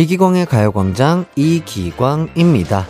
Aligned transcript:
이기광의 0.00 0.46
가요광장 0.46 1.26
이기광입니다. 1.36 2.86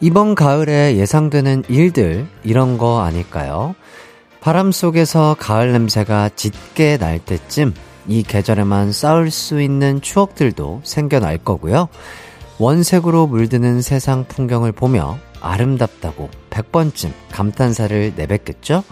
이번 0.00 0.36
가을에 0.36 0.94
예상되는 0.96 1.64
일들, 1.68 2.24
이런 2.44 2.78
거 2.78 3.00
아닐까요? 3.00 3.74
바람 4.40 4.70
속에서 4.70 5.34
가을 5.40 5.72
냄새가 5.72 6.30
짙게 6.36 6.98
날 6.98 7.18
때쯤 7.18 7.74
이 8.06 8.22
계절에만 8.22 8.92
쌓을 8.92 9.32
수 9.32 9.60
있는 9.60 10.00
추억들도 10.00 10.82
생겨날 10.84 11.36
거고요. 11.38 11.88
원색으로 12.60 13.26
물드는 13.26 13.82
세상 13.82 14.24
풍경을 14.24 14.70
보며 14.70 15.18
아름답다고 15.40 16.30
100번쯤 16.50 17.10
감탄사를 17.32 18.12
내뱉겠죠? 18.14 18.84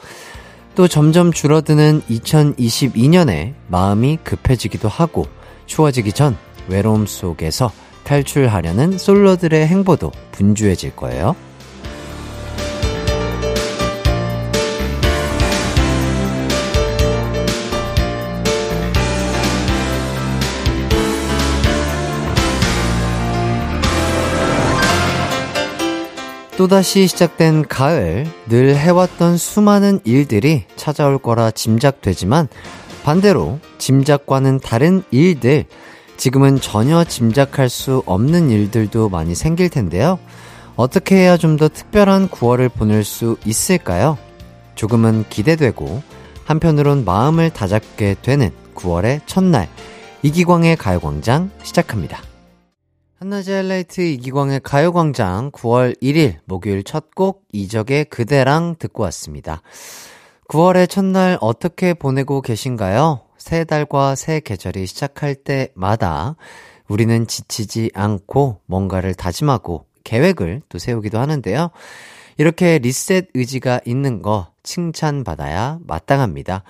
또 0.74 0.88
점점 0.88 1.30
줄어드는 1.30 2.02
2022년에 2.10 3.54
마음이 3.68 4.18
급해지기도 4.24 4.88
하고 4.88 5.26
추워지기 5.66 6.12
전 6.14 6.36
외로움 6.68 7.06
속에서 7.06 7.72
탈출하려는 8.04 8.96
솔로들의 8.96 9.66
행보도 9.66 10.12
분주해질 10.32 10.96
거예요. 10.96 11.36
또다시 26.58 27.06
시작된 27.06 27.68
가을, 27.68 28.26
늘 28.48 28.74
해왔던 28.74 29.36
수많은 29.36 30.00
일들이 30.02 30.64
찾아올 30.74 31.18
거라 31.18 31.52
짐작되지만 31.52 32.48
반대로 33.04 33.60
짐작과는 33.78 34.58
다른 34.58 35.04
일들, 35.12 35.66
지금은 36.18 36.60
전혀 36.60 37.04
짐작할 37.04 37.68
수 37.68 38.02
없는 38.04 38.50
일들도 38.50 39.08
많이 39.08 39.34
생길 39.34 39.70
텐데요. 39.70 40.18
어떻게 40.76 41.16
해야 41.16 41.36
좀 41.36 41.56
더 41.56 41.68
특별한 41.68 42.28
9월을 42.28 42.72
보낼 42.72 43.02
수 43.04 43.36
있을까요? 43.46 44.18
조금은 44.74 45.24
기대되고 45.28 46.02
한편으론 46.44 47.04
마음을 47.04 47.50
다잡게 47.50 48.16
되는 48.22 48.50
9월의 48.74 49.20
첫날 49.26 49.68
이기광의 50.22 50.76
가요광장 50.76 51.50
시작합니다. 51.62 52.20
한낮의 53.20 53.54
하이라이트 53.54 54.00
이기광의 54.00 54.60
가요광장 54.62 55.50
9월 55.52 56.00
1일 56.02 56.36
목요일 56.46 56.82
첫 56.84 57.10
곡 57.14 57.44
이적의 57.52 58.06
그대랑 58.06 58.76
듣고 58.78 59.02
왔습니다. 59.04 59.62
9월의 60.48 60.88
첫날 60.88 61.38
어떻게 61.40 61.94
보내고 61.94 62.40
계신가요? 62.42 63.20
새 63.48 63.64
달과 63.64 64.14
새 64.14 64.40
계절이 64.40 64.84
시작할 64.84 65.34
때마다 65.34 66.36
우리는 66.86 67.26
지치지 67.26 67.92
않고 67.94 68.60
뭔가를 68.66 69.14
다짐하고 69.14 69.86
계획을 70.04 70.60
또 70.68 70.76
세우기도 70.76 71.18
하는데요. 71.18 71.70
이렇게 72.36 72.76
리셋 72.76 73.28
의지가 73.32 73.80
있는 73.86 74.20
거 74.20 74.48
칭찬받아야 74.64 75.78
마땅합니다. 75.86 76.62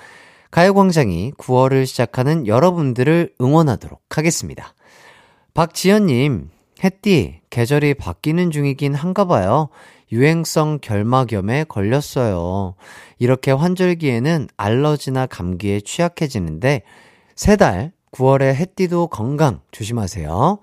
가요광장이 0.52 1.32
9월을 1.32 1.84
시작하는 1.84 2.46
여러분들을 2.46 3.34
응원하도록 3.40 4.00
하겠습니다. 4.16 4.72
박지연님, 5.54 6.48
햇띠, 6.84 7.40
계절이 7.50 7.94
바뀌는 7.94 8.52
중이긴 8.52 8.94
한가 8.94 9.24
봐요. 9.24 9.68
유행성 10.10 10.78
결막염에 10.80 11.64
걸렸어요. 11.68 12.74
이렇게 13.18 13.50
환절기에는 13.50 14.48
알러지나 14.56 15.26
감기에 15.26 15.80
취약해지는데, 15.80 16.82
세 17.34 17.56
달, 17.56 17.92
9월에 18.12 18.54
햇띠도 18.54 19.08
건강 19.08 19.60
조심하세요. 19.70 20.58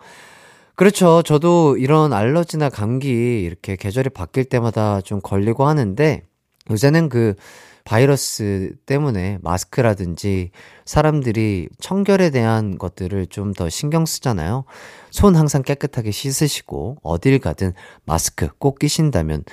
그렇죠. 0.75 1.22
저도 1.22 1.78
이런 1.78 2.12
알러지나 2.12 2.69
감기 2.69 3.44
이렇게 3.44 3.75
계절이 3.75 4.09
바뀔 4.09 4.46
때마다 4.46 5.02
좀 5.02 5.22
걸리고 5.22 5.66
하는데, 5.66 6.24
요새는 6.69 7.09
그 7.09 7.36
바이러스 7.85 8.75
때문에 8.85 9.38
마스크라든지 9.41 10.51
사람들이 10.85 11.69
청결에 11.79 12.31
대한 12.31 12.78
것들을 12.78 13.28
좀 13.28 13.53
더 13.53 13.69
신경 13.69 14.06
쓰잖아요. 14.06 14.66
손 15.12 15.35
항상 15.35 15.62
깨끗하게 15.62 16.12
씻으시고 16.12 16.97
어딜 17.03 17.40
가든 17.40 17.74
마스크 18.06 18.50
꼭 18.57 18.79
끼신다면 18.79 19.44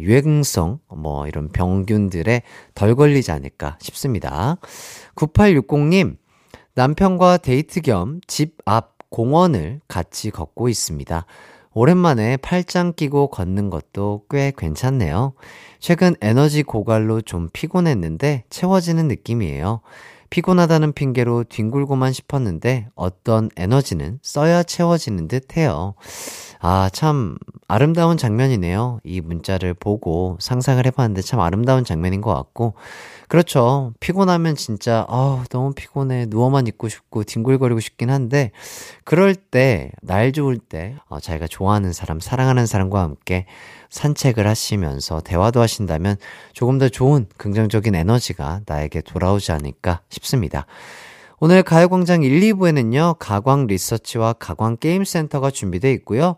유행성 0.00 0.80
뭐 0.96 1.28
이런 1.28 1.50
병균들에 1.50 2.42
덜 2.74 2.96
걸리지 2.96 3.30
않을까 3.30 3.78
싶습니다. 3.80 4.56
9860님 5.14 6.16
남편과 6.74 7.36
데이트 7.38 7.80
겸 7.82 8.20
집 8.26 8.56
앞 8.64 8.94
공원을 9.10 9.80
같이 9.86 10.30
걷고 10.32 10.68
있습니다. 10.68 11.24
오랜만에 11.74 12.36
팔짱 12.36 12.92
끼고 12.94 13.28
걷는 13.28 13.68
것도 13.68 14.22
꽤 14.30 14.52
괜찮네요. 14.56 15.34
최근 15.80 16.14
에너지 16.20 16.62
고갈로 16.62 17.20
좀 17.20 17.48
피곤했는데 17.52 18.44
채워지는 18.48 19.08
느낌이에요. 19.08 19.80
피곤하다는 20.30 20.92
핑계로 20.94 21.44
뒹굴고만 21.44 22.12
싶었는데 22.12 22.88
어떤 22.94 23.50
에너지는 23.56 24.18
써야 24.22 24.62
채워지는 24.62 25.28
듯 25.28 25.56
해요. 25.56 25.94
아, 26.66 26.88
참 26.94 27.36
아름다운 27.68 28.16
장면이네요. 28.16 29.00
이 29.04 29.20
문자를 29.20 29.74
보고 29.74 30.38
상상을 30.40 30.84
해봤는데 30.86 31.20
참 31.20 31.40
아름다운 31.40 31.84
장면인 31.84 32.22
것 32.22 32.32
같고. 32.32 32.72
그렇죠. 33.28 33.92
피곤하면 34.00 34.56
진짜, 34.56 35.04
아 35.10 35.44
너무 35.50 35.74
피곤해. 35.74 36.24
누워만 36.26 36.66
있고 36.68 36.88
싶고, 36.88 37.24
뒹굴거리고 37.24 37.80
싶긴 37.80 38.08
한데, 38.08 38.50
그럴 39.04 39.34
때, 39.34 39.90
날 40.00 40.32
좋을 40.32 40.56
때, 40.56 40.96
어, 41.10 41.20
자기가 41.20 41.48
좋아하는 41.48 41.92
사람, 41.92 42.18
사랑하는 42.18 42.64
사람과 42.64 43.02
함께 43.02 43.44
산책을 43.90 44.46
하시면서 44.46 45.20
대화도 45.20 45.60
하신다면 45.60 46.16
조금 46.54 46.78
더 46.78 46.88
좋은 46.88 47.26
긍정적인 47.36 47.94
에너지가 47.94 48.62
나에게 48.66 49.02
돌아오지 49.02 49.52
않을까 49.52 50.00
싶습니다. 50.08 50.64
오늘 51.40 51.62
가요광장 51.62 52.22
1, 52.22 52.40
2부에는요, 52.40 53.16
가광 53.18 53.66
리서치와 53.66 54.34
가광 54.34 54.76
게임센터가 54.78 55.50
준비되어 55.50 55.90
있고요. 55.92 56.36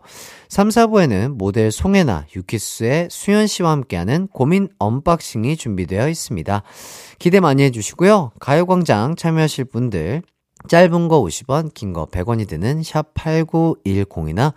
3, 0.49 0.69
4부에는 0.69 1.35
모델 1.37 1.71
송혜나, 1.71 2.25
유키스의 2.35 3.09
수현 3.11 3.47
씨와 3.47 3.71
함께하는 3.71 4.27
고민 4.33 4.67
unboxing이 4.79 5.55
준비되어 5.55 6.09
있습니다. 6.09 6.63
기대 7.19 7.39
많이 7.39 7.63
해주시고요. 7.63 8.31
가요광장 8.39 9.15
참여하실 9.15 9.65
분들, 9.65 10.23
짧은 10.67 11.07
거 11.07 11.21
50원, 11.21 11.73
긴 11.73 11.93
거 11.93 12.07
100원이 12.07 12.47
드는 12.47 12.81
샵 12.83 13.13
8910이나 13.13 14.53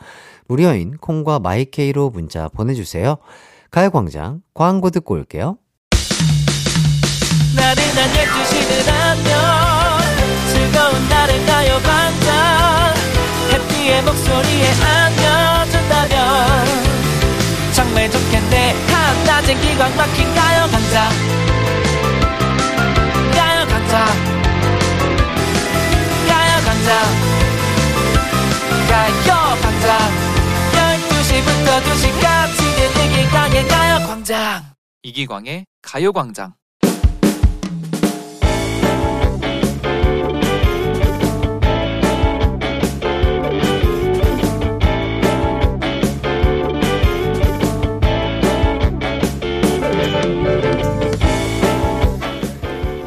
무료인 0.48 0.96
콩과 0.96 1.38
마이케이로 1.40 2.10
문자 2.10 2.48
보내주세요. 2.48 3.18
가요광장 3.70 4.40
광고 4.54 4.90
듣고 4.90 5.14
올게요. 5.14 5.58
나른한 7.54 8.08
12시는 8.10 8.88
안녕 8.92 9.69
즐거운 10.70 11.08
날을 11.08 11.46
가요광장 11.46 12.94
해피의 13.50 14.02
목소리에 14.02 14.70
안겨준다면 14.80 16.66
정말 17.72 18.08
좋겠네. 18.10 18.74
한낮엔 18.86 19.60
기광 19.60 19.96
막힌 19.96 20.32
가요광장 20.32 21.10
가요광장 23.34 24.06
가요광장 26.28 26.88
가요광장 28.88 29.98
12시부터 30.72 31.82
2시까지 31.82 32.58
이기광의 33.04 33.66
가요 33.68 34.06
광장. 34.06 34.62
이기광의 35.02 35.64
가요 35.82 36.12
광장 36.12 36.54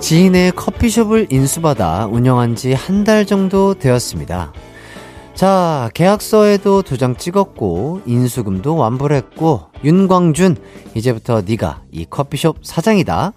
지인의 0.04 0.52
커피숍을 0.52 1.28
인수받아 1.32 2.08
운영한 2.08 2.56
지 2.56 2.74
한 2.74 3.06
달 3.06 3.26
정도 3.26 3.74
되었습니다. 3.74 4.52
자, 5.34 5.90
계약서에도 5.94 6.82
도장 6.82 7.16
찍었고 7.16 8.02
인수금도 8.06 8.76
완부를 8.76 9.16
했고 9.16 9.62
윤광준 9.84 10.58
이제부터 10.96 11.42
네가 11.46 11.84
이 11.92 12.06
커피숍 12.10 12.58
사장이다. 12.64 13.32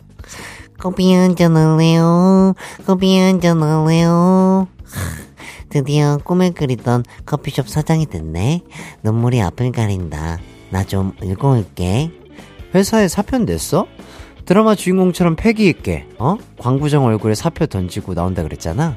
커피 0.78 1.12
한잔 1.14 1.56
할래요. 1.56 2.54
커피 2.84 3.16
한잔 3.16 3.62
할래요. 3.62 4.66
드디어 5.68 6.18
꿈을 6.18 6.52
그리던 6.52 7.04
커피숍 7.24 7.68
사장이 7.68 8.06
됐네. 8.06 8.62
눈물이 9.04 9.40
앞을 9.40 9.70
가린다. 9.70 10.38
나 10.70 10.82
좀 10.82 11.12
읽어올게. 11.22 12.10
회사에 12.74 13.06
사표 13.06 13.38
냈어? 13.38 13.86
드라마 14.46 14.74
주인공처럼 14.74 15.36
패기 15.36 15.68
있게 15.68 16.06
어? 16.18 16.36
광부정 16.58 17.04
얼굴에 17.04 17.34
사표 17.34 17.66
던지고 17.66 18.14
나온다 18.14 18.42
그랬잖아. 18.42 18.96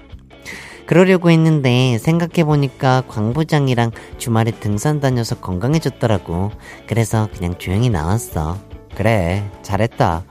그러려고 0.85 1.29
했는데 1.29 1.97
생각해보니까 1.99 3.03
광 3.07 3.33
부장이랑 3.33 3.91
주말에 4.17 4.51
등산 4.51 4.99
다녀서 4.99 5.35
건강해졌더라고. 5.35 6.51
그래서 6.87 7.27
그냥 7.35 7.55
조용히 7.57 7.89
나왔어. 7.89 8.57
그래, 8.95 9.43
잘했다. 9.61 10.23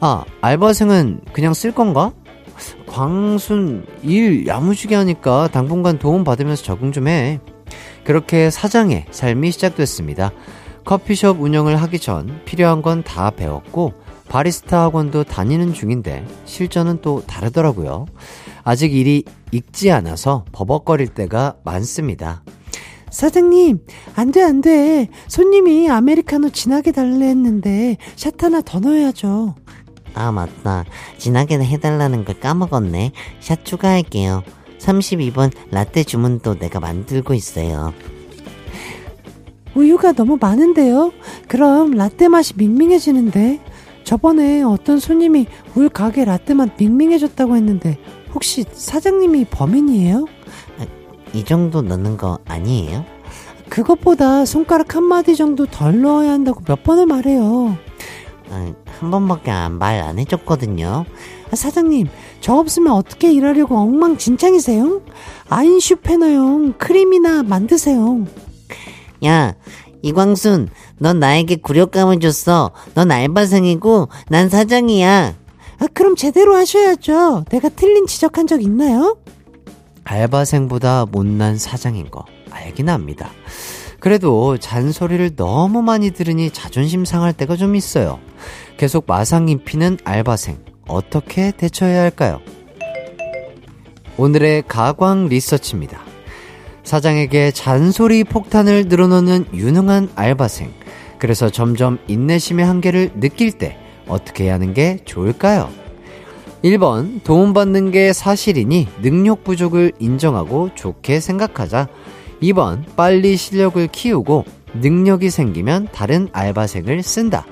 아, 0.00 0.24
알바생은 0.42 1.20
그냥 1.32 1.54
쓸 1.54 1.72
건가? 1.72 2.12
광순 2.86 3.86
일 4.02 4.46
야무지게 4.46 4.94
하니까 4.94 5.48
당분간 5.48 5.98
도움 5.98 6.22
받으면서 6.22 6.62
적응 6.62 6.92
좀 6.92 7.08
해. 7.08 7.40
그렇게 8.04 8.50
사장의 8.50 9.06
삶이 9.10 9.50
시작됐습니다. 9.52 10.32
커피숍 10.84 11.40
운영을 11.40 11.76
하기 11.76 11.98
전 11.98 12.40
필요한 12.44 12.82
건 12.82 13.02
다 13.02 13.30
배웠고 13.30 13.94
바리스타 14.34 14.82
학원도 14.82 15.22
다니는 15.22 15.74
중인데 15.74 16.26
실전은 16.44 16.98
또 17.02 17.22
다르더라고요. 17.24 18.06
아직 18.64 18.92
일이 18.92 19.22
익지 19.52 19.92
않아서 19.92 20.44
버벅거릴 20.50 21.06
때가 21.06 21.58
많습니다. 21.62 22.42
사장님, 23.10 23.78
안 24.16 24.32
돼, 24.32 24.42
안 24.42 24.60
돼. 24.60 25.08
손님이 25.28 25.88
아메리카노 25.88 26.50
진하게 26.50 26.90
달래 26.90 27.28
했는데, 27.28 27.96
샷 28.16 28.42
하나 28.42 28.60
더 28.60 28.80
넣어야죠. 28.80 29.54
아, 30.14 30.32
맞다. 30.32 30.84
진하게 31.16 31.58
해달라는 31.58 32.24
걸 32.24 32.40
까먹었네. 32.40 33.12
샷 33.38 33.64
추가할게요. 33.64 34.42
32번 34.80 35.52
라떼 35.70 36.02
주문도 36.02 36.58
내가 36.58 36.80
만들고 36.80 37.34
있어요. 37.34 37.94
우유가 39.76 40.10
너무 40.10 40.38
많은데요? 40.40 41.12
그럼 41.46 41.92
라떼 41.92 42.26
맛이 42.26 42.54
밍밍해지는데? 42.56 43.60
저번에 44.04 44.62
어떤 44.62 44.98
손님이 45.00 45.46
우리 45.74 45.88
가게 45.88 46.24
라떼 46.24 46.54
맛 46.54 46.70
밍밍해졌다고 46.78 47.56
했는데, 47.56 47.98
혹시 48.34 48.64
사장님이 48.70 49.46
범인이에요? 49.46 50.26
아, 50.78 50.86
이 51.32 51.44
정도 51.44 51.82
넣는 51.82 52.16
거 52.16 52.38
아니에요? 52.46 53.04
그것보다 53.68 54.44
손가락 54.44 54.94
한 54.94 55.04
마디 55.04 55.34
정도 55.34 55.66
덜 55.66 56.00
넣어야 56.00 56.32
한다고 56.32 56.60
몇 56.66 56.82
번을 56.84 57.06
말해요. 57.06 57.76
아, 58.50 58.72
한 59.00 59.10
번밖에 59.10 59.50
말 59.70 60.00
안 60.02 60.18
해줬거든요. 60.18 61.04
아, 61.50 61.56
사장님, 61.56 62.08
저 62.40 62.54
없으면 62.54 62.92
어떻게 62.92 63.32
일하려고 63.32 63.76
엉망진창이세요? 63.78 65.00
아인슈페너용 65.48 66.74
크림이나 66.78 67.42
만드세요. 67.42 68.26
야, 69.24 69.54
이광순, 70.04 70.68
넌 70.98 71.18
나에게 71.18 71.56
굴욕감을 71.56 72.20
줬어. 72.20 72.72
넌 72.92 73.10
알바생이고, 73.10 74.08
난 74.28 74.50
사장이야. 74.50 75.34
아, 75.78 75.86
그럼 75.94 76.14
제대로 76.14 76.54
하셔야죠. 76.56 77.46
내가 77.48 77.70
틀린 77.70 78.06
지적한 78.06 78.46
적 78.46 78.62
있나요? 78.62 79.16
알바생보다 80.04 81.06
못난 81.10 81.56
사장인 81.56 82.10
거 82.10 82.26
알긴 82.50 82.90
합니다. 82.90 83.30
그래도 83.98 84.58
잔소리를 84.58 85.36
너무 85.36 85.80
많이 85.80 86.10
들으니 86.10 86.50
자존심 86.50 87.06
상할 87.06 87.32
때가 87.32 87.56
좀 87.56 87.74
있어요. 87.74 88.20
계속 88.76 89.04
마상 89.06 89.48
입히는 89.48 89.96
알바생, 90.04 90.58
어떻게 90.86 91.50
대처해야 91.50 92.02
할까요? 92.02 92.40
오늘의 94.18 94.64
가광 94.68 95.28
리서치입니다. 95.28 96.13
사장에게 96.84 97.50
잔소리 97.50 98.22
폭탄을 98.24 98.86
늘어놓는 98.88 99.46
유능한 99.54 100.10
알바생. 100.14 100.72
그래서 101.18 101.50
점점 101.50 101.98
인내심의 102.06 102.64
한계를 102.64 103.12
느낄 103.18 103.52
때 103.52 103.78
어떻게 104.06 104.50
하는 104.50 104.74
게 104.74 104.98
좋을까요? 105.04 105.70
1번, 106.62 107.22
도움받는 107.24 107.90
게 107.90 108.12
사실이니 108.12 108.88
능력 109.02 109.44
부족을 109.44 109.92
인정하고 109.98 110.70
좋게 110.74 111.20
생각하자. 111.20 111.88
2번, 112.42 112.84
빨리 112.96 113.36
실력을 113.36 113.86
키우고 113.86 114.44
능력이 114.80 115.30
생기면 115.30 115.88
다른 115.92 116.28
알바생을 116.32 117.02
쓴다. 117.02 117.46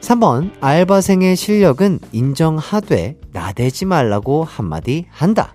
3번, 0.00 0.52
알바생의 0.60 1.36
실력은 1.36 2.00
인정하되 2.12 3.16
나대지 3.32 3.84
말라고 3.84 4.44
한마디 4.44 5.06
한다. 5.10 5.54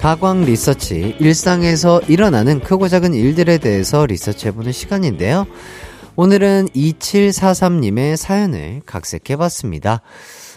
가광 0.00 0.46
리서치, 0.46 1.14
일상에서 1.20 2.00
일어나는 2.08 2.60
크고 2.60 2.88
작은 2.88 3.12
일들에 3.12 3.58
대해서 3.58 4.06
리서치해보는 4.06 4.72
시간인데요. 4.72 5.46
오늘은 6.16 6.68
2743님의 6.68 8.16
사연을 8.16 8.80
각색해봤습니다. 8.86 10.00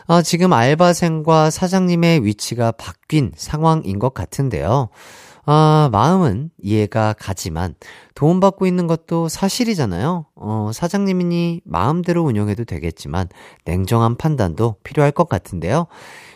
아, 0.08 0.22
지금 0.22 0.54
알바생과 0.54 1.50
사장님의 1.50 2.24
위치가 2.24 2.72
바뀐 2.72 3.34
상황인 3.36 4.00
것 4.00 4.14
같은데요. 4.14 4.88
아, 5.46 5.90
마음은 5.92 6.50
이해가 6.62 7.14
가지만 7.20 7.76
도움받고 8.16 8.66
있는 8.66 8.88
것도 8.88 9.28
사실이잖아요. 9.28 10.26
어, 10.36 10.72
사장님이니 10.74 11.64
마음대로 11.66 12.24
운영해도 12.24 12.64
되겠지만 12.64 13.28
냉정한 13.66 14.16
판단도 14.16 14.78
필요할 14.84 15.12
것 15.12 15.28
같은데요. 15.28 15.88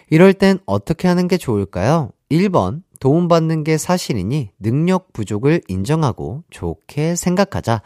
이럴 0.10 0.34
땐 0.34 0.60
어떻게 0.66 1.08
하는 1.08 1.30
게 1.30 1.38
좋을까요? 1.38 2.12
1번, 2.30 2.82
도움받는 3.08 3.64
게 3.64 3.78
사실이니 3.78 4.52
능력 4.60 5.14
부족을 5.14 5.62
인정하고 5.70 6.44
좋게 6.50 7.16
생각하자. 7.16 7.82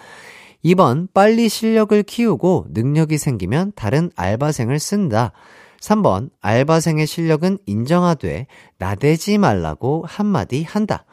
2번, 0.65 1.09
빨리 1.13 1.47
실력을 1.47 2.01
키우고 2.01 2.65
능력이 2.71 3.19
생기면 3.19 3.73
다른 3.75 4.09
알바생을 4.15 4.79
쓴다. 4.79 5.31
3번, 5.79 6.31
알바생의 6.41 7.05
실력은 7.05 7.59
인정하되 7.67 8.47
나대지 8.79 9.37
말라고 9.37 10.05
한마디 10.07 10.63
한다. 10.63 11.05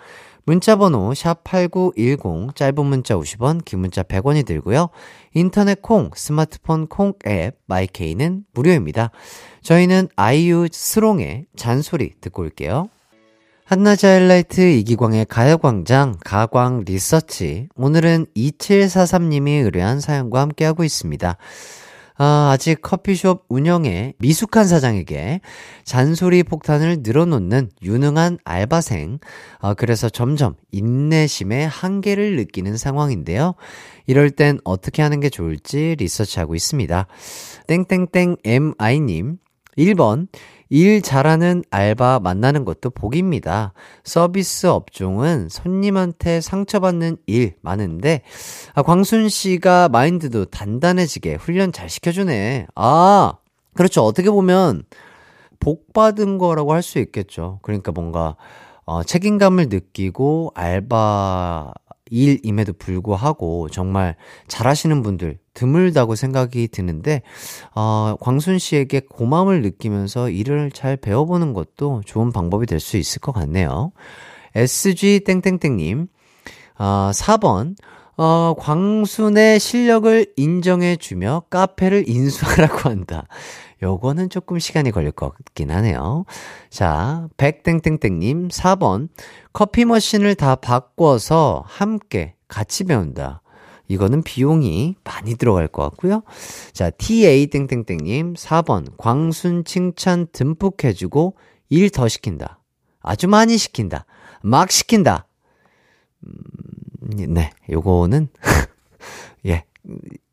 문자번호 0.45 1.11
샵8910 1.11 2.57
짧은 2.57 2.87
문자 2.87 3.15
50원 3.15 3.63
긴 3.63 3.81
문자 3.81 4.03
100원이 4.03 4.47
들고요. 4.47 4.89
인터넷 5.35 5.83
콩 5.83 6.09
스마트폰 6.15 6.87
콩 6.87 7.13
앱 7.27 7.59
마이케이는 7.67 8.47
무료입니다. 8.55 9.11
저희는 9.61 10.09
아이유 10.17 10.67
스롱의 10.73 11.45
잔소리 11.57 12.15
듣고 12.23 12.41
올게요. 12.41 12.89
한낮의 13.69 13.99
하이라이트 14.03 14.63
이기광의 14.63 15.27
가요광장 15.27 16.17
가광 16.25 16.85
리서치 16.87 17.69
오늘은 17.77 18.25
2743님이 18.35 19.63
의뢰한 19.63 20.01
사연과 20.01 20.41
함께하고 20.41 20.85
있습니다. 20.85 21.37
아, 22.17 22.51
아직 22.51 22.81
커피숍 22.81 23.45
운영에 23.51 24.15
미숙한 24.21 24.67
사장에게 24.67 25.43
잔소리 25.85 26.45
폭탄을 26.45 27.01
늘어놓는 27.03 27.69
유능한 27.83 28.39
알바생. 28.43 29.19
아, 29.61 29.75
그래서 29.75 30.09
점점 30.09 30.55
인내심의 30.73 31.69
한계를 31.69 32.37
느끼는 32.37 32.79
상황인데요. 32.79 33.55
이럴 34.07 34.31
땐 34.31 34.61
어떻게 34.65 35.03
하는 35.03 35.21
게 35.21 35.29
좋을지 35.29 35.95
리서치하고 35.99 36.55
있습니다. 36.55 37.07
땡땡땡 37.67 38.37
MI님. 38.45 39.37
1번. 39.77 40.27
일 40.71 41.01
잘하는 41.03 41.63
알바 41.71 42.21
만나는 42.21 42.65
것도 42.65 42.91
복입니다. 42.91 43.73
서비스 44.05 44.67
업종은 44.67 45.49
손님한테 45.49 46.41
상처받는 46.41 47.17
일 47.27 47.55
많은데, 47.63 48.23
아, 48.75 48.83
광순 48.83 49.29
씨가 49.29 49.89
마인드도 49.89 50.47
단단해지게 50.47 51.35
훈련 51.37 51.73
잘 51.73 51.89
시켜주네. 51.89 52.67
아, 52.75 53.35
그렇죠. 53.75 54.03
어떻게 54.05 54.31
보면 54.31 54.85
복 55.61 55.93
받은 55.93 56.39
거라고 56.39 56.73
할 56.73 56.83
수 56.83 56.99
있겠죠. 56.99 57.61
그러니까 57.63 57.93
뭔가, 57.93 58.37
어, 58.85 59.03
책임감을 59.03 59.69
느끼고 59.69 60.53
알바 60.55 61.73
일임에도 62.11 62.73
불구하고 62.73 63.69
정말 63.71 64.17
잘하시는 64.49 65.03
분들 65.03 65.39
드물다고 65.55 66.15
생각이 66.15 66.69
드는데, 66.69 67.23
어, 67.75 68.15
광순 68.21 68.59
씨에게 68.59 69.01
고마움을 69.09 69.63
느끼면서 69.63 70.31
일을 70.31 70.71
잘 70.71 70.97
배워보는 70.97 71.53
것도 71.53 72.03
좋은 72.07 72.33
방법이 72.33 72.67
될 72.67 72.79
수 72.81 72.97
있을 72.97 73.21
것 73.21 73.33
같네요. 73.33 73.93
SG땡땡땡님, 74.55 76.07
어, 76.79 77.11
4번, 77.13 77.75
어, 78.17 78.55
광순의 78.59 79.61
실력을 79.61 80.27
인정해주며 80.37 81.45
카페를 81.51 82.09
인수하라고 82.09 82.91
한다. 82.91 83.27
요거는 83.83 84.31
조금 84.31 84.59
시간이 84.59 84.91
걸릴 84.91 85.13
것 85.13 85.31
같긴 85.35 85.71
하네요. 85.71 86.25
자, 86.71 87.29
백땡땡땡님, 87.37 88.49
4번. 88.49 89.09
커피 89.53 89.85
머신을 89.85 90.35
다 90.35 90.57
바꿔서 90.57 91.63
함께 91.67 92.35
같이 92.49 92.85
배운다. 92.85 93.43
이거는 93.89 94.23
비용이 94.23 94.97
많이 95.05 95.35
들어갈 95.37 95.67
것 95.69 95.83
같고요. 95.85 96.23
자, 96.73 96.91
TA 96.91 97.47
땡땡땡님 97.47 98.35
4번 98.35 98.93
광순 98.99 99.65
칭찬 99.65 100.27
듬뿍 100.33 100.85
해주고 100.85 101.37
일 101.71 101.91
더 101.91 102.07
시킨다. 102.09 102.61
아주 103.01 103.29
많이 103.29 103.57
시킨다. 103.57 104.05
막 104.43 104.71
시킨다. 104.71 105.27
음, 106.27 107.33
네, 107.33 107.51
요거는 107.71 108.29
예 109.47 109.65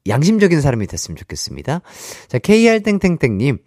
양심적인 0.08 0.62
사람이 0.62 0.88
됐으면 0.88 1.16
좋겠습니다. 1.18 1.82
자, 2.28 2.40
KR땡땡땡님. 2.40 3.60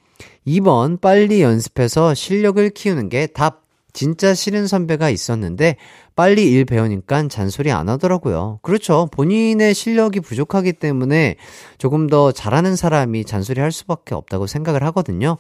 2번, 0.47 1.00
빨리 1.00 1.42
연습해서 1.42 2.14
실력을 2.14 2.68
키우는 2.71 3.09
게 3.09 3.26
답. 3.26 3.62
진짜 3.95 4.35
싫은 4.35 4.66
선배가 4.66 5.11
있었는데, 5.11 5.76
빨리 6.14 6.50
일 6.50 6.64
배우니까 6.64 7.28
잔소리 7.28 7.73
안 7.73 7.88
하더라고요. 7.88 8.59
그렇죠. 8.62 9.09
본인의 9.12 9.73
실력이 9.73 10.21
부족하기 10.21 10.75
때문에 10.75 11.37
조금 11.78 12.09
더 12.09 12.33
잘하는 12.33 12.76
사람이 12.76 13.25
잔소리 13.25 13.61
할 13.61 13.73
수밖에 13.73 14.14
없다고 14.14 14.47
생각을 14.47 14.83
하거든요. 14.85 15.38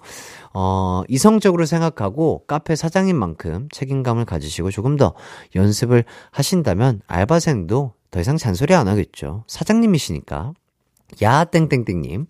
어, 0.54 1.02
이성적으로 1.08 1.66
생각하고 1.66 2.44
카페 2.46 2.74
사장님만큼 2.74 3.68
책임감을 3.70 4.24
가지시고 4.24 4.70
조금 4.70 4.96
더 4.96 5.14
연습을 5.54 6.04
하신다면 6.30 7.02
알바생도 7.06 7.92
더 8.10 8.20
이상 8.20 8.36
잔소리 8.36 8.74
안 8.74 8.88
하겠죠. 8.88 9.44
사장님이시니까. 9.46 10.54
야, 11.22 11.44
땡땡땡님. 11.44 12.26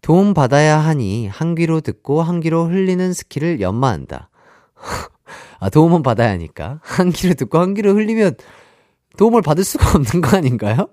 도움 0.00 0.34
받아야 0.34 0.78
하니 0.78 1.26
한 1.26 1.54
귀로 1.54 1.80
듣고 1.80 2.22
한 2.22 2.40
귀로 2.40 2.66
흘리는 2.66 3.12
skill을 3.12 3.60
연마한다. 3.60 4.30
아, 5.60 5.70
도움은 5.70 6.02
받아야 6.02 6.30
하니까. 6.30 6.80
한 6.82 7.10
귀로 7.10 7.34
듣고 7.34 7.58
한 7.58 7.74
귀로 7.74 7.94
흘리면 7.94 8.36
도움을 9.16 9.42
받을 9.42 9.64
수가 9.64 9.90
없는 9.98 10.20
거 10.20 10.36
아닌가요? 10.36 10.88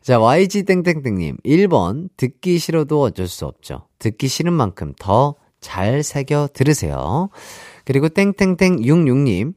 자, 0.00 0.18
YG땡땡땡님. 0.18 1.38
1번. 1.44 2.08
듣기 2.16 2.58
싫어도 2.58 3.02
어쩔 3.02 3.28
수 3.28 3.44
없죠. 3.46 3.86
듣기 3.98 4.28
싫은 4.28 4.52
만큼 4.52 4.94
더 4.98 5.36
잘 5.60 6.02
새겨 6.02 6.48
들으세요. 6.52 7.30
그리고 7.84 8.08
땡땡땡66님. 8.08 9.54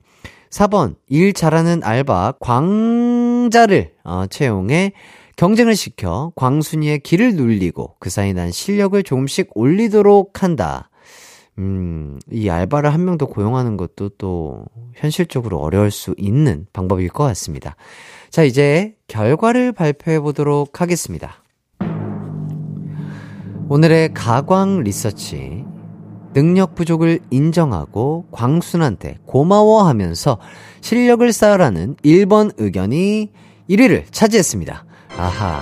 4번. 0.50 0.96
일 1.08 1.34
잘하는 1.34 1.84
알바 1.84 2.34
광자를 2.40 3.94
어, 4.04 4.26
채용해 4.30 4.94
경쟁을 5.42 5.76
시켜 5.76 6.32
광순이의 6.36 7.00
길을 7.00 7.34
눌리고 7.34 7.96
그 7.98 8.12
사이 8.12 8.32
난 8.32 8.52
실력을 8.52 9.02
조금씩 9.02 9.50
올리도록 9.56 10.44
한다. 10.44 10.92
음, 11.58 12.20
이 12.32 12.48
알바를 12.48 12.94
한 12.94 13.02
명 13.02 13.18
더 13.18 13.26
고용하는 13.26 13.76
것도 13.76 14.10
또 14.20 14.66
현실적으로 14.94 15.58
어려울 15.58 15.90
수 15.90 16.14
있는 16.20 16.68
방법일 16.74 17.10
것 17.10 17.24
같습니다. 17.24 17.76
자, 18.30 18.44
이제 18.44 18.94
결과를 19.08 19.72
발표해 19.72 20.20
보도록 20.20 20.80
하겠습니다. 20.80 21.44
오늘의 23.68 24.14
가광 24.14 24.84
리서치. 24.84 25.66
능력 26.34 26.76
부족을 26.76 27.20
인정하고 27.32 28.28
광순한테 28.32 29.18
고마워하면서 29.26 30.38
실력을 30.82 31.34
쌓으라는 31.34 31.96
1번 32.06 32.54
의견이 32.60 33.32
1위를 33.68 34.04
차지했습니다. 34.12 34.86
아하. 35.22 35.62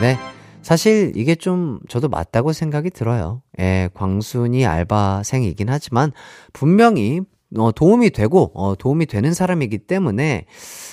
네. 0.00 0.16
사실 0.62 1.12
이게 1.14 1.34
좀 1.34 1.78
저도 1.90 2.08
맞다고 2.08 2.54
생각이 2.54 2.88
들어요. 2.88 3.42
예, 3.60 3.90
광순이 3.92 4.64
알바생이긴 4.64 5.68
하지만 5.68 6.10
분명히 6.54 7.20
어, 7.58 7.70
도움이 7.70 8.10
되고 8.10 8.50
어, 8.54 8.74
도움이 8.74 9.04
되는 9.04 9.34
사람이기 9.34 9.78
때문에 9.78 10.46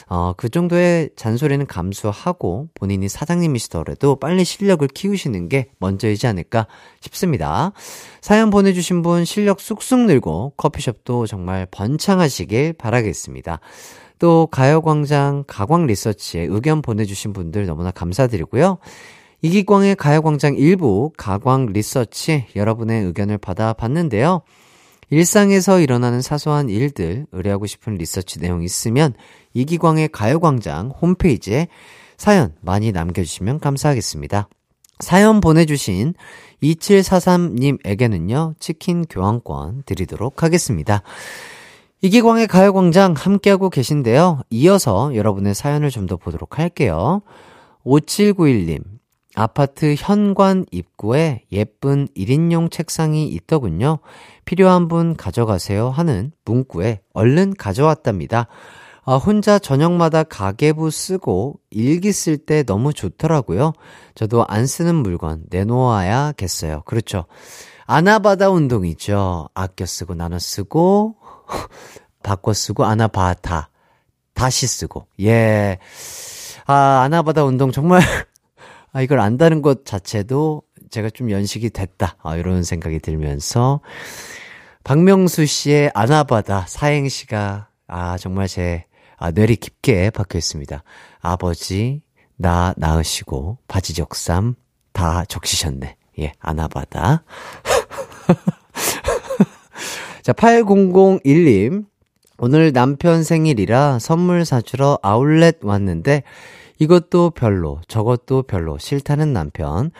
어, 0.10 0.34
그 0.36 0.50
정도의 0.50 1.12
잔소리는 1.16 1.66
감수하고 1.66 2.68
본인이 2.74 3.08
사장님이시더라도 3.08 4.18
빨리 4.18 4.44
실력을 4.44 4.86
키우시는 4.90 5.48
게 5.48 5.70
먼저이지 5.80 6.28
않을까 6.28 6.68
싶습니다. 7.00 7.72
사연 8.20 8.50
보내주신 8.50 9.04
분 9.04 9.24
실력 9.24 9.62
쑥쑥 9.62 10.02
늘고 10.02 10.56
커피숍도 10.58 11.28
정말 11.28 11.66
번창하시길 11.72 12.74
바라겠습니다. 12.74 13.62
또 14.22 14.46
가요광장 14.46 15.46
가광 15.48 15.88
리서치에 15.88 16.44
의견 16.44 16.84
보내주신 16.84 17.34
분들 17.34 17.66
너무나 17.66 17.90
감사드리고요. 17.90 18.78
이기광의 19.42 19.96
가요광장 19.96 20.58
일부 20.58 21.12
가광 21.18 21.74
리서치 21.74 22.46
여러분의 22.56 23.04
의견을 23.06 23.40
받아봤는데요. 23.40 24.44
일상에서 25.10 25.80
일어나는 25.80 26.22
사소한 26.22 26.70
일들 26.70 27.26
의뢰하고 27.32 27.66
싶은 27.66 27.96
리서치 27.96 28.40
내용 28.40 28.62
있으면 28.62 29.16
이기광의 29.56 30.10
가요광장 30.10 30.92
홈페이지에 31.02 31.68
사연 32.16 32.54
많이 32.62 32.92
남겨주시면 32.92 33.60
감사하겠습니다. 33.60 34.50
사연 35.00 35.42
보내주신 35.42 36.14
2743님에게는요, 36.62 38.54
치킨 38.60 39.04
교환권 39.06 39.82
드리도록 39.88 40.44
하겠습니다. 40.44 41.02
이기광의 42.04 42.48
가요광장 42.48 43.14
함께하고 43.16 43.70
계신데요. 43.70 44.42
이어서 44.50 45.16
여러분의 45.16 45.54
사연을 45.54 45.90
좀 45.92 46.08
더 46.08 46.18
보도록 46.18 46.58
할게요. 46.58 47.22
5791님, 47.86 48.82
아파트 49.36 49.94
현관 49.98 50.66
입구에 50.72 51.44
예쁜 51.52 52.08
1인용 52.18 52.72
책상이 52.72 53.28
있더군요. 53.28 54.00
필요한 54.46 54.88
분 54.88 55.16
가져가세요 55.16 55.90
하는 55.90 56.32
문구에 56.44 57.02
얼른 57.14 57.54
가져왔답니다. 57.54 58.48
아, 59.04 59.16
혼자 59.16 59.60
저녁마다 59.60 60.24
가계부 60.24 60.90
쓰고 60.90 61.60
일기 61.70 62.12
쓸 62.12 62.38
때 62.38 62.64
너무 62.64 62.94
좋더라고요. 62.94 63.74
저도 64.16 64.46
안 64.48 64.66
쓰는 64.66 64.96
물건 64.96 65.44
내놓아야겠어요. 65.52 66.82
그렇죠. 66.86 67.26
아나바다 67.86 68.50
운동이죠. 68.50 69.50
아껴 69.54 69.86
쓰고 69.86 70.16
나눠 70.16 70.40
쓰고, 70.40 71.16
바꿔 72.24 72.54
쓰고, 72.54 72.86
아나바다. 72.86 73.70
다시 74.34 74.68
쓰고. 74.68 75.08
예. 75.22 75.78
아, 76.66 77.02
아나바다 77.04 77.44
운동 77.44 77.72
정말 77.72 78.02
아, 78.94 79.02
이걸 79.02 79.20
안다는 79.20 79.62
것 79.62 79.86
자체도 79.86 80.64
제가 80.90 81.10
좀 81.10 81.32
연식이 81.32 81.70
됐다. 81.70 82.18
아, 82.22 82.36
이런 82.36 82.64
생각이 82.64 83.00
들면서 83.00 83.82
박명수 84.84 85.46
씨의 85.46 85.92
아나바다 85.94 86.66
사행시가 86.68 87.70
아, 87.88 88.18
정말 88.18 88.48
제 88.48 88.86
아, 89.18 89.32
뇌리 89.32 89.56
깊게 89.56 90.10
박혀 90.10 90.38
있습니다. 90.38 90.84
아버지, 91.20 92.02
나 92.36 92.74
낳으시고 92.78 93.60
바지 93.68 93.94
적삼 93.94 94.56
다 94.94 95.26
적시셨네. 95.26 95.96
예, 96.20 96.34
아나바다. 96.40 97.24
자, 100.22 100.34
8001님. 100.34 101.86
오늘 102.38 102.74
남편 102.74 103.24
생일이라 103.24 104.00
선물 104.00 104.46
사주러 104.46 105.00
아울렛 105.02 105.58
왔는데 105.64 106.24
이것도 106.80 107.32
별로, 107.32 107.82
저것도 107.88 108.44
별로 108.44 108.78
싫다는 108.78 109.34
남편. 109.34 109.92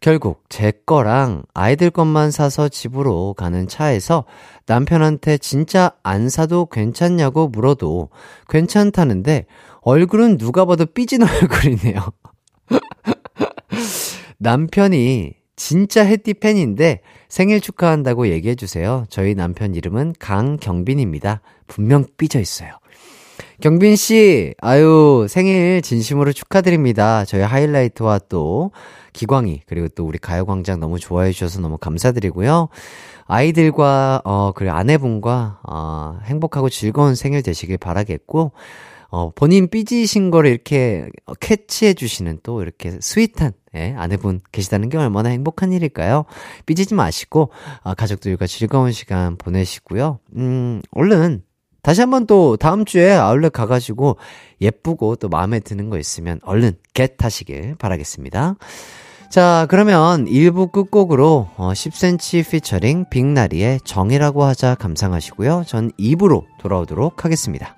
결국 0.00 0.44
제 0.48 0.72
거랑 0.84 1.42
아이들 1.54 1.90
것만 1.90 2.30
사서 2.30 2.68
집으로 2.68 3.34
가는 3.34 3.66
차에서 3.68 4.24
남편한테 4.66 5.38
진짜 5.38 5.92
안 6.02 6.28
사도 6.28 6.66
괜찮냐고 6.66 7.48
물어도 7.48 8.10
괜찮다는데 8.48 9.46
얼굴은 9.80 10.38
누가 10.38 10.64
봐도 10.64 10.86
삐진 10.86 11.22
얼굴이네요. 11.26 12.00
남편이 14.38 15.34
진짜 15.56 16.04
해띠 16.04 16.34
팬인데 16.34 17.00
생일 17.28 17.60
축하한다고 17.60 18.28
얘기해 18.28 18.54
주세요. 18.54 19.04
저희 19.10 19.34
남편 19.34 19.74
이름은 19.74 20.14
강경빈입니다. 20.18 21.40
분명 21.66 22.06
삐져 22.16 22.40
있어요. 22.40 22.72
경빈 23.60 23.96
씨, 23.96 24.54
아유, 24.60 25.26
생일 25.28 25.82
진심으로 25.82 26.32
축하드립니다. 26.32 27.24
저희 27.24 27.42
하이라이트와 27.42 28.20
또 28.28 28.70
기광이, 29.12 29.62
그리고 29.66 29.88
또 29.88 30.06
우리 30.06 30.18
가요 30.18 30.46
광장 30.46 30.78
너무 30.78 31.00
좋아해 31.00 31.32
주셔서 31.32 31.60
너무 31.60 31.76
감사드리고요. 31.76 32.68
아이들과, 33.26 34.22
어, 34.24 34.52
그리고 34.54 34.72
아내분과, 34.74 35.60
어, 35.68 36.18
행복하고 36.24 36.70
즐거운 36.70 37.16
생일 37.16 37.42
되시길 37.42 37.78
바라겠고, 37.78 38.52
어, 39.10 39.30
본인 39.34 39.68
삐지신 39.68 40.30
거를 40.30 40.50
이렇게 40.50 41.08
캐치해 41.40 41.94
주시는 41.94 42.40
또 42.42 42.62
이렇게 42.62 42.98
sweet한, 43.00 43.52
예, 43.74 43.94
아내분 43.96 44.40
계시다는 44.52 44.90
게 44.90 44.98
얼마나 44.98 45.30
행복한 45.30 45.72
일일까요? 45.72 46.24
삐지지 46.66 46.94
마시고, 46.94 47.50
어, 47.82 47.94
가족들과 47.94 48.46
즐거운 48.46 48.92
시간 48.92 49.36
보내시고요. 49.36 50.18
음, 50.36 50.82
얼른 50.90 51.42
다시 51.82 52.02
한번 52.02 52.26
또 52.26 52.56
다음 52.58 52.84
주에 52.84 53.12
아울렛 53.12 53.52
가가지고 53.52 54.18
예쁘고 54.60 55.16
또 55.16 55.28
마음에 55.28 55.60
드는 55.60 55.88
거 55.88 55.98
있으면 55.98 56.38
얼른 56.42 56.72
겟 56.92 57.14
하시길 57.18 57.76
바라겠습니다. 57.78 58.56
자, 59.30 59.66
그러면 59.70 60.26
1부 60.26 60.72
끝곡으로 60.72 61.48
어, 61.56 61.72
10cm 61.72 62.50
피처링 62.50 63.06
빅나리의 63.10 63.80
정이라고 63.84 64.44
하자 64.44 64.74
감상하시고요. 64.74 65.64
전 65.66 65.90
2부로 65.92 66.44
돌아오도록 66.58 67.24
하겠습니다. 67.24 67.77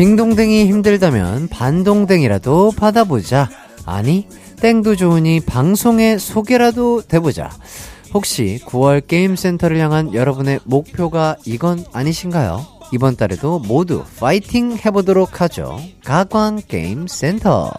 딩동댕이 0.00 0.64
힘들다면 0.64 1.48
반동댕이라도 1.48 2.72
받아보자. 2.74 3.50
아니, 3.84 4.26
땡도 4.58 4.96
좋으니 4.96 5.40
방송에 5.40 6.16
소개라도 6.16 7.02
돼보자. 7.02 7.50
혹시 8.14 8.60
9월 8.64 9.06
게임센터를 9.06 9.76
향한 9.78 10.14
여러분의 10.14 10.60
목표가 10.64 11.36
이건 11.44 11.84
아니신가요? 11.92 12.64
이번 12.94 13.16
달에도 13.16 13.58
모두 13.58 14.02
파이팅 14.18 14.78
해보도록 14.82 15.42
하죠. 15.42 15.78
가광 16.02 16.62
게임센터. 16.66 17.70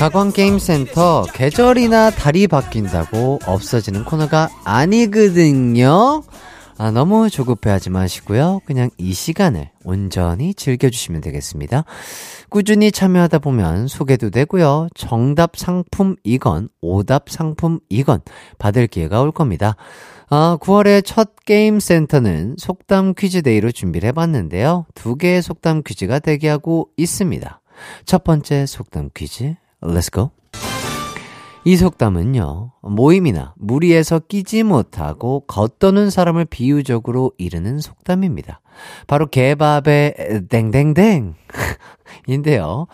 가광 0.00 0.32
게임센터 0.32 1.26
계절이나 1.34 2.08
달이 2.08 2.46
바뀐다고 2.46 3.40
없어지는 3.44 4.06
코너가 4.06 4.48
아니거든요. 4.64 6.22
아, 6.78 6.90
너무 6.90 7.28
조급해하지 7.28 7.90
마시고요. 7.90 8.62
그냥 8.64 8.88
이 8.96 9.12
시간을 9.12 9.68
온전히 9.84 10.54
즐겨주시면 10.54 11.20
되겠습니다. 11.20 11.84
꾸준히 12.48 12.90
참여하다 12.90 13.40
보면 13.40 13.88
소개도 13.88 14.30
되고요. 14.30 14.88
정답 14.94 15.58
상품 15.58 16.16
이건 16.24 16.70
오답 16.80 17.28
상품 17.28 17.78
이건 17.90 18.20
받을 18.58 18.86
기회가 18.86 19.20
올 19.20 19.32
겁니다. 19.32 19.76
아, 20.30 20.56
9월의 20.62 21.04
첫 21.04 21.44
게임 21.44 21.78
센터는 21.78 22.56
속담 22.56 23.12
퀴즈 23.18 23.42
day로 23.42 23.70
준비를 23.70 24.08
해봤는데요. 24.08 24.86
두 24.94 25.16
개의 25.16 25.42
속담 25.42 25.82
퀴즈가 25.84 26.20
대기하고 26.20 26.88
있습니다. 26.96 27.60
첫 28.06 28.24
번째 28.24 28.64
속담 28.64 29.10
퀴즈, 29.14 29.56
let's 29.82 30.12
go. 30.12 30.30
이 31.64 31.76
속담은요, 31.76 32.72
모임이나 32.80 33.54
무리에서 33.58 34.18
끼지 34.18 34.62
못하고 34.62 35.40
겉도는 35.46 36.08
사람을 36.08 36.46
비유적으로 36.46 37.32
이르는 37.36 37.80
속담입니다. 37.80 38.60
바로 39.06 39.26
개밥의 39.26 40.46
땡땡땡. 40.48 41.34
인데요. 42.26 42.86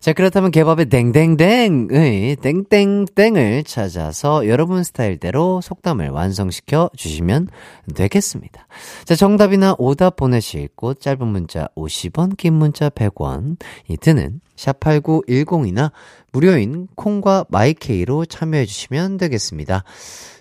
자, 0.00 0.14
그렇다면 0.14 0.50
개밥의 0.50 0.86
땡땡땡의 0.86 2.36
땡땡땡을 2.36 3.64
찾아서 3.64 4.48
여러분 4.48 4.82
스타일대로 4.82 5.60
속담을 5.60 6.08
완성시켜 6.08 6.90
주시면 6.96 7.48
되겠습니다. 7.94 8.66
자, 9.04 9.14
정답이나 9.14 9.74
오답 9.78 10.16
보내실 10.16 10.68
곳 10.74 11.00
짧은 11.00 11.26
문자 11.26 11.68
50원, 11.76 12.38
긴 12.38 12.54
문자 12.54 12.88
100원, 12.88 13.58
이 13.88 13.98
드는 13.98 14.40
샵8910이나 14.60 15.90
무료인 16.32 16.86
콩과 16.94 17.46
마이케이로 17.48 18.24
참여해 18.26 18.66
주시면 18.66 19.16
되겠습니다. 19.18 19.84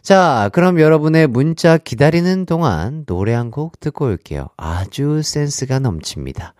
자, 0.02 0.50
그럼 0.54 0.80
여러분의 0.80 1.28
문자 1.28 1.78
기다리는 1.78 2.46
동안 2.46 3.06
노래 3.06 3.34
한 3.34 3.50
곡 3.50 3.80
듣고 3.80 4.06
올게요. 4.06 4.48
아주 4.58 5.22
센스가 5.24 5.80
넘칩니다. 5.80 6.54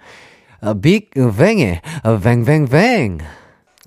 빅뱅의 0.82 1.82
뱅뱅뱅. 2.24 3.20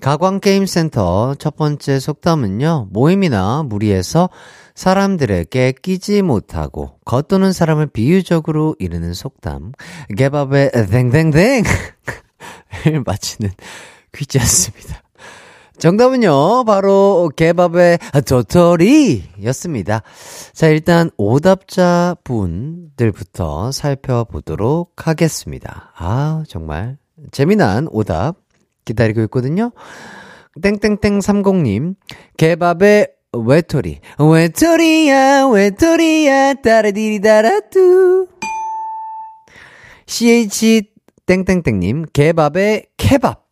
가광게임센터 0.01 1.35
첫 1.35 1.55
번째 1.55 1.99
속담은요, 1.99 2.87
모임이나 2.91 3.63
무리에서 3.63 4.29
사람들에게 4.75 5.73
끼지 5.81 6.21
못하고 6.21 6.99
겉도는 7.05 7.53
사람을 7.53 7.87
비유적으로 7.87 8.75
이르는 8.79 9.13
속담, 9.13 9.71
개밥의 10.17 10.71
뱅뱅뱅! 10.91 11.63
을 12.87 13.03
마치는 13.05 13.51
퀴즈였습니다. 14.13 15.01
정답은요, 15.79 16.63
바로 16.65 17.31
개밥의 17.35 17.97
도토리 18.25 19.23
였습니다. 19.43 20.01
자, 20.53 20.67
일단 20.67 21.09
오답자 21.17 22.15
분들부터 22.23 23.71
살펴보도록 23.71 25.07
하겠습니다. 25.07 25.91
아, 25.97 26.43
정말 26.47 26.97
재미난 27.31 27.87
오답 27.91 28.37
기다리고 28.85 29.21
있거든요. 29.23 29.71
땡땡땡 30.61 31.19
30님, 31.19 31.95
개밥의 32.37 33.07
외톨이, 33.33 33.99
외톨이야, 34.19 35.47
외톨이야, 35.47 36.53
따라디리다라뚜. 36.55 38.27
CH 40.05 40.92
땡땡땡님, 41.25 42.07
개밥의 42.11 42.87
케밥. 42.97 43.45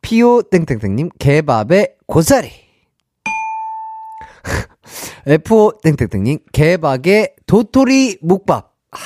피오 0.00 0.42
땡땡땡님, 0.42 1.10
개밥의 1.18 1.96
고사리. 2.06 2.50
FO 5.26 5.72
땡땡땡님, 5.82 6.38
개밥의 6.52 7.34
도토리 7.46 8.18
묵밥. 8.22 8.72
아, 8.92 8.98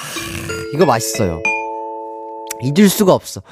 이거 0.72 0.86
맛있어요. 0.86 1.42
잊을 2.62 2.88
수가 2.88 3.14
없어. 3.14 3.42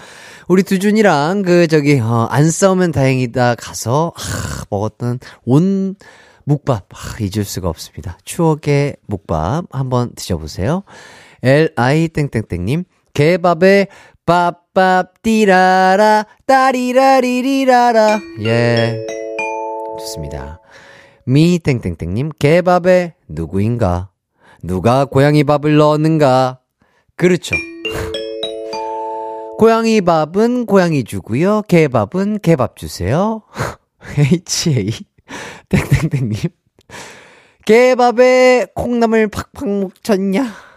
우리 0.47 0.63
두준이랑 0.63 1.43
그 1.43 1.67
저기 1.67 1.99
어, 1.99 2.29
안 2.31 2.51
싸우면 2.51 2.93
다행이다 2.93 3.57
가서 3.57 4.13
아, 4.15 4.65
먹었던 4.71 5.19
온 5.45 5.97
묵밥 6.45 6.87
아, 6.95 7.17
잊을 7.21 7.45
수가 7.45 7.69
없습니다. 7.69 8.17
추억의 8.25 8.97
묵밥 9.07 9.67
한번 9.71 10.15
드셔보세요. 10.15 10.85
Li 11.43 12.09
땡땡땡님 12.09 12.85
개밥에 13.19 13.89
밥밥 14.27 15.23
띠라라 15.23 16.25
따리라리리라라 16.47 18.21
예 18.45 19.07
좋습니다. 19.99 20.61
미 21.25 21.59
땡땡땡님 21.59 22.31
개밥에 22.39 23.17
누구인가 23.27 24.11
누가 24.63 25.05
고양이 25.05 25.43
밥을 25.43 25.79
넣었는가 25.79 26.61
그렇죠. 27.17 27.57
고양이 29.59 30.01
밥은 30.01 30.67
고양이 30.67 31.03
주고요. 31.03 31.63
개밥은 31.63 32.39
개밥 32.39 32.77
주세요. 32.77 33.43
HA 34.17 34.93
땡땡땡님 35.69 36.37
개밥에 37.65 38.69
콩나물 38.77 39.27
팍팍 39.27 39.69
묻혔냐? 39.69 40.68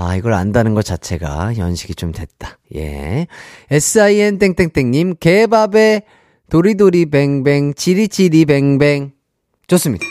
아, 0.00 0.14
이걸 0.14 0.32
안다는 0.32 0.74
것 0.74 0.84
자체가 0.84 1.56
연식이 1.56 1.96
좀 1.96 2.12
됐다. 2.12 2.60
예. 2.76 3.26
SIN 3.68 4.38
땡땡땡님 4.38 5.16
개밥에 5.18 6.02
도리도리 6.48 7.06
뱅뱅 7.06 7.74
지리지리 7.74 8.44
뱅뱅 8.44 9.10
좋습니다. 9.66 10.06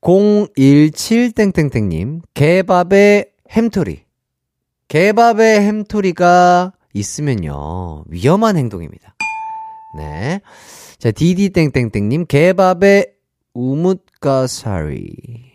017 0.00 1.32
땡땡땡님, 1.32 2.22
개밥에 2.34 3.32
햄토리. 3.50 4.04
개밥에 4.88 5.60
햄토리가 5.60 6.72
있으면요, 6.92 8.04
위험한 8.08 8.56
행동입니다. 8.56 9.14
네. 9.96 10.40
자, 10.98 11.10
디디 11.10 11.50
땡땡땡님, 11.50 12.26
개밥에 12.26 13.12
우뭇가사리. 13.54 15.51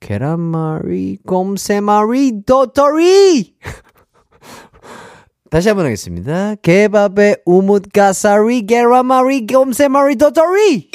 계란말이, 0.00 1.18
꼼새말이, 1.26 2.44
도토리! 2.44 3.56
다시 5.50 5.68
한번 5.68 5.86
하겠습니다. 5.86 6.54
개밥에 6.56 7.36
우뭇가사리, 7.46 8.66
계란말이, 8.66 9.46
꼼새말이, 9.46 10.16
도토리! 10.16 10.90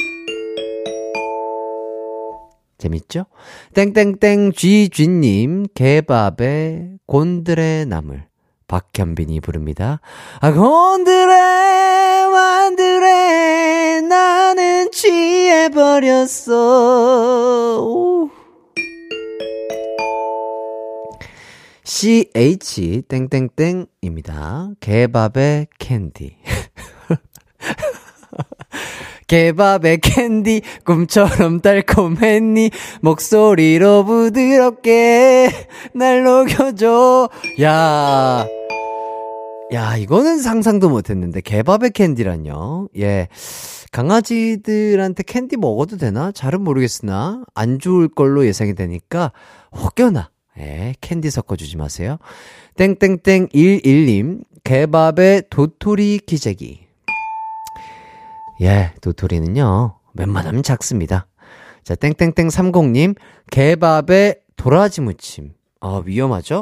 재밌죠? 2.84 3.26
땡땡땡 3.74 4.52
쥐쥐님 4.52 5.68
개밥에 5.74 6.98
곤드레 7.06 7.86
나물 7.86 8.26
박현빈이 8.68 9.40
부릅니다. 9.40 10.02
아 10.42 10.52
곤드레 10.52 12.28
만드레 12.30 14.02
나는 14.02 14.92
취해버렸어. 14.92 16.58
오. 17.82 18.30
CH 21.96 23.04
땡땡땡입니다. 23.08 24.72
개밥의 24.80 25.68
캔디. 25.78 26.38
개밥의 29.28 30.00
캔디 30.00 30.64
꿈처럼 30.86 31.62
달콤했니 31.62 32.72
목소리로 33.02 34.06
부드럽게 34.06 35.52
날 35.94 36.24
녹여줘 36.24 37.30
야 37.62 38.48
야, 39.72 39.96
이거는 39.96 40.40
상상도 40.40 40.90
못 40.90 41.12
했는데, 41.12 41.42
개밥의 41.42 41.92
캔디란요. 41.92 42.90
예. 42.98 43.28
강아지들한테 43.92 45.22
캔디 45.24 45.58
먹어도 45.58 45.98
되나? 45.98 46.32
잘은 46.32 46.62
모르겠으나, 46.62 47.44
안 47.56 47.80
좋을 47.80 48.08
걸로 48.08 48.46
예상이 48.46 48.76
되니까, 48.76 49.32
혹여나, 49.72 50.30
예, 50.60 50.94
캔디 51.02 51.30
섞어주지 51.30 51.78
마세요. 51.78 52.18
땡땡땡 52.78 53.50
11님, 53.50 54.44
개밥의 54.64 55.44
도토리 55.50 56.20
기재기. 56.26 56.88
예, 58.62 58.94
도토리는요, 59.02 59.98
웬만하면 60.14 60.64
작습니다. 60.64 61.28
자, 61.84 61.96
땡땡땡 61.96 62.48
30님, 62.48 63.16
개밥의 63.52 64.38
도라지 64.56 65.02
무침. 65.02 65.54
아, 65.82 66.02
위험하죠? 66.06 66.62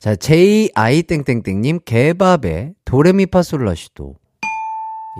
자, 0.00 0.16
JI 0.16 1.02
땡땡땡님, 1.02 1.80
개밥의 1.84 2.74
도레미파솔라시도. 2.84 4.16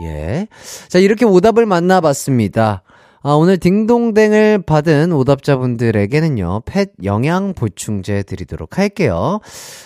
예. 0.03 0.46
자, 0.88 0.99
이렇게 0.99 1.25
오답을 1.25 1.66
만나봤습니다. 1.66 2.83
아, 3.23 3.33
오늘 3.33 3.59
딩동댕을 3.59 4.63
받은 4.63 5.13
오답자분들에게는요, 5.13 6.63
펫 6.65 6.93
영양 7.05 7.53
보충제 7.53 8.23
드리도록 8.23 8.79
할게요. 8.79 9.41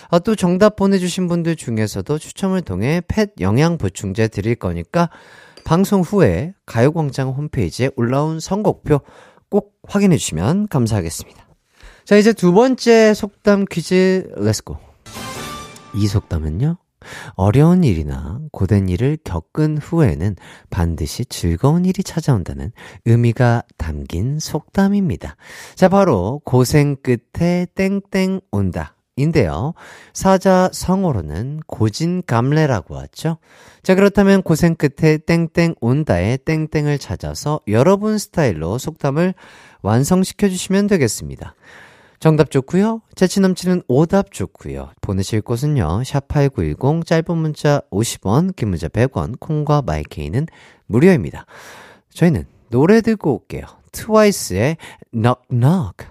아, 0.09 0.19
또 0.19 0.37
정답 0.37 0.77
보내주신 0.77 1.27
분들 1.27 1.57
중에서도 1.57 2.17
추첨을 2.17 2.61
통해 2.61 3.01
펫 3.09 3.31
영양 3.41 3.77
보충제 3.77 4.29
드릴 4.29 4.55
거니까, 4.55 5.09
방송 5.65 5.99
후에 5.99 6.53
가요광장 6.65 7.31
홈페이지에 7.31 7.89
올라온 7.97 8.39
선곡표 8.39 9.01
꼭 9.49 9.73
확인해 9.85 10.15
주시면 10.15 10.69
감사하겠습니다. 10.69 11.45
자, 12.05 12.15
이제 12.15 12.31
두 12.31 12.53
번째 12.53 13.13
속담 13.13 13.65
퀴즈, 13.69 14.31
let's 14.37 14.62
go. 14.62 14.77
이 15.95 16.07
속담은요, 16.07 16.77
어려운 17.35 17.83
일이나 17.83 18.39
고된 18.51 18.89
일을 18.89 19.17
겪은 19.23 19.77
후에는 19.77 20.35
반드시 20.69 21.25
즐거운 21.25 21.85
일이 21.85 22.03
찾아온다는 22.03 22.71
의미가 23.05 23.63
담긴 23.77 24.39
속담입니다. 24.39 25.35
자, 25.75 25.89
바로 25.89 26.41
고생 26.43 26.95
끝에 26.95 27.67
땡땡 27.75 28.41
온다. 28.51 28.95
인데요. 29.17 29.73
사자 30.13 30.69
성어로는 30.73 31.61
고진감래라고 31.67 32.97
하죠. 32.97 33.37
자, 33.81 33.95
그렇다면 33.95 34.41
고생 34.41 34.75
끝에 34.75 35.17
땡땡 35.17 35.75
온다의 35.79 36.39
땡땡을 36.39 36.97
찾아서 36.99 37.61
여러분 37.67 38.17
스타일로 38.17 38.77
속담을 38.77 39.33
완성시켜 39.81 40.49
주시면 40.49 40.87
되겠습니다. 40.87 41.55
정답 42.25 42.49
좋고요. 42.49 43.03
재치 43.13 43.39
넘치는 43.39 43.83
오답 43.87 44.31
좋고요. 44.31 44.89
보내실 44.99 45.41
곳은요. 45.41 46.01
샵8910 46.01 47.05
짧은 47.05 47.37
문자 47.37 47.81
50원, 47.91 48.55
긴 48.55 48.69
문자 48.69 48.87
100원, 48.87 49.39
콩과 49.39 49.83
마이케이는 49.83 50.47
무료입니다. 50.87 51.45
저희는 52.15 52.45
노래 52.71 53.01
듣고 53.01 53.35
올게요. 53.35 53.65
트와이스의 53.91 54.77
Knock 55.13 55.43
Knock. 55.51 56.07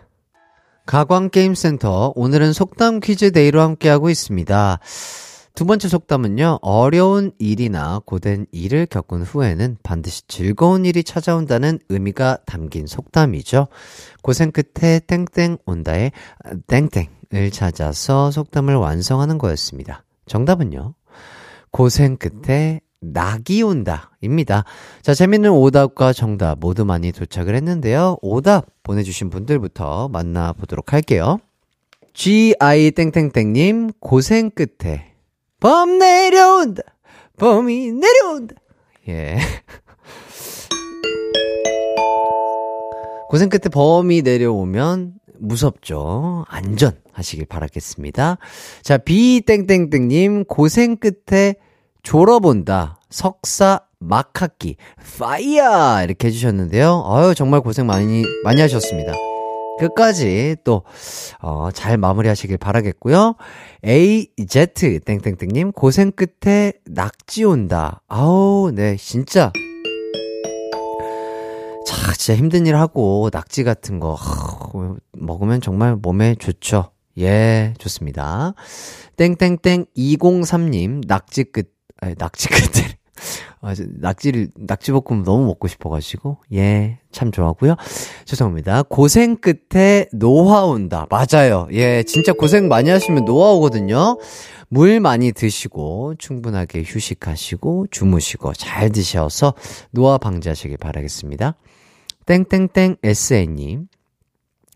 가광게임센터 0.87 2.13
오늘은 2.15 2.53
속담 2.53 3.01
퀴즈 3.01 3.33
데이로 3.33 3.61
함께하고 3.61 4.09
있습니다. 4.09 4.79
두 5.55 5.67
번째 5.67 5.87
속담은요, 5.87 6.59
어려운 6.63 7.31
일이나 7.39 8.01
고된 8.05 8.47
일을 8.51 8.87
겪은 8.87 9.23
후에는 9.23 9.77
반드시 9.85 10.27
즐거운 10.27 10.85
일이 10.85 11.05
찾아온다는 11.05 11.79
의미가 11.89 12.39
담긴 12.45 12.89
속담이죠. 12.89 13.69
고생 14.21 14.51
끝에 14.51 14.99
땡땡 15.07 15.59
온다의 15.65 16.11
땡땡을 16.67 17.53
찾아서 17.53 18.33
속담을 18.33 18.75
완성하는 18.75 19.39
거였습니다. 19.39 20.03
정답은요, 20.27 20.95
고생 21.71 22.17
끝에 22.17 22.81
낙이 23.01 23.63
온다. 23.63 24.11
입니다. 24.21 24.65
자, 25.03 25.15
재밌는 25.15 25.53
오답과 25.53 26.15
정답 26.15 26.59
모두 26.59 26.85
많이 26.85 27.13
도착을 27.13 27.55
했는데요. 27.55 28.17
오답 28.23 28.67
보내주신 28.83 29.31
분들부터 29.31 30.09
만나보도록 30.09 30.93
할게요. 30.93 31.39
GI 32.13 32.91
땡땡땡님, 32.91 33.93
고생 34.01 34.51
끝에 34.51 35.14
범 35.65 35.99
내려온다. 35.99 36.83
범이 37.39 37.93
내려온다. 37.93 38.55
예. 39.09 39.39
고생 43.31 43.49
끝에 43.49 43.71
범이 43.73 44.21
내려오면 44.21 45.15
무섭죠. 45.39 46.45
안전하시길 46.49 47.47
바라겠습니다. 47.47 48.37
자, 48.83 48.99
비땡땡땡님, 48.99 50.45
고생 50.45 50.99
끝에 50.99 51.55
졸업온다. 52.03 53.01
석사 53.09 53.81
막학기. 53.99 54.77
파이어! 55.19 56.05
이렇게 56.05 56.29
해주셨는데요. 56.29 57.05
아유, 57.07 57.35
정말 57.35 57.63
고생 57.63 57.87
많이, 57.87 58.23
많이 58.45 58.61
하셨습니다. 58.61 59.15
끝까지 59.79 60.57
또, 60.65 60.83
어, 61.41 61.71
잘 61.73 61.97
마무리 61.97 62.29
하시길 62.29 62.59
바라겠고요. 62.59 63.35
AZ 63.87 65.01
땡땡땡님, 65.05 65.73
고생 65.73 66.13
끝에 66.13 66.73
낙지 66.87 67.45
온다. 67.45 68.03
아우, 68.09 68.71
네, 68.75 68.97
진짜. 68.97 69.53
자, 71.87 72.13
진짜 72.15 72.39
힘든 72.39 72.67
일 72.67 72.77
하고, 72.77 73.29
낙지 73.33 73.65
같은 73.65 74.01
거, 74.01 74.15
하, 74.15 74.71
먹으면 75.13 75.61
정말 75.61 75.97
몸에 75.97 76.35
좋죠. 76.37 76.91
예, 77.19 77.75
좋습니다. 77.79 78.55
땡땡땡 79.17 79.87
203님, 79.97 81.07
낙지 81.07 81.45
끝, 81.45 81.73
아니, 82.01 82.15
낙지 82.19 82.49
끝에. 82.49 82.99
아, 83.65 83.75
낙지를, 83.99 84.51
낙지볶음 84.57 85.25
너무 85.25 85.47
먹고 85.47 85.69
싶어가지고, 85.69 86.37
예, 86.53 86.99
참 87.11 87.33
좋아하고요. 87.33 87.77
죄송합니다. 88.27 88.83
고생 88.83 89.37
끝에 89.37 90.07
노화 90.13 90.65
온다. 90.67 91.07
맞아요. 91.09 91.67
예, 91.73 92.03
진짜 92.03 92.35
고생 92.35 92.69
많이 92.69 92.91
하시면 92.91 93.25
노화 93.25 93.53
오거든요. 93.53 94.19
물 94.69 95.01
많이 95.01 95.33
드시고, 95.33 96.17
충분하게 96.19 96.83
휴식하시고, 96.85 97.87
주무시고, 97.91 98.53
잘 98.53 98.91
드셔서 98.91 99.55
노화 99.93 100.19
방지하시길 100.19 100.77
바라겠습니다. 100.77 101.57
땡땡땡 102.27 102.97
SN님, 103.03 103.89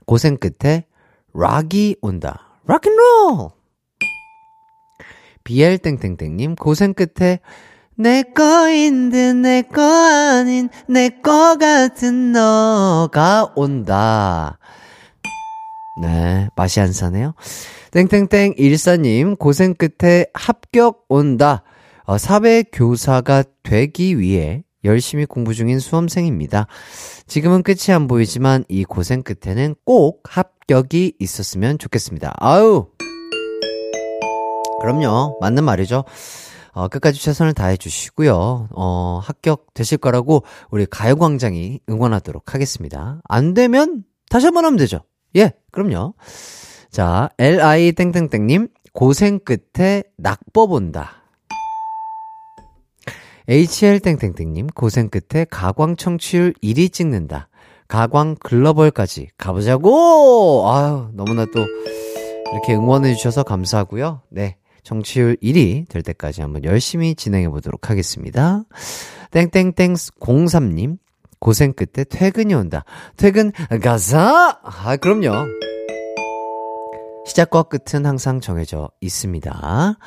고생 0.07 0.39
끝에 0.39 0.87
락이 1.35 1.97
온다. 2.01 2.59
락앤롤! 2.67 3.51
BL땡땡땡님, 5.45 6.55
고생 6.55 6.95
끝에 6.95 7.41
내 7.99 8.23
거인 8.23 9.11
듯내거 9.11 9.83
아닌 9.83 10.69
내 10.89 11.09
거 11.23 11.57
같은 11.57 12.33
너가 12.33 13.53
온다. 13.57 14.59
네, 16.01 16.49
맛이 16.55 16.81
안 16.81 16.93
사네요. 16.93 17.35
땡땡땡 17.91 18.55
일사님 18.57 19.37
고생 19.37 19.75
끝에 19.75 20.27
합격 20.33 21.05
온다. 21.09 21.65
어, 22.05 22.17
사회 22.19 22.63
교사가 22.63 23.43
되기 23.65 24.19
위해 24.19 24.63
열심히 24.85 25.27
공부 25.27 25.53
중인 25.55 25.81
수험생입니다. 25.81 26.69
지금은 27.27 27.63
끝이 27.65 27.93
안 27.93 28.07
보이지만 28.07 28.65
이 28.69 28.85
고생 28.85 29.23
끝에는 29.23 29.75
꼭 29.85 30.23
합격이 30.29 31.15
있었으면 31.19 31.79
좋겠습니다. 31.79 32.35
아유! 32.39 32.87
그럼요. 34.81 35.39
맞는 35.41 35.65
말이죠. 35.65 36.05
어, 36.79 36.87
끝까지 36.87 37.21
최선을 37.21 37.55
다해 37.55 37.77
주시고요. 37.77 38.69
어, 38.71 39.21
합격 39.21 39.75
되실 39.75 39.99
거라고 39.99 40.45
우리 40.71 40.87
가요광장이 40.87 41.81
응원하도록 41.89 42.55
하겠습니다. 42.55 43.21
안 43.25 43.53
되면 43.53 44.05
다시 44.31 44.47
한번 44.47 44.65
하면 44.65 44.77
되죠. 44.77 45.01
예, 45.35 45.55
그럼요. 45.73 46.15
자, 46.93 47.31
li 47.37 47.93
땡땡땡님 47.93 48.69
고생 48.93 49.41
끝에 49.41 50.05
낙법 50.19 50.71
온다. 50.71 51.25
hl 53.49 53.99
땡땡땡님 53.99 54.69
고생 54.69 55.09
끝에 55.09 55.47
가광 55.51 55.97
청취율 55.97 56.55
1위 56.63 56.93
찍는다. 56.93 57.49
가광 57.89 58.37
글로벌까지 58.37 59.31
가보자고. 59.37 60.71
아유, 60.71 61.09
너무나 61.13 61.45
또 61.47 61.59
이렇게 62.53 62.75
응원해 62.75 63.17
주셔서 63.17 63.43
감사하고요. 63.43 64.23
네. 64.31 64.59
정치율 64.83 65.37
1위 65.43 65.89
될 65.89 66.03
때까지 66.03 66.41
한번 66.41 66.65
열심히 66.65 67.15
진행해 67.15 67.49
보도록 67.49 67.91
하겠습니다. 67.91 68.65
땡땡땡 69.31 69.95
03님, 69.95 70.99
고생 71.41 71.73
끝에 71.73 72.05
퇴근이 72.05 72.55
온다. 72.55 72.85
퇴근 73.17 73.53
가자! 73.83 74.61
아, 74.63 74.97
그럼요. 74.97 75.47
시작과 77.27 77.65
끝은 77.65 78.07
항상 78.07 78.41
정해져 78.41 78.91
있습니다. 79.01 79.99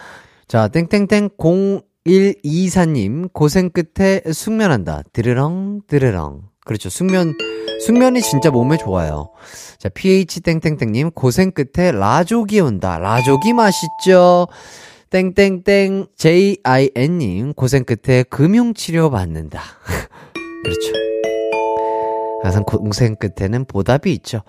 자, 0.47 0.67
땡땡땡 0.67 1.29
0124님, 1.37 3.31
고생 3.31 3.69
끝에 3.69 4.21
숙면한다. 4.31 5.03
드르렁, 5.13 5.81
드르렁. 5.87 6.49
그렇죠. 6.65 6.89
숙면, 6.89 7.35
숙면이 7.85 8.21
진짜 8.21 8.49
몸에 8.51 8.77
좋아요. 8.77 9.29
자, 9.77 9.89
PH땡땡땡님, 9.89 11.11
고생 11.11 11.51
끝에 11.51 11.91
라조기 11.91 12.59
온다. 12.59 12.99
라조기 12.99 13.53
맛있죠? 13.53 14.47
땡땡땡 15.09 16.07
JIN님 16.15 17.53
고생 17.53 17.83
끝에 17.83 18.23
금융치료 18.23 19.09
받는다. 19.09 19.61
그렇죠. 20.63 21.10
항상 22.43 22.63
고생 22.63 23.15
끝에는 23.15 23.65
보답이 23.65 24.11
있죠. 24.13 24.41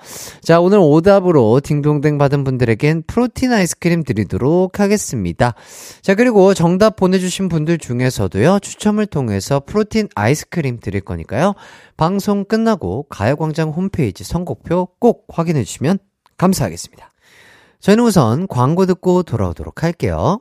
자, 0.43 0.61
오늘 0.61 0.79
오답으로 0.81 1.61
딩동댕 1.61 2.19
받은 2.19 2.45
분들에겐 2.45 3.05
프로틴 3.07 3.53
아이스크림 3.53 4.03
드리도록 4.03 4.81
하겠습니다. 4.81 5.55
자, 6.01 6.15
그리고 6.15 6.55
정답 6.55 6.97
보내주신 6.97 7.49
분들 7.49 7.79
중에서도요, 7.79 8.59
추첨을 8.61 9.07
통해서 9.07 9.61
프로틴 9.61 10.09
아이스크림 10.15 10.81
드릴 10.81 11.03
거니까요, 11.03 11.55
방송 11.97 12.45
끝나고 12.45 13.05
가요광장 13.09 13.71
홈페이지 13.71 14.25
선곡표 14.25 14.89
꼭 14.99 15.27
확인해 15.29 15.65
주시면 15.65 15.99
감사하겠습니다. 16.39 17.11
저희는 17.81 18.05
우선 18.05 18.47
광고 18.47 18.87
듣고 18.87 19.23
돌아오도록 19.23 19.83
할게요. 19.83 20.41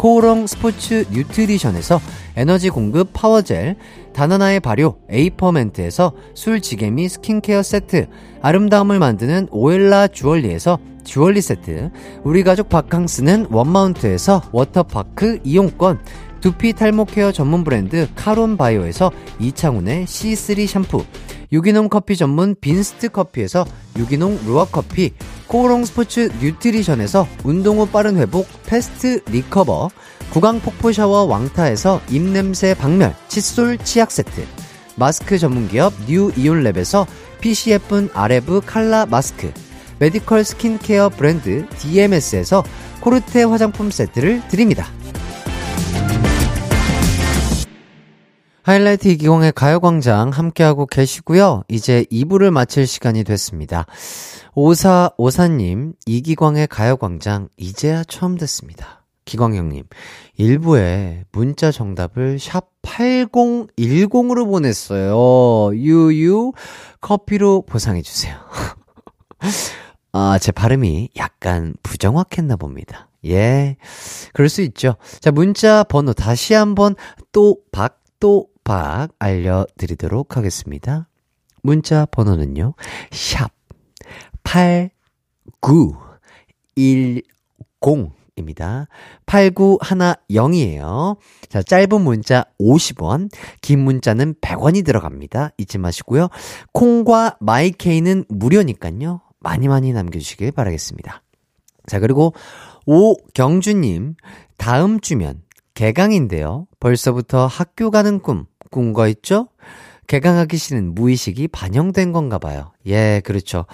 코오롱 0.00 0.46
스포츠 0.46 1.04
뉴트리션에서 1.12 2.00
에너지 2.34 2.70
공급 2.70 3.10
파워젤, 3.12 3.76
다나나의 4.14 4.60
발효 4.60 4.96
에이퍼멘트에서 5.10 6.12
술지개미 6.32 7.06
스킨케어 7.10 7.62
세트, 7.62 8.08
아름다움을 8.40 8.98
만드는 8.98 9.48
오엘라 9.50 10.08
주얼리에서 10.08 10.78
주얼리 11.04 11.42
세트, 11.42 11.90
우리 12.24 12.42
가족 12.44 12.70
바캉스는 12.70 13.48
원마운트에서 13.50 14.40
워터파크 14.52 15.40
이용권, 15.44 15.98
두피 16.40 16.72
탈모 16.72 17.04
케어 17.04 17.30
전문 17.30 17.62
브랜드 17.62 18.08
카론 18.14 18.56
바이오에서 18.56 19.10
이창훈의 19.38 20.06
C3 20.06 20.66
샴푸, 20.66 21.04
유기농 21.52 21.90
커피 21.90 22.16
전문 22.16 22.54
빈스트 22.58 23.10
커피에서 23.10 23.66
유기농 23.98 24.46
루아 24.46 24.64
커피, 24.72 25.12
코오롱 25.50 25.84
스포츠 25.84 26.30
뉴트리션에서 26.40 27.26
운동 27.42 27.80
후 27.80 27.86
빠른 27.86 28.16
회복 28.18 28.46
패스트 28.66 29.20
리커버, 29.32 29.90
구강 30.32 30.60
폭포 30.60 30.92
샤워 30.92 31.24
왕타에서 31.24 32.02
입냄새 32.08 32.74
박멸 32.74 33.16
칫솔 33.26 33.78
치약 33.78 34.12
세트, 34.12 34.46
마스크 34.94 35.38
전문 35.38 35.66
기업 35.66 35.92
뉴 36.06 36.30
이온랩에서 36.34 37.04
PC 37.40 37.72
예쁜 37.72 38.08
아레브 38.14 38.60
칼라 38.64 39.06
마스크, 39.06 39.52
메디컬 39.98 40.44
스킨케어 40.44 41.08
브랜드 41.08 41.66
DMS에서 41.78 42.62
코르테 43.00 43.42
화장품 43.42 43.90
세트를 43.90 44.46
드립니다. 44.46 44.86
하이라이트 48.70 49.08
이기광의 49.08 49.50
가요광장 49.50 50.30
함께하고 50.30 50.86
계시고요. 50.86 51.64
이제 51.66 52.04
2부를 52.04 52.52
마칠 52.52 52.86
시간이 52.86 53.24
됐습니다. 53.24 53.84
오사 54.54 55.10
오사님, 55.16 55.94
이기광의 56.06 56.68
가요광장 56.68 57.48
이제야 57.56 58.04
처음 58.04 58.38
듣습니다. 58.38 59.04
기광형님, 59.24 59.82
1부에 60.38 61.24
문자 61.32 61.72
정답을 61.72 62.38
샵 62.38 62.68
8010으로 62.82 64.48
보냈어요. 64.48 65.74
유유, 65.74 66.52
커피로 67.00 67.62
보상해주세요. 67.62 68.36
아, 70.12 70.38
제 70.40 70.52
발음이 70.52 71.08
약간 71.16 71.74
부정확했나 71.82 72.54
봅니다. 72.54 73.08
예. 73.26 73.78
그럴 74.32 74.48
수 74.48 74.62
있죠. 74.62 74.94
자, 75.18 75.32
문자 75.32 75.82
번호 75.82 76.12
다시 76.12 76.54
한번 76.54 76.94
또 77.32 77.56
박, 77.72 78.00
또 78.20 78.46
박 78.70 79.08
알려드리도록 79.18 80.36
하겠습니다. 80.36 81.08
문자 81.60 82.06
번호는요, 82.06 82.74
샵 83.10 83.50
8910 84.44 84.92
입니다. 88.36 88.86
8910이에요. 89.26 91.16
자, 91.48 91.64
짧은 91.64 92.00
문자 92.00 92.44
50원, 92.60 93.28
긴 93.60 93.80
문자는 93.80 94.34
100원이 94.34 94.84
들어갑니다. 94.84 95.50
잊지 95.58 95.78
마시고요. 95.78 96.28
콩과 96.72 97.38
마이케이는 97.40 98.24
무료니까요. 98.28 99.20
많이 99.40 99.66
많이 99.66 99.92
남겨주시길 99.92 100.52
바라겠습니다. 100.52 101.24
자, 101.88 101.98
그리고 101.98 102.34
오경주님, 102.86 104.14
다음 104.58 105.00
주면 105.00 105.42
개강인데요. 105.74 106.68
벌써부터 106.78 107.48
학교 107.48 107.90
가는 107.90 108.20
꿈, 108.20 108.46
꾼거 108.70 109.08
있죠? 109.08 109.48
개강하기 110.06 110.56
싫은 110.56 110.94
무의식이 110.94 111.48
반영된 111.48 112.12
건가 112.12 112.38
봐요. 112.38 112.72
예, 112.86 113.20
그렇죠. 113.24 113.66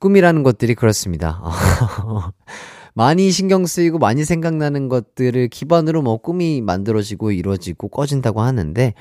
꿈이라는 0.00 0.42
것들이 0.42 0.74
그렇습니다. 0.74 1.42
많이 2.94 3.30
신경 3.30 3.64
쓰이고 3.64 3.98
많이 3.98 4.24
생각나는 4.24 4.88
것들을 4.88 5.48
기반으로 5.48 6.02
뭐 6.02 6.16
꿈이 6.16 6.60
만들어지고 6.60 7.30
이루어지고 7.30 7.88
꺼진다고 7.88 8.40
하는데, 8.40 8.94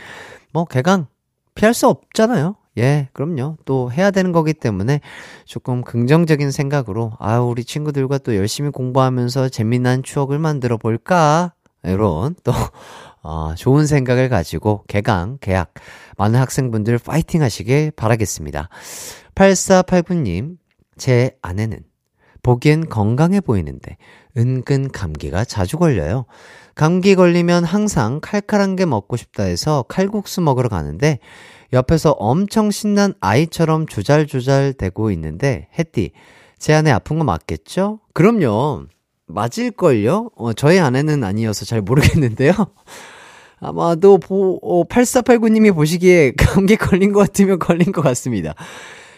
뭐 0.54 0.66
개강 0.66 1.08
피할 1.56 1.74
수 1.74 1.88
없잖아요. 1.88 2.56
예, 2.78 3.10
그럼요. 3.14 3.58
또 3.66 3.92
해야 3.92 4.12
되는 4.12 4.32
거기 4.32 4.54
때문에 4.54 5.02
조금 5.46 5.82
긍정적인 5.82 6.52
생각으로, 6.52 7.14
아, 7.18 7.40
우리 7.40 7.64
친구들과 7.64 8.20
또 8.20 8.36
열심히 8.36 8.70
공부하면서 8.70 9.50
재미난 9.50 10.04
추억을 10.04 10.38
만들어 10.38 10.78
볼까? 10.78 11.54
이런 11.88 12.36
또, 12.44 12.52
어, 13.24 13.56
좋은 13.56 13.88
생각을 13.88 14.30
가지고 14.30 14.84
개강, 14.88 15.38
개학, 15.42 15.74
많은 16.18 16.40
학생분들 16.40 17.00
파이팅 17.00 17.42
하시길 17.42 17.92
바라겠습니다. 17.92 18.70
8489님, 19.36 20.58
제 20.98 21.38
아내는 21.42 21.80
보기엔 22.44 22.88
건강해 22.88 23.42
보이는데 23.42 23.98
은근 24.38 24.92
감기가 24.92 25.44
자주 25.44 25.78
걸려요. 25.78 26.26
감기 26.76 27.16
걸리면 27.16 27.64
항상 27.64 28.20
칼칼한 28.22 28.76
게 28.76 28.86
먹고 28.86 29.18
싶다 29.18 29.44
해서 29.44 29.84
칼국수 29.88 30.42
먹으러 30.42 30.70
가는데 30.70 31.20
옆에서 31.74 32.12
엄청 32.12 32.72
신난 32.72 33.14
아이처럼 33.20 33.88
조잘조잘 33.88 34.74
대고 34.74 35.12
있는데 35.12 35.68
햇띠 35.78 36.12
제 36.58 36.74
아내 36.74 36.92
아픈 36.92 37.18
거 37.18 37.24
맞겠죠? 37.24 38.00
그럼요. 38.14 38.86
맞을걸요? 39.28 40.32
어, 40.36 40.54
저희 40.54 40.80
아내는 40.80 41.24
아니어서 41.24 41.66
잘 41.66 41.82
모르겠는데요. 41.82 42.54
아마도 43.60 44.18
보, 44.18 44.60
어, 44.62 44.84
8489님이 44.86 45.74
보시기에 45.74 46.34
감기 46.38 46.76
걸린 46.76 47.12
것 47.12 47.20
같으면 47.20 47.60
걸린 47.60 47.92
것 47.92 48.02
같습니다. 48.02 48.54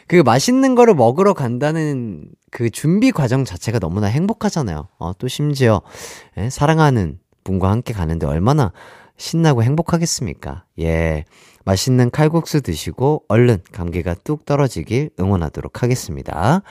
그 0.07 0.15
맛있는 0.15 0.73
거를 0.73 0.95
먹으러 0.95 1.33
간다는 1.33 2.25
그 2.49 2.69
준비 2.71 3.11
과정 3.11 3.45
자체가 3.45 3.77
너무나 3.77 4.07
행복하잖아요. 4.07 4.87
어, 4.97 5.13
또 5.17 5.27
심지어 5.27 5.81
예, 6.37 6.49
사랑하는 6.49 7.19
분과 7.43 7.69
함께 7.69 7.93
가는데 7.93 8.25
얼마나 8.25 8.71
신나고 9.17 9.63
행복하겠습니까? 9.63 10.65
예. 10.79 11.25
맛있는 11.69 12.09
칼국수 12.09 12.61
드시고 12.61 13.25
얼른 13.27 13.59
감기가 13.71 14.15
뚝 14.23 14.45
떨어지길 14.45 15.11
응원하도록 15.19 15.83
하겠습니다. 15.83 16.63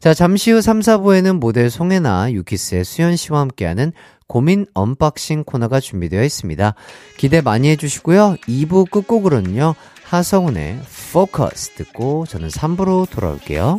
자, 0.00 0.14
잠시 0.14 0.52
후 0.52 0.62
3, 0.62 0.80
4부에는 0.80 1.38
모델 1.38 1.68
송해나, 1.68 2.32
유키스의 2.32 2.84
수현 2.84 3.16
씨와 3.16 3.40
함께하는 3.40 3.92
고민 4.26 4.66
언박싱 4.72 5.44
코너가 5.44 5.80
준비되어 5.80 6.22
있습니다. 6.22 6.74
기대 7.18 7.42
많이 7.42 7.68
해주시고요. 7.70 8.36
2부 8.48 8.90
끝곡으로는요, 8.90 9.74
하성운의 10.04 10.80
포커스 11.12 11.74
듣고 11.74 12.24
저는 12.26 12.48
3부로 12.48 13.08
돌아올게요. 13.10 13.78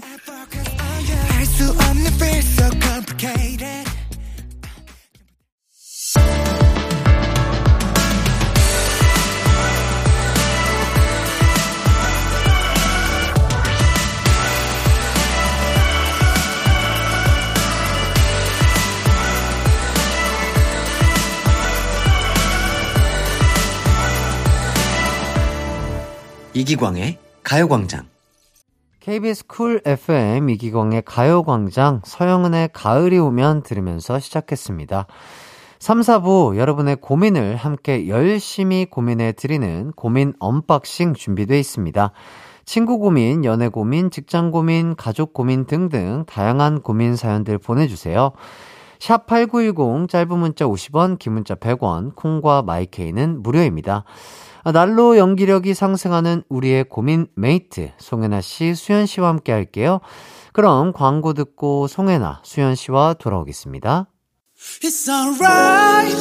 이기광의 26.60 27.18
가요광장. 27.42 28.08
KBS 29.00 29.48
쿨 29.48 29.82
FM 29.86 30.50
이기광의 30.50 31.04
가요광장 31.06 32.02
서영은의 32.04 32.72
가을이 32.74 33.18
오면 33.18 33.64
들으면서 33.64 34.20
시작했습니다. 34.20 35.08
3, 35.80 36.02
4부 36.02 36.58
여러분의 36.58 36.98
고민을 36.98 37.56
함께 37.56 38.10
열심히 38.10 38.86
고민해 38.86 39.32
드리는 39.38 39.94
고민 39.96 40.34
언박싱 40.40 41.14
준비되어 41.14 41.58
있습니다. 41.58 42.12
친구 42.66 43.00
고민, 43.00 43.46
연애 43.46 43.70
고민, 43.70 44.12
직장 44.12 44.52
고민, 44.52 44.98
가족 44.98 45.34
고민 45.34 45.66
등등 45.66 46.26
다양한 46.28 46.82
고민 46.82 47.16
사연들 47.16 47.58
보내주세요. 47.58 48.34
샵 49.00 49.28
8910 49.28 50.10
짧은 50.10 50.38
문자 50.38 50.66
50원, 50.66 51.20
긴 51.20 51.36
문자 51.36 51.56
100원, 51.56 52.16
콩과 52.16 52.64
마이케이는 52.64 53.44
무료입니다. 53.44 54.04
날로 54.66 55.18
연기력이 55.18 55.74
상승하는 55.74 56.44
우리의 56.50 56.84
고민 56.86 57.28
메이트 57.36 57.92
송해나 57.98 58.42
씨, 58.42 58.76
수현 58.76 59.06
씨와 59.06 59.30
함께 59.30 59.52
할게요. 59.52 60.02
그럼 60.54 60.94
광고 60.94 61.34
듣고 61.34 61.88
송해나, 61.88 62.42
수현 62.44 62.76
씨와 62.76 63.16
돌아오겠습니다. 63.16 64.08
It's 64.82 65.08
alright. 65.08 66.18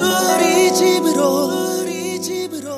우리 0.00 0.74
집으로 0.74 1.80
우리 1.80 2.20
집으로. 2.20 2.74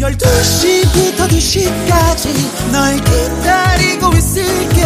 12시부터 0.00 1.28
2시까지 1.28 2.72
널 2.72 2.96
기다리고 2.96 4.12
있을게. 4.14 4.82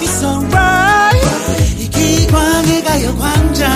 It's 0.00 0.22
alright. 0.24 1.28
이기광의 1.78 2.82
가요광장 2.84 3.70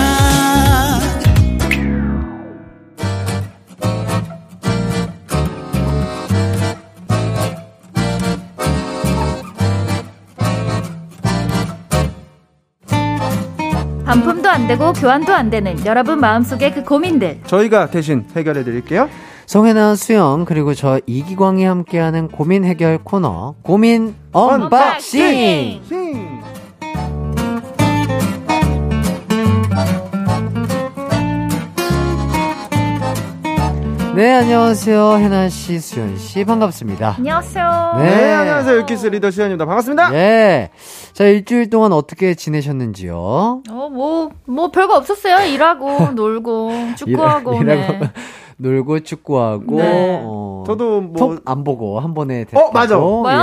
반품도 14.05 14.47
안 14.49 14.67
되고 14.67 14.93
교환도 14.93 15.33
안 15.33 15.49
되는 15.49 15.83
여러분 15.85 16.19
마음속의 16.19 16.73
그 16.75 16.83
고민들 16.83 17.39
저희가 17.47 17.89
대신 17.89 18.25
해결해 18.35 18.63
드릴게요. 18.63 19.09
송해나, 19.47 19.95
수현, 19.95 20.45
그리고 20.45 20.73
저 20.73 20.99
이기광이 21.05 21.65
함께하는 21.65 22.29
고민 22.29 22.65
해결 22.65 22.97
코너, 23.03 23.53
고민 23.61 24.15
언박싱! 24.31 25.81
싱! 25.87 26.41
네, 34.15 34.33
안녕하세요. 34.35 35.17
해나 35.17 35.49
씨, 35.49 35.77
수현씨, 35.79 36.45
반갑습니다. 36.45 37.15
안녕하세요 37.17 37.93
네. 37.97 38.03
네, 38.03 38.33
안녕하세요. 38.33 38.77
유키스 38.79 39.07
리더 39.07 39.29
수현입니다. 39.29 39.65
반갑습니다. 39.65 40.13
예. 40.15 40.69
자, 41.11 41.25
일주일 41.25 41.69
동안 41.69 41.91
어떻게 41.91 42.33
지내셨는지요? 42.33 43.15
어, 43.17 43.61
뭐, 43.91 44.29
뭐 44.47 44.71
별거 44.71 44.95
없었어요. 44.95 45.45
일하고, 45.47 46.11
놀고, 46.15 46.71
축구하고. 46.97 47.55
일- 47.55 47.65
네. 47.65 47.73
일하고 47.75 48.05
놀고 48.57 48.99
축구하고 49.01 49.75
네. 49.81 50.21
어, 50.23 50.63
저도 50.65 51.01
뭐- 51.01 51.35
톡안 51.35 51.65
보고 51.65 51.99
한 51.99 52.13
번에 52.13 52.45
어, 52.53 52.71
맞아. 52.71 52.95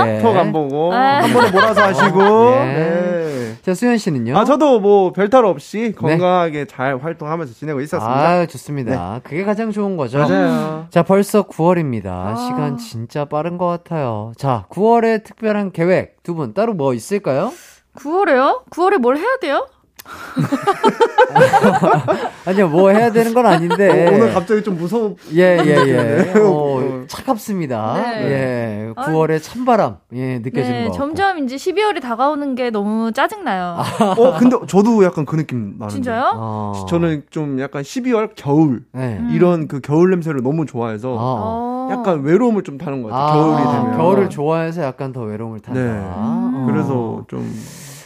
예. 0.07 0.19
턱안 0.23 0.51
보고 0.51 0.91
아. 0.91 1.21
한 1.21 1.31
번에 1.33 1.51
몰아서 1.51 1.83
하시고. 1.83 2.19
예. 2.57 2.65
네. 2.65 3.32
자 3.63 3.73
수현 3.73 3.97
씨는요? 3.97 4.37
아, 4.37 4.43
저도 4.43 4.81
뭐 4.81 5.13
별탈 5.13 5.45
없이 5.45 5.93
건강하게 5.97 6.65
잘 6.65 6.97
활동하면서 7.01 7.53
지내고 7.53 7.79
있었습니다. 7.79 8.21
네. 8.35 8.43
아, 8.43 8.45
좋습니다. 8.45 9.21
그게 9.23 9.45
가장 9.45 9.71
좋은 9.71 9.95
거죠. 9.95 10.17
맞아요. 10.19 10.87
자, 10.89 11.01
벌써 11.03 11.43
9월입니다. 11.43 12.07
아. 12.07 12.35
시간 12.35 12.77
진짜 12.77 13.23
빠른 13.23 13.57
것 13.57 13.67
같아요. 13.67 14.33
자, 14.35 14.65
9월에 14.69 15.23
특별한 15.23 15.71
계획 15.71 16.21
두 16.23 16.33
분 16.35 16.53
따로 16.53 16.73
뭐 16.73 16.93
있을까요? 16.93 17.53
9월에요? 17.95 18.65
9월에 18.69 18.97
뭘 18.97 19.17
해야 19.17 19.37
돼요? 19.39 19.67
아니요, 22.45 22.69
뭐 22.69 22.89
해야 22.89 23.11
되는 23.11 23.33
건 23.33 23.45
아닌데. 23.45 24.09
오늘 24.13 24.33
갑자기 24.33 24.63
좀 24.63 24.77
무서워. 24.77 25.15
예, 25.33 25.57
예, 25.63 25.75
예. 25.87 26.33
어, 26.39 26.49
어. 26.49 27.03
차갑습니다. 27.07 27.93
네. 27.95 28.23
예. 28.25 28.93
9월에 28.95 29.41
찬바람, 29.41 29.97
예, 30.13 30.39
느껴지는 30.39 30.83
네, 30.83 30.87
거. 30.87 30.93
점점 30.93 31.39
이제 31.39 31.55
12월이 31.55 32.01
다가오는 32.01 32.55
게 32.55 32.69
너무 32.69 33.11
짜증나요. 33.11 33.77
어, 34.17 34.37
근데 34.37 34.57
저도 34.67 35.03
약간 35.03 35.25
그 35.25 35.35
느낌 35.35 35.75
나는데. 35.79 35.93
진짜요? 35.93 36.31
어. 36.35 36.85
저는 36.89 37.23
좀 37.29 37.59
약간 37.59 37.81
12월 37.81 38.31
겨울 38.35 38.83
네. 38.91 39.17
음. 39.19 39.29
이런 39.31 39.67
그 39.67 39.79
겨울 39.81 40.11
냄새를 40.11 40.41
너무 40.43 40.65
좋아해서 40.65 41.11
어. 41.13 41.17
어. 41.19 41.89
약간 41.91 42.21
외로움을 42.23 42.63
좀 42.63 42.77
타는 42.77 43.03
것 43.03 43.09
같아요. 43.09 43.27
아, 43.27 43.33
겨울이 43.33 43.63
되면. 43.63 43.97
겨울을 43.97 44.29
좋아해서 44.29 44.83
약간 44.83 45.11
더 45.11 45.21
외로움을 45.21 45.59
탄다. 45.59 45.79
네. 45.79 45.89
어. 45.91 46.65
그래서 46.69 47.23
좀 47.27 47.51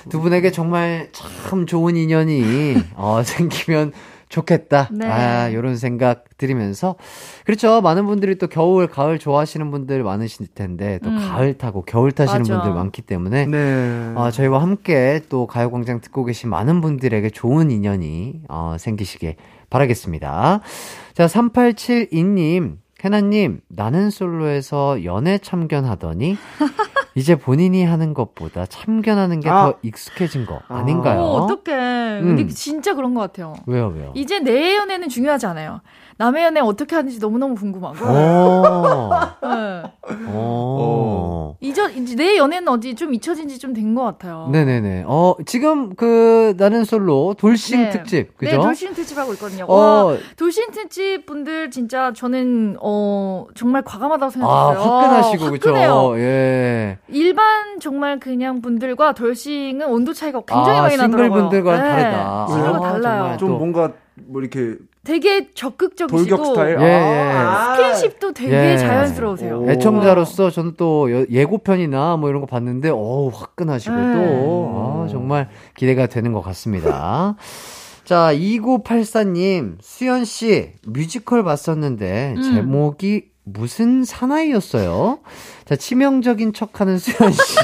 두 0.09 0.21
분에게 0.21 0.51
정말 0.51 1.09
참 1.11 1.65
좋은 1.65 1.95
인연이 1.95 2.75
어, 2.95 3.21
생기면 3.25 3.93
좋겠다. 4.29 4.89
네. 4.91 5.05
아, 5.05 5.53
요런 5.53 5.77
생각 5.77 6.25
들으면서. 6.37 6.95
그렇죠. 7.45 7.81
많은 7.81 8.05
분들이 8.05 8.37
또 8.37 8.47
겨울, 8.47 8.87
가을 8.87 9.19
좋아하시는 9.19 9.71
분들 9.71 10.03
많으실 10.03 10.47
텐데, 10.47 10.99
또 11.01 11.09
음. 11.09 11.17
가을 11.17 11.53
타고 11.57 11.83
겨울 11.83 12.11
타시는 12.11 12.41
맞아. 12.41 12.55
분들 12.55 12.73
많기 12.73 13.01
때문에, 13.01 13.45
네. 13.45 14.13
아, 14.15 14.29
저희와 14.29 14.61
함께 14.61 15.21
또 15.29 15.47
가요광장 15.47 16.01
듣고 16.01 16.25
계신 16.25 16.49
많은 16.49 16.81
분들에게 16.81 17.29
좋은 17.29 17.71
인연이 17.71 18.41
어, 18.49 18.75
생기시길 18.77 19.35
바라겠습니다. 19.69 20.59
자, 21.13 21.25
3872님, 21.25 22.77
해나님, 23.03 23.61
나는 23.67 24.09
솔로에서 24.09 25.03
연애 25.03 25.37
참견하더니, 25.37 26.35
이제 27.15 27.35
본인이 27.35 27.83
하는 27.83 28.13
것보다 28.13 28.65
참견하는 28.65 29.39
게더 29.39 29.69
아. 29.69 29.73
익숙해진 29.81 30.45
거 30.45 30.61
아. 30.67 30.77
아닌가요? 30.77 31.21
어, 31.21 31.43
어떡해. 31.43 32.19
음. 32.21 32.35
근데 32.35 32.47
진짜 32.47 32.93
그런 32.93 33.13
것 33.13 33.21
같아요. 33.21 33.55
왜요, 33.65 33.87
왜요? 33.87 34.11
이제 34.15 34.39
내 34.39 34.75
연애는 34.75 35.09
중요하지 35.09 35.45
않아요. 35.47 35.81
남의 36.19 36.43
연애 36.43 36.59
어떻게 36.59 36.95
하는지 36.95 37.19
너무너무 37.19 37.53
궁금하고. 37.55 38.05
오, 38.05 39.09
네. 39.47 39.83
오. 40.33 41.55
이제, 41.59 41.83
이제 41.95 42.15
내 42.15 42.37
연애는 42.37 42.67
어디 42.69 42.95
좀 42.95 43.13
잊혀진 43.13 43.47
지 43.47 43.57
좀 43.59 43.73
된 43.73 43.93
것 43.95 44.03
같아요. 44.03 44.49
네네네. 44.51 45.03
어, 45.07 45.35
지금 45.45 45.95
그, 45.95 46.53
나는 46.57 46.83
솔로 46.85 47.35
돌싱 47.37 47.81
네. 47.83 47.89
특집, 47.91 48.37
그죠? 48.37 48.57
네, 48.57 48.61
돌싱 48.61 48.93
특집 48.93 49.17
하고 49.17 49.33
있거든요. 49.33 49.65
와, 49.67 50.05
어, 50.05 50.17
돌싱 50.37 50.71
특집 50.71 51.25
분들 51.25 51.69
진짜 51.71 52.13
저는 52.13 52.77
어 52.81 53.45
정말 53.55 53.81
과감하다고 53.83 54.25
아, 54.25 54.29
생각했어요. 54.29 54.79
화끈하시고, 54.79 55.51
그죠? 55.51 55.69
화끈해요. 55.69 56.19
예. 56.19 56.97
일반 57.09 57.79
정말 57.79 58.19
그냥 58.19 58.61
분들과 58.61 59.13
돌싱은 59.13 59.85
온도 59.87 60.13
차이가 60.13 60.41
굉장히 60.47 60.77
아, 60.79 60.81
많이 60.83 60.97
나더라고요. 60.97 61.25
싱글 61.27 61.41
분들과는 61.41 61.83
네, 61.83 61.89
다르다. 62.03 62.47
싱글과 62.49 62.77
아, 62.77 62.91
달라요. 62.91 63.19
정말. 63.21 63.37
좀 63.37 63.49
또- 63.49 63.57
뭔가 63.57 63.91
뭐 64.27 64.41
이렇게 64.41 64.75
되게 65.07 65.47
적극적이시고 65.53 66.17
돌격 66.35 66.45
스타일. 66.47 66.77
예, 66.81 66.83
예. 66.85 67.31
아. 67.33 67.75
스킨십도 67.77 68.33
되게 68.33 68.73
예. 68.73 68.77
자연스러우세요. 68.77 69.61
오. 69.61 69.69
애청자로서 69.71 70.49
저는 70.51 70.73
또 70.75 71.09
여- 71.11 71.25
예고편이나 71.31 72.17
뭐 72.17 72.29
이런 72.29 72.41
거 72.41 72.47
봤는데, 72.47 72.89
어우, 72.89 73.31
화끈하시고 73.33 73.95
네. 73.95 74.13
또, 74.13 75.03
아, 75.05 75.07
정말 75.09 75.47
기대가 75.77 76.07
되는 76.07 76.33
것 76.33 76.41
같습니다. 76.41 77.35
자, 78.03 78.31
2984님, 78.33 79.77
수현씨, 79.81 80.73
뮤지컬 80.85 81.43
봤었는데, 81.43 82.33
음. 82.37 82.41
제목이 82.41 83.25
무슨 83.45 84.03
사나이였어요? 84.03 85.19
자, 85.65 85.75
치명적인 85.77 86.51
척 86.51 86.81
하는 86.81 86.97
수현씨. 86.97 87.55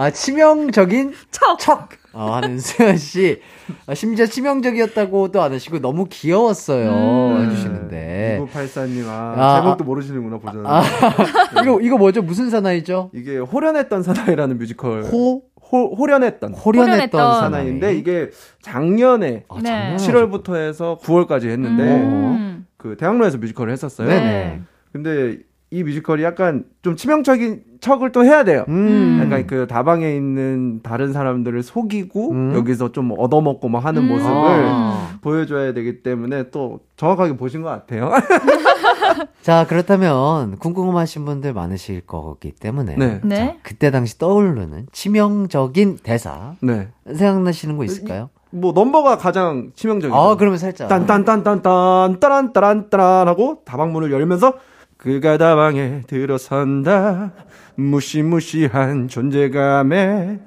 아, 0.00 0.10
치명적인 0.10 1.12
척. 1.30 1.58
척! 1.58 1.90
어, 2.14 2.32
하는 2.32 2.58
수연씨. 2.58 3.42
아, 3.86 3.92
심지어 3.92 4.24
치명적이었다고도 4.24 5.42
안 5.42 5.52
하시고, 5.52 5.78
너무 5.80 6.06
귀여웠어요. 6.08 7.36
음. 7.36 7.44
해주시는데. 7.44 8.40
2984님, 8.42 9.06
아, 9.08 9.34
아, 9.36 9.60
제목도 9.60 9.84
모르시는구나, 9.84 10.38
보잖아요. 10.38 10.66
아, 10.66 10.82
이거, 11.62 11.80
이거 11.82 11.98
뭐죠? 11.98 12.22
무슨 12.22 12.48
사나이죠? 12.48 13.10
이게 13.12 13.36
호련했던 13.36 14.02
사나이라는 14.02 14.56
뮤지컬. 14.56 15.02
호, 15.02 15.42
호, 15.70 15.94
호련했던 15.94 16.54
호련했던 16.54 17.40
사나이인데, 17.40 17.94
이게 17.94 18.30
작년에 18.62 19.44
아, 19.48 19.60
네. 19.62 19.68
작년에 19.68 19.96
7월부터 19.96 20.54
해서 20.56 20.98
9월까지 21.02 21.50
했는데, 21.50 21.82
음. 21.82 22.66
그 22.78 22.96
대학로에서 22.96 23.36
뮤지컬을 23.36 23.70
했었어요. 23.70 24.08
네네. 24.08 24.62
근데 24.92 25.36
이 25.70 25.84
뮤지컬이 25.84 26.22
약간 26.22 26.64
좀 26.80 26.96
치명적인 26.96 27.69
척을 27.80 28.12
또 28.12 28.24
해야 28.24 28.44
돼요. 28.44 28.64
음. 28.68 29.20
약간 29.22 29.46
그 29.46 29.66
다방에 29.66 30.14
있는 30.14 30.80
다른 30.82 31.12
사람들을 31.12 31.62
속이고 31.62 32.30
음. 32.30 32.54
여기서 32.54 32.92
좀 32.92 33.12
얻어먹고 33.16 33.68
뭐 33.68 33.80
하는 33.80 34.02
음. 34.02 34.08
모습을 34.08 34.30
아. 34.32 35.18
보여줘야 35.20 35.72
되기 35.72 36.02
때문에 36.02 36.50
또 36.50 36.80
정확하게 36.96 37.36
보신 37.36 37.62
것 37.62 37.68
같아요. 37.68 38.10
자, 39.42 39.66
그렇다면 39.68 40.56
궁금하신 40.58 41.24
분들 41.24 41.52
많으실 41.52 42.02
거기 42.06 42.52
때문에 42.52 42.96
네. 42.96 43.20
네. 43.24 43.36
자, 43.36 43.56
그때 43.62 43.90
당시 43.90 44.18
떠오르는 44.18 44.86
치명적인 44.92 45.98
대사 46.02 46.54
네. 46.60 46.88
생각나시는 47.06 47.76
거 47.76 47.84
있을까요? 47.84 48.30
뭐 48.50 48.72
넘버가 48.72 49.16
가장 49.16 49.70
치명적이죠. 49.74 50.16
아, 50.16 50.36
그러면 50.36 50.58
살짝 50.58 50.88
딴딴딴딴딴 50.88 52.20
따란 52.20 52.52
따란 52.52 52.90
따란 52.90 53.28
하고 53.28 53.62
다방문을 53.64 54.10
열면서 54.10 54.54
그가 55.00 55.38
다방에 55.38 56.02
들어선다 56.06 57.32
무시무시한 57.76 59.08
존재감에 59.08 60.38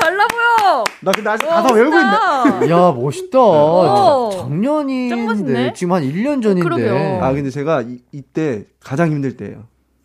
달라 0.00 0.26
보여. 0.28 0.84
나 1.02 1.12
근데 1.12 1.28
아직 1.30 1.46
가사 1.46 1.72
외우고 1.74 1.94
있네 1.96 2.70
야, 2.72 2.92
멋있다. 2.92 3.38
오. 3.38 4.30
자- 4.32 4.38
짱 4.38 4.48
작년인데, 4.48 5.16
멋있네. 5.26 5.72
지금 5.74 5.92
한 5.92 6.02
1년 6.02 6.42
전인데. 6.42 6.62
그러게요. 6.62 7.22
아 7.22 7.32
근데 7.32 7.50
제가 7.50 7.82
이, 7.82 7.98
이때 8.12 8.64
가장 8.82 9.10
힘들 9.10 9.36
때예요 9.36 9.64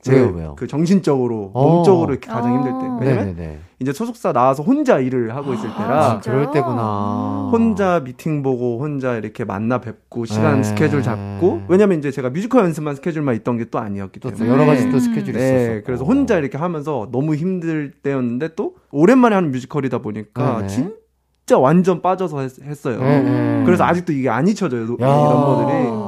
왜요, 0.09 0.31
그- 0.31 0.37
왜요? 0.37 0.55
그 0.57 0.67
정신적으로 0.67 1.51
어. 1.53 1.75
몸적으로 1.75 2.11
이렇게 2.13 2.27
가장 2.31 2.55
힘들 2.55 2.71
때 2.71 2.77
어. 2.77 2.97
왜냐면 2.99 3.25
네네네. 3.35 3.59
이제 3.79 3.93
소속사 3.93 4.31
나와서 4.31 4.61
혼자 4.63 4.99
일을 4.99 5.35
하고 5.35 5.53
있을 5.53 5.69
때라 5.75 6.05
아, 6.11 6.19
그럴? 6.19 6.51
때구나. 6.51 7.49
혼자 7.51 7.99
미팅 8.03 8.43
보고 8.43 8.79
혼자 8.79 9.15
이렇게 9.15 9.43
만나 9.43 9.79
뵙고 9.79 10.25
시간 10.25 10.57
네. 10.57 10.63
스케줄 10.63 11.01
잡고 11.03 11.63
왜냐면 11.67 11.97
이제 11.99 12.11
제가 12.11 12.29
뮤지컬 12.29 12.63
연습만 12.65 12.95
스케줄만 12.95 13.35
있던 13.37 13.57
게 13.57 13.65
또 13.71 13.79
아니었기 13.79 14.19
또 14.19 14.29
때문에 14.31 14.49
여러 14.49 14.65
가지 14.65 14.89
또 14.91 14.99
스케줄이 14.99 15.37
네, 15.37 15.63
있었어. 15.63 15.85
그래서 15.85 16.03
혼자 16.03 16.37
이렇게 16.37 16.57
하면서 16.57 17.07
너무 17.11 17.35
힘들 17.35 17.91
때였는데 18.03 18.49
또 18.55 18.75
오랜만에 18.91 19.35
하는 19.35 19.51
뮤지컬이다 19.51 19.99
보니까 19.99 20.57
네네. 20.57 20.67
진짜 20.67 21.57
완전 21.59 22.01
빠져서 22.01 22.39
했, 22.41 22.85
어요 22.87 22.99
네. 22.99 23.63
그래서 23.65 23.83
아직도 23.83 24.13
이게 24.13 24.29
안 24.29 24.47
잊혀져요 24.47 24.85
노- 24.85 24.97
이 24.99 25.03
야. 25.03 25.07
넘버들이. 25.07 26.00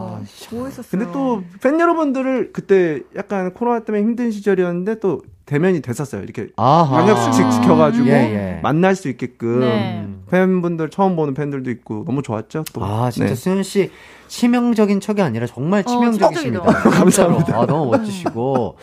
뭐 0.53 0.65
했었어요? 0.65 0.87
근데 0.89 1.11
또 1.11 1.41
팬 1.61 1.79
여러분들을 1.79 2.51
그때 2.53 3.01
약간 3.15 3.53
코로나 3.53 3.79
때문에 3.81 4.03
힘든 4.03 4.31
시절이었는데 4.31 4.99
또 4.99 5.21
대면이 5.45 5.81
됐었어요. 5.81 6.21
이렇게 6.23 6.47
아하. 6.55 6.89
방역 7.01 7.17
수칙 7.17 7.49
지켜가지고 7.51 8.07
예, 8.07 8.11
예. 8.11 8.59
만날 8.63 8.95
수 8.95 9.09
있게끔 9.09 9.59
네. 9.59 10.07
팬분들 10.29 10.89
처음 10.89 11.15
보는 11.17 11.33
팬들도 11.33 11.69
있고 11.71 12.03
너무 12.05 12.21
좋았죠. 12.21 12.63
또. 12.73 12.83
아, 12.83 13.11
진짜 13.11 13.29
네. 13.29 13.35
수현 13.35 13.63
씨 13.63 13.91
치명적인 14.29 14.99
척이 15.01 15.21
아니라 15.21 15.45
정말 15.45 15.83
치명적이십니다. 15.83 16.63
척이다. 16.63 16.89
감사합니다. 16.91 17.59
아, 17.59 17.65
너무 17.65 17.91
멋지시고. 17.91 18.77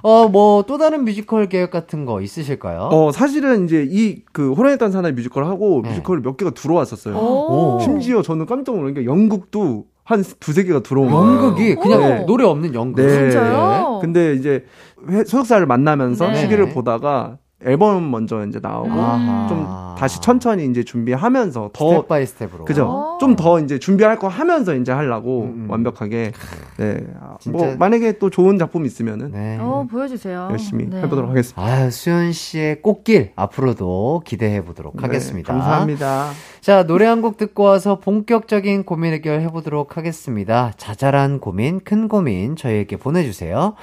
어, 0.00 0.28
뭐 0.28 0.62
또 0.62 0.78
다른 0.78 1.04
뮤지컬 1.04 1.48
계획 1.48 1.70
같은 1.72 2.04
거 2.04 2.20
있으실까요? 2.22 2.88
어 2.92 3.10
사실은 3.12 3.64
이제 3.64 3.84
이 3.88 4.22
그 4.32 4.52
호랑이단 4.52 4.92
사나이 4.92 5.12
뮤지컬 5.12 5.44
하고 5.44 5.80
네. 5.82 5.90
뮤지컬 5.90 6.20
몇 6.22 6.36
개가 6.36 6.52
들어왔었어요. 6.52 7.16
오. 7.16 7.78
심지어 7.82 8.22
저는 8.22 8.46
깜짝 8.46 8.76
놀란 8.76 8.94
게 8.94 9.04
연극도 9.04 9.86
한 10.08 10.24
두세 10.40 10.64
개가 10.64 10.80
들어온 10.80 11.10
거예요. 11.10 11.26
연극이 11.34 11.74
그냥 11.74 12.00
네. 12.00 12.24
노래 12.24 12.42
없는 12.44 12.72
연극. 12.74 13.02
네. 13.04 13.30
진짜요? 13.30 13.98
근데 14.00 14.32
이제 14.32 14.64
회- 15.10 15.22
소속사를 15.24 15.66
만나면서 15.66 16.28
네. 16.28 16.36
시기를 16.36 16.70
보다가 16.70 17.36
앨범 17.66 18.10
먼저 18.10 18.44
이제 18.46 18.60
나오고 18.62 18.90
아하. 18.92 19.46
좀 19.48 19.66
다시 19.98 20.20
천천히 20.20 20.64
이제 20.66 20.84
준비하면서 20.84 21.70
더 21.72 21.90
step 21.90 22.08
by 22.08 22.24
step으로. 22.24 22.64
그죠? 22.64 22.86
오. 23.16 23.18
좀더 23.18 23.58
이제 23.58 23.80
준비할 23.80 24.16
거 24.18 24.28
하면서 24.28 24.74
이제 24.76 24.92
하려고 24.92 25.42
음, 25.42 25.64
음. 25.64 25.70
완벽하게 25.70 26.30
네. 26.78 27.06
아, 27.20 27.36
뭐 27.50 27.74
만약에 27.76 28.18
또 28.18 28.30
좋은 28.30 28.58
작품 28.58 28.86
있으면은 28.86 29.32
네. 29.32 29.58
어, 29.60 29.86
보여주세요. 29.90 30.48
열심히 30.52 30.88
네. 30.88 30.98
해보도록 31.02 31.30
하겠습니다. 31.30 31.60
아, 31.60 31.90
수현 31.90 32.30
씨의 32.32 32.80
꽃길 32.80 33.32
앞으로도 33.34 34.22
기대해 34.24 34.64
보도록 34.64 35.02
하겠습니다. 35.02 35.52
네, 35.52 35.58
감사합니다. 35.58 36.30
자, 36.60 36.84
노래 36.86 37.06
한 37.06 37.18
곡 37.18 37.36
듣고 37.36 37.64
와서 37.64 37.98
본격적인 37.98 38.84
고민 38.84 39.12
해결 39.12 39.40
해보도록 39.40 39.96
하겠습니다. 39.96 40.72
자잘한 40.76 41.40
고민, 41.40 41.80
큰 41.80 42.06
고민 42.06 42.54
저희에게 42.54 42.96
보내주세요. 42.96 43.74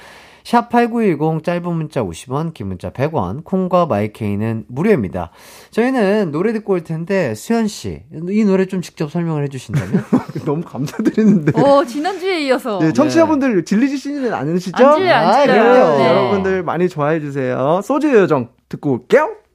샵8910 0.46 1.42
짧은 1.42 1.72
문자 1.72 2.04
50원, 2.04 2.54
긴 2.54 2.68
문자 2.68 2.90
100원, 2.90 3.42
콩과 3.42 3.86
마이케이는 3.86 4.66
무료입니다. 4.68 5.30
저희는 5.72 6.30
노래 6.30 6.52
듣고 6.52 6.74
올 6.74 6.84
텐데, 6.84 7.34
수현 7.34 7.66
씨, 7.66 8.02
이 8.30 8.44
노래 8.44 8.66
좀 8.66 8.80
직접 8.80 9.10
설명을 9.10 9.42
해 9.42 9.48
주신다면? 9.48 10.04
너무 10.46 10.62
감사드리는데. 10.62 11.60
오, 11.60 11.84
지난주에 11.84 12.42
이어서. 12.42 12.78
네, 12.78 12.92
청취자분들 12.92 13.64
질리시지는 13.64 14.32
않으시죠? 14.32 14.86
안 14.86 14.96
질려요, 14.96 15.14
안 15.14 15.26
아, 15.26 15.40
질려요. 15.40 15.62
그럼요. 15.62 15.98
네. 15.98 16.08
여러분들 16.08 16.62
많이 16.62 16.88
좋아해 16.88 17.18
주세요. 17.18 17.80
소주의 17.82 18.14
요정 18.14 18.50
듣고 18.68 18.92
올게요. 18.92 19.45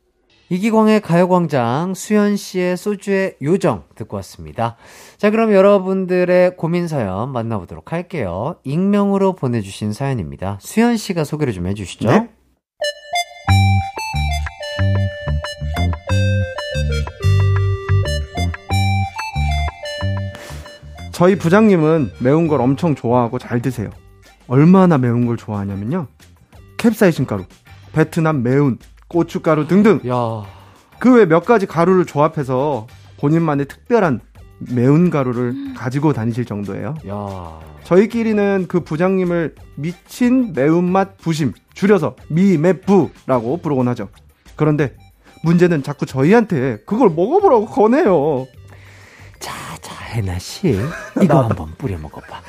이기광의 0.51 0.99
가요광장, 0.99 1.93
수현 1.93 2.35
씨의 2.35 2.75
소주의 2.75 3.35
요정 3.41 3.85
듣고 3.95 4.17
왔습니다. 4.17 4.75
자, 5.15 5.31
그럼 5.31 5.53
여러분들의 5.53 6.57
고민 6.57 6.89
사연 6.89 7.31
만나보도록 7.31 7.93
할게요. 7.93 8.57
익명으로 8.65 9.37
보내주신 9.37 9.93
사연입니다. 9.93 10.57
수현 10.59 10.97
씨가 10.97 11.23
소개를 11.23 11.53
좀 11.53 11.67
해주시죠. 11.67 12.09
네. 12.09 12.29
저희 21.13 21.37
부장님은 21.37 22.11
매운 22.19 22.49
걸 22.49 22.59
엄청 22.59 22.93
좋아하고 22.93 23.39
잘 23.39 23.61
드세요. 23.61 23.89
얼마나 24.49 24.97
매운 24.97 25.25
걸 25.25 25.37
좋아하냐면요. 25.37 26.07
캡사이신 26.75 27.25
가루, 27.25 27.45
베트남 27.93 28.43
매운, 28.43 28.79
고춧가루 29.11 29.67
등등 29.67 29.99
야그외 30.05 31.25
몇 31.25 31.45
가지 31.45 31.65
가루를 31.65 32.05
조합해서 32.05 32.87
본인만의 33.19 33.67
특별한 33.67 34.21
매운 34.73 35.09
가루를 35.09 35.73
가지고 35.75 36.13
다니실 36.13 36.45
정도예요. 36.45 36.95
야. 37.09 37.59
저희끼리는 37.83 38.67
그 38.69 38.79
부장님을 38.81 39.55
미친 39.75 40.53
매운맛 40.53 41.17
부심, 41.17 41.51
줄여서 41.73 42.15
미매부라고 42.29 43.57
부르곤 43.57 43.89
하죠. 43.89 44.07
그런데 44.55 44.95
문제는 45.43 45.83
자꾸 45.83 46.05
저희한테 46.05 46.77
그걸 46.85 47.09
먹어보라고 47.09 47.65
권해요. 47.65 48.47
자, 49.39 49.53
자, 49.81 49.93
해나 50.05 50.39
씨. 50.39 50.79
이거 51.21 51.41
한번 51.43 51.73
뿌려 51.77 51.97
먹어봐. 51.97 52.41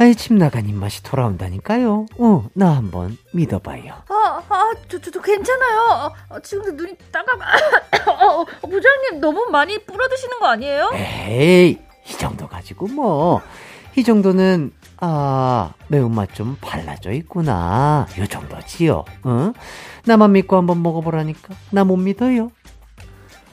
아이, 0.00 0.14
침 0.14 0.38
나간 0.38 0.66
입맛이 0.66 1.02
돌아온다니까요. 1.02 2.06
어, 2.18 2.44
나 2.54 2.74
한번 2.74 3.18
믿어봐요. 3.34 3.92
아, 4.08 4.42
아, 4.48 4.72
저, 4.88 4.98
저, 4.98 5.10
저 5.10 5.20
괜찮아요. 5.20 6.10
아, 6.30 6.40
지금도 6.40 6.72
눈이 6.72 6.96
따가. 7.12 7.32
어, 8.10 8.40
어, 8.40 8.44
부장님 8.66 9.20
너무 9.20 9.46
많이 9.50 9.76
뿌려 9.84 10.08
드시는 10.08 10.38
거 10.38 10.46
아니에요? 10.46 10.90
에이, 10.94 11.78
이 12.08 12.12
정도 12.16 12.48
가지고 12.48 12.86
뭐. 12.88 13.42
이 13.94 14.02
정도는, 14.02 14.72
아, 15.00 15.74
매운맛 15.88 16.34
좀 16.34 16.56
발라져 16.62 17.12
있구나. 17.12 18.06
요 18.18 18.26
정도지요. 18.26 19.04
어? 19.24 19.52
나만 20.06 20.32
믿고 20.32 20.56
한번 20.56 20.82
먹어보라니까. 20.82 21.54
나 21.72 21.84
못 21.84 21.98
믿어요. 21.98 22.50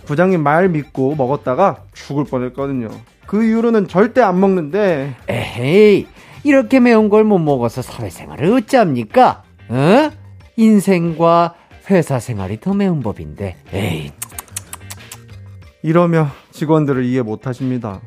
부장님 0.05 0.41
말 0.41 0.69
믿고 0.69 1.15
먹었다가 1.15 1.83
죽을 1.93 2.23
뻔했거든요. 2.23 2.87
그 3.25 3.43
이후로는 3.43 3.89
절대 3.89 4.21
안 4.21 4.39
먹는데 4.39 5.13
에헤이, 5.27 6.07
이렇게 6.47 6.79
매운 6.79 7.09
걸 7.09 7.23
못 7.25 7.39
먹어서 7.39 7.81
사회생활을 7.81 8.53
어찌합니까? 8.53 9.43
어? 9.69 10.11
인생과 10.55 11.55
회사 11.89 12.19
생활이 12.19 12.59
더 12.61 12.73
매운 12.73 13.01
법인데. 13.01 13.57
에이, 13.73 14.11
이러며 15.83 16.29
직원들을 16.51 17.03
이해 17.05 17.21
못 17.21 17.47
하십니다. 17.47 18.01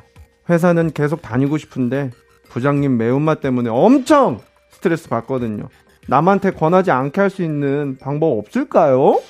회사는 0.49 0.93
계속 0.93 1.21
다니고 1.23 1.59
싶은데 1.59 2.11
부장님 2.49 2.97
매운맛 2.97 3.41
때문에 3.41 3.69
엄청 3.71 4.41
스트레스 4.71 5.09
받거든요. 5.09 5.69
남한테 6.09 6.51
권하지 6.53 6.91
않게 6.91 7.21
할 7.21 7.31
수 7.31 7.43
있는 7.43 7.99
방법 8.01 8.39
없을까요? 8.39 9.21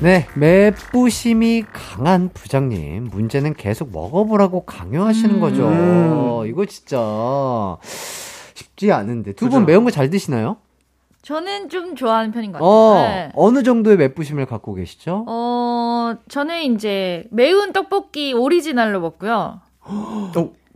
네, 0.00 0.26
맵부심이 0.34 1.64
강한 1.72 2.28
부장님. 2.28 3.04
문제는 3.10 3.54
계속 3.54 3.90
먹어보라고 3.92 4.64
강요하시는 4.64 5.36
음. 5.36 5.40
거죠. 5.40 6.44
이거 6.46 6.66
진짜 6.66 7.76
쉽지 8.54 8.92
않은데. 8.92 9.32
두 9.32 9.48
분. 9.48 9.64
매운 9.64 9.84
거 9.84 9.90
잘 9.90 10.10
드시나요? 10.10 10.56
저는 11.22 11.70
좀 11.70 11.96
좋아하는 11.96 12.32
편인 12.32 12.52
것 12.52 12.58
같아요. 12.58 12.68
어, 12.70 12.94
네. 13.02 13.30
어느 13.34 13.62
정도의 13.62 13.96
맵부심을 13.96 14.44
갖고 14.44 14.74
계시죠? 14.74 15.24
어, 15.26 16.16
저는 16.28 16.74
이제 16.74 17.24
매운 17.30 17.72
떡볶이 17.72 18.34
오리지널로 18.34 19.00
먹고요. 19.00 19.60
어, 19.80 20.32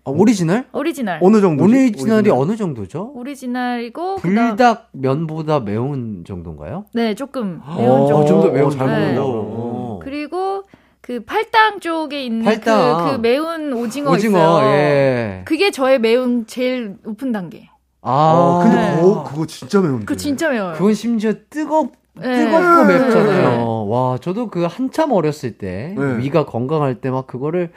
아, 0.09 0.11
오리지널? 0.11 0.65
오리지널. 0.73 1.19
어느 1.23 1.41
정도? 1.41 1.65
오리지널이 1.65 2.31
어느 2.31 2.57
정도죠? 2.57 3.13
오리지널이고 3.15 4.17
그다음 4.17 4.49
불닭 4.57 4.89
면보다 4.93 5.61
매운 5.61 6.25
정도인가요? 6.27 6.87
네, 6.95 7.15
조금 7.15 7.61
어, 7.65 7.77
매운 7.79 8.07
정도. 8.09 8.27
좀더 8.27 8.51
매운 8.51 8.71
잘 8.71 8.87
네. 8.87 8.93
먹는다. 8.99 9.23
오. 9.25 10.01
그리고 10.03 10.63
그 11.01 11.21
팔당 11.25 11.81
쪽에 11.81 12.25
있는 12.25 12.45
팔당. 12.45 13.05
그, 13.07 13.13
그 13.13 13.19
매운 13.19 13.73
오징어, 13.73 14.13
오징어, 14.13 14.39
있어요. 14.39 14.71
예. 14.73 15.43
그게 15.45 15.71
저의 15.71 15.99
매운 15.99 16.47
제일 16.47 16.97
높은 17.05 17.33
단계. 17.33 17.69
아, 18.01 18.33
어, 18.35 18.61
근데 18.63 18.77
네. 18.77 19.01
그거, 19.01 19.25
그거 19.25 19.47
진짜 19.47 19.81
매운데. 19.81 20.05
그거 20.07 20.17
진짜 20.17 20.49
매워요. 20.49 20.75
그건 20.75 20.95
심지어 20.95 21.33
뜨겁, 21.51 21.93
네. 22.15 22.45
뜨겁고 22.45 22.85
네. 22.87 22.99
맵잖아요. 22.99 23.89
와, 23.89 24.19
저도 24.19 24.49
그 24.49 24.65
한참 24.65 25.13
어렸을 25.13 25.59
때, 25.59 25.95
네. 25.97 26.19
위가 26.19 26.47
건강할 26.47 27.01
때 27.01 27.11
막 27.11 27.27
그거를 27.27 27.71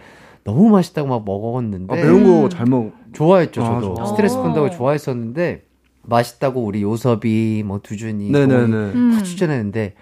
너무 0.43 0.69
맛있다고 0.69 1.07
막 1.07 1.23
먹었는데, 1.25 1.93
아, 1.93 1.95
매운 1.95 2.23
거 2.23 2.49
잘 2.49 2.65
먹. 2.65 2.91
좋아했죠, 3.13 3.63
아, 3.63 3.79
저도. 3.81 3.93
좋아. 3.95 4.05
스트레스 4.05 4.35
어. 4.37 4.41
푼다고 4.43 4.69
좋아했었는데, 4.71 5.63
맛있다고 6.03 6.61
우리 6.63 6.81
요섭이 6.81 7.63
뭐 7.65 7.79
두준이 7.83 8.31
네네네. 8.31 8.47
거의 8.71 8.93
음. 8.95 9.15
다 9.15 9.23
추천했는데 9.23 9.93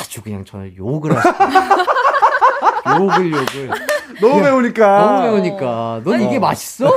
아주 0.00 0.22
그냥 0.22 0.42
저를 0.46 0.74
욕을 0.78 1.14
하시고 1.14 1.34
욕을 3.00 3.30
욕을 3.32 3.70
너무 4.22 4.40
매우니까. 4.40 4.98
너무 5.04 5.22
매우니까 5.22 6.00
넌 6.04 6.22
이게 6.22 6.38
맛있어? 6.38 6.90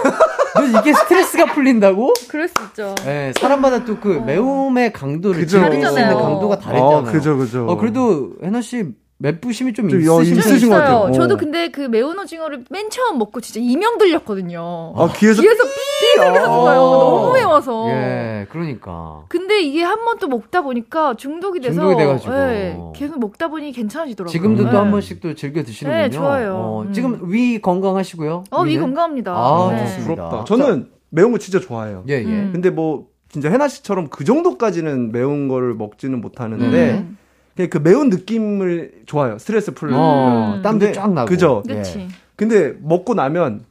넌 0.56 0.70
이게 0.80 0.94
스트레스가 0.94 1.54
풀린다고? 1.54 2.14
그럴 2.30 2.48
수 2.48 2.54
있죠. 2.68 2.96
네, 3.04 3.34
사람마다 3.40 3.84
또 3.84 3.98
그 4.00 4.08
매움의 4.26 4.94
강도를 4.94 5.42
그죠. 5.42 5.60
즐길 5.60 5.72
수 5.84 5.90
있는 5.90 5.94
다르잖아요. 5.94 6.18
강도가 6.18 6.58
다르잖아요. 6.60 6.98
어, 6.98 7.04
그죠, 7.04 7.38
그죠. 7.38 7.66
어, 7.68 7.76
그래도 7.76 8.32
해나 8.42 8.62
씨 8.62 8.86
맵부심이 9.20 9.74
좀 9.74 9.90
좀 9.90 10.00
있으신 10.00 10.38
있으신 10.38 10.70
것 10.70 10.76
같아요. 10.76 10.96
있어요. 10.98 11.10
어. 11.10 11.12
저도 11.12 11.38
근데 11.38 11.70
그 11.72 11.82
매운 11.82 12.20
오징어를 12.20 12.66
맨 12.70 12.90
처음 12.92 13.18
먹고 13.18 13.42
진짜 13.42 13.60
이명 13.64 13.98
들렸거든요. 13.98 14.94
아, 14.96 15.12
귀에서 15.16 15.42
귀에서 15.42 15.64
삐 15.64 16.20
들렸어요. 16.20 16.80
어. 16.82 17.04
너무 17.04 17.34
매워서. 17.34 17.90
예, 17.90 18.46
그러니까. 18.52 19.24
근데 19.30 19.62
이게 19.62 19.82
한 19.84 20.06
번 20.06 20.18
또 20.20 20.28
먹다 20.28 20.62
보니까 20.62 21.16
중독이 21.16 21.60
돼서 21.60 21.74
중독이 21.82 21.96
돼가지고. 21.98 22.34
예, 22.34 22.78
계속 22.96 23.20
먹다 23.20 23.48
보니 23.50 23.72
괜찮아지더라고요. 23.72 24.32
지금도 24.32 24.64
네. 24.66 24.72
또한 24.72 24.92
번씩 24.92 25.20
또 25.22 25.34
즐겨 25.36 25.64
드시는군요. 25.64 26.04
네, 26.04 26.10
좋아요. 26.10 26.56
어, 26.56 26.82
음. 26.84 26.94
지금 26.94 27.20
위 27.32 27.60
건강하시고요? 27.62 28.44
어, 28.52 28.62
위? 28.64 28.78
건강합니다. 28.78 29.32
아, 29.34 29.70
네. 29.72 29.80
좋습니다. 29.86 30.30
부럽다. 30.30 30.46
저는 30.46 30.90
매운 31.10 31.32
거 31.32 31.38
진짜 31.38 31.60
좋아해요. 31.60 32.04
예, 32.10 32.14
예. 32.16 32.24
음. 32.26 32.50
근데 32.54 32.70
뭐 32.70 33.08
진짜 33.30 33.50
해나 33.50 33.68
씨처럼 33.68 34.08
그 34.10 34.24
정도까지는 34.24 35.12
매운 35.12 35.48
거를 35.48 35.74
먹지는 35.74 36.22
못하는데 36.22 36.92
음. 36.94 37.18
그냥 37.58 37.70
그 37.70 37.78
매운 37.80 38.10
느낌을 38.10 38.92
좋아요. 39.06 39.38
스트레스 39.40 39.74
풀려. 39.74 39.98
어, 39.98 40.54
음. 40.56 40.62
땀도 40.62 40.92
쫙 40.94 41.12
나고. 41.12 41.28
그죠? 41.28 41.64
예. 41.70 41.76
그치. 41.76 42.08
근데 42.38 42.74
먹고 42.82 43.16
나면 43.16 43.66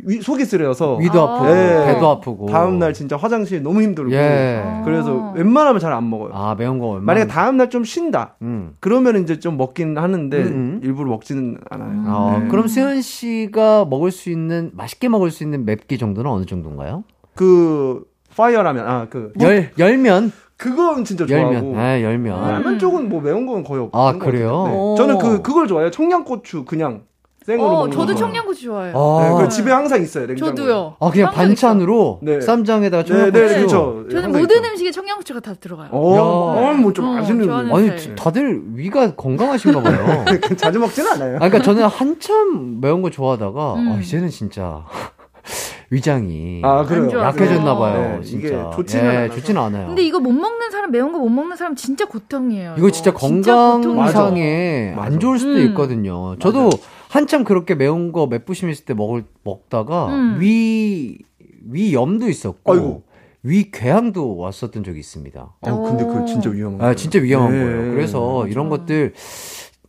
위, 0.00 0.22
속이 0.22 0.44
쓰려서 0.44 0.96
위도 0.96 1.20
아. 1.28 1.34
아프고, 1.36 1.50
예. 1.50 1.84
배도 1.92 2.08
아프고. 2.08 2.46
다음 2.46 2.78
날 2.78 2.94
진짜 2.94 3.16
화장실 3.16 3.62
너무 3.64 3.82
힘들고 3.82 4.12
예. 4.12 4.62
그래서 4.84 5.32
웬만하면 5.34 5.80
잘 5.80 5.92
안 5.92 6.08
먹어요. 6.08 6.30
아, 6.32 6.54
매운 6.56 6.78
거 6.78 6.86
얼마나. 6.86 7.04
만약에 7.04 7.26
다음 7.30 7.56
날 7.56 7.68
좀 7.68 7.84
쉰다. 7.84 8.36
음. 8.42 8.74
그러면 8.80 9.20
이제 9.22 9.38
좀 9.40 9.56
먹긴 9.56 9.98
하는데 9.98 10.36
음, 10.38 10.46
음. 10.46 10.80
일부러 10.84 11.10
먹지는 11.10 11.58
않아요. 11.68 12.04
어, 12.06 12.38
네. 12.44 12.48
그럼 12.48 12.66
수현 12.68 13.02
씨가 13.02 13.84
먹을 13.90 14.10
수 14.12 14.30
있는, 14.30 14.70
맛있게 14.74 15.08
먹을 15.08 15.30
수 15.32 15.42
있는 15.42 15.64
맵기 15.66 15.98
정도는 15.98 16.30
어느 16.30 16.46
정도인가요? 16.46 17.02
그 17.34 18.04
파이어라면 18.36 18.86
아그 18.86 19.32
열, 19.40 19.70
열면? 19.78 20.30
그건 20.58 21.04
진짜 21.04 21.24
좋아하고 21.24 21.54
열면. 21.54 21.78
아, 21.78 22.02
열면. 22.02 22.50
라면 22.52 22.78
쪽은 22.80 23.08
뭐 23.08 23.20
매운 23.22 23.46
건 23.46 23.62
거의 23.62 23.80
없는 23.80 23.90
아, 23.94 24.12
것 24.12 24.18
그래요? 24.18 24.64
네. 24.66 24.94
저는 24.98 25.18
그 25.18 25.40
그걸 25.40 25.68
좋아해요. 25.68 25.92
청양고추 25.92 26.64
그냥 26.64 27.04
생으로 27.46 27.66
어, 27.68 27.72
먹는 27.78 27.92
저도 27.92 28.06
거. 28.12 28.14
청양고추 28.18 28.62
좋아해요. 28.64 28.92
네, 28.92 28.98
아, 29.28 29.34
그 29.40 29.48
집에 29.48 29.70
항상 29.70 30.02
있어요. 30.02 30.26
냉장고에. 30.26 30.56
저도요. 30.56 30.96
아, 30.98 31.10
그냥 31.10 31.30
반찬으로 31.30 32.18
네. 32.22 32.40
쌈장에다가 32.40 33.04
네, 33.04 33.08
청양고추. 33.08 33.40
네, 33.46 33.54
그렇죠. 33.54 34.04
저는 34.10 34.32
모든 34.32 34.56
있어요. 34.58 34.70
음식에 34.72 34.90
청양고추가 34.90 35.40
다 35.40 35.54
들어가요. 35.54 35.90
어, 35.92 36.16
야. 36.16 36.20
어, 36.20 36.74
뭐좀 36.74 37.04
어, 37.04 37.12
맛있는. 37.14 37.44
좋아하는 37.44 37.72
아니, 37.74 37.86
스타일. 37.96 38.14
다들 38.16 38.62
위가 38.74 39.14
건강하신가 39.14 39.80
봐요. 39.80 40.24
자주 40.58 40.80
먹지는 40.80 41.12
않아요. 41.12 41.36
아, 41.36 41.48
그러니까 41.48 41.62
저는 41.62 41.84
한참 41.84 42.80
매운 42.80 43.00
거 43.00 43.10
좋아하다가 43.10 43.74
음. 43.74 43.92
아, 43.92 44.00
이제는 44.00 44.28
진짜 44.28 44.84
위장이 45.90 46.60
아. 46.64 46.84
약해졌나 46.86 47.76
봐요. 47.78 48.18
네, 48.18 48.22
진짜. 48.24 48.46
이게 48.48 48.56
좋지는 48.74 49.24
예. 49.24 49.28
좋지는 49.34 49.60
않아요. 49.62 49.86
근데 49.88 50.02
이거 50.02 50.20
못 50.20 50.32
먹는 50.32 50.70
사람, 50.70 50.90
매운 50.90 51.12
거 51.12 51.18
못 51.18 51.28
먹는 51.30 51.56
사람 51.56 51.74
진짜 51.74 52.04
고통이에요. 52.04 52.74
이거 52.78 52.90
진짜 52.90 53.12
고통이에요. 53.12 53.42
건강상에 53.82 54.92
맞아. 54.96 55.06
안 55.06 55.20
좋을 55.20 55.38
수도 55.38 55.52
음. 55.58 55.66
있거든요. 55.68 56.36
저도 56.38 56.70
한참 57.08 57.42
그렇게 57.44 57.74
매운 57.74 58.12
거 58.12 58.26
맵부심 58.26 58.68
있을 58.68 58.84
때 58.84 58.92
먹을 58.94 59.24
먹다가 59.44 60.08
음. 60.08 60.36
위 60.40 61.18
위염도 61.70 62.28
있었고 62.28 62.72
아이고. 62.72 63.02
위 63.44 63.70
궤양도 63.70 64.36
왔었던 64.36 64.82
적이 64.84 64.98
있습니다. 65.00 65.54
아, 65.62 65.70
근데 65.70 66.04
그거 66.04 66.24
진짜 66.24 66.50
위험한 66.50 66.78
거예요. 66.78 66.90
아, 66.90 66.94
진짜 66.94 67.18
위험한 67.20 67.52
네, 67.52 67.64
거예요. 67.64 67.92
그래서 67.94 68.38
맞아. 68.40 68.50
이런 68.50 68.68
것들 68.68 69.14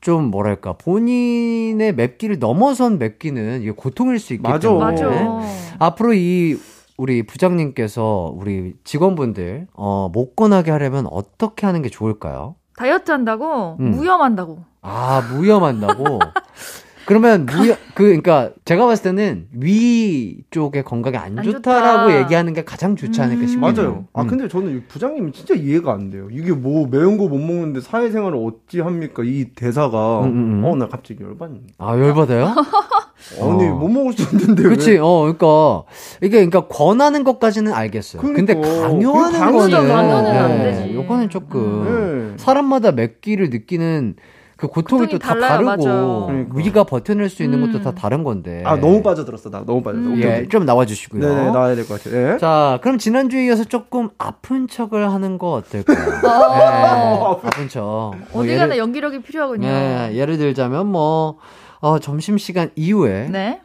좀 0.02 0.26
뭐랄까 0.26 0.74
본인의 0.74 1.94
맵기를 1.96 2.40
넘어선 2.40 2.98
맵기는 3.00 3.62
이게 3.62 3.72
고통일 3.72 4.20
수 4.20 4.34
있기 4.34 4.44
맞아. 4.44 4.60
때문에 4.70 4.86
맞아. 4.86 5.42
앞으로 5.80 6.14
이 6.14 6.58
우리 6.98 7.24
부장님께서 7.26 8.34
우리 8.36 8.74
직원분들 8.84 9.68
어, 9.74 10.10
못 10.12 10.36
권하게 10.36 10.72
하려면 10.72 11.08
어떻게 11.10 11.66
하는 11.66 11.82
게 11.82 11.90
좋을까요? 11.90 12.56
다이어트 12.78 13.12
한다고 13.12 13.78
음. 13.80 13.92
무염한다고. 13.92 14.60
아 14.82 15.22
무염한다고. 15.34 16.20
그러면 17.10 17.48
무염 17.48 17.76
그 17.96 18.04
그러니까 18.04 18.52
제가 18.66 18.86
봤을 18.86 19.04
때는 19.06 19.48
위 19.52 20.38
쪽에 20.52 20.84
건강에 20.84 21.18
안, 21.18 21.40
안 21.40 21.44
좋다라고 21.44 22.10
좋다. 22.12 22.20
얘기하는 22.22 22.54
게 22.54 22.64
가장 22.64 22.96
좋지 22.96 23.20
않을까 23.20 23.42
음. 23.42 23.48
싶어요. 23.48 23.74
맞아요. 23.74 24.06
아, 24.14 24.24
근데 24.26 24.48
저는 24.48 24.78
이 24.78 24.82
부장님이 24.88 25.32
진짜 25.32 25.56
이해가 25.56 25.92
안 25.92 26.12
돼요. 26.12 26.28
이게 26.32 26.52
뭐 26.52 26.88
매운 26.88 27.18
거 27.18 27.28
못 27.28 27.40
먹는데 27.40 27.82
사회생활을 27.82 28.38
어찌 28.38 28.80
합니까? 28.80 29.24
이 29.26 29.46
대사가. 29.56 30.22
음, 30.22 30.26
음, 30.28 30.60
음. 30.60 30.66
어, 30.66 30.76
나 30.76 30.88
갑자기 30.88 31.24
열받네. 31.24 31.60
아 31.80 31.98
열받아요? 31.98 32.46
아니, 33.42 33.68
어. 33.68 33.76
못 33.76 33.88
먹을 33.90 34.14
수 34.14 34.24
있는데. 34.36 34.62
그렇지. 34.64 34.92
왜? 34.92 34.98
어, 35.00 35.22
그러니까 35.22 35.84
이게 36.22 36.46
그러니까 36.46 36.68
권하는 36.68 37.24
것까지는 37.24 37.74
알겠어요. 37.74 38.22
근데 38.22 38.54
그러니까. 38.54 38.88
강요하는 38.88 39.40
그거 39.40 39.58
거는 39.60 39.72
강요는 39.72 39.88
강요는 39.96 40.32
안 40.42 40.58
네, 40.60 40.72
되지. 40.82 40.94
요거는 40.94 41.30
조금 41.30 42.30
네. 42.36 42.38
사람마다 42.38 42.92
맵기를 42.92 43.50
느끼는 43.50 44.16
그 44.60 44.68
고통이 44.68 45.04
고통이 45.08 45.20
또 45.20 45.20
다 45.20 45.40
다르고. 45.40 46.26
그러니까. 46.28 46.56
위가 46.58 46.84
버텨낼 46.84 47.30
수 47.30 47.44
있는 47.44 47.62
것도 47.62 47.78
음. 47.78 47.82
다 47.84 47.94
다른 47.94 48.24
건데. 48.26 48.62
아, 48.66 48.76
너무 48.76 49.02
빠져들었어. 49.02 49.50
나 49.50 49.64
너무 49.66 49.82
빠져들었어. 49.82 50.14
오케이, 50.14 50.24
예. 50.44 50.48
좀 50.50 50.66
나와 50.66 50.86
주시고요. 50.86 51.22
네네, 51.22 51.52
나와야 51.52 51.76
될 51.76 51.88
것 51.88 52.04
같아요. 52.04 52.34
예. 52.34 52.38
자, 52.40 52.78
그럼 52.82 52.98
지난주에 52.98 53.46
이어서 53.46 53.64
조금 53.64 54.10
아픈 54.18 54.68
척을 54.68 55.10
하는 55.12 55.38
거 55.38 55.54
어떨까요? 55.54 55.98
네, 55.98 56.28
아픈 57.48 57.70
척. 57.70 58.12
뭐 58.34 58.42
어디 58.44 58.56
가나 58.58 58.78
연기력이 58.78 59.22
필요하군요. 59.22 59.66
예, 59.68 60.12
예를 60.14 60.38
들자면 60.38 60.88
뭐 60.88 61.38
어, 61.80 62.00
점심 62.00 62.38
시간 62.38 62.70
이후에 62.76 63.30
네. 63.32 63.62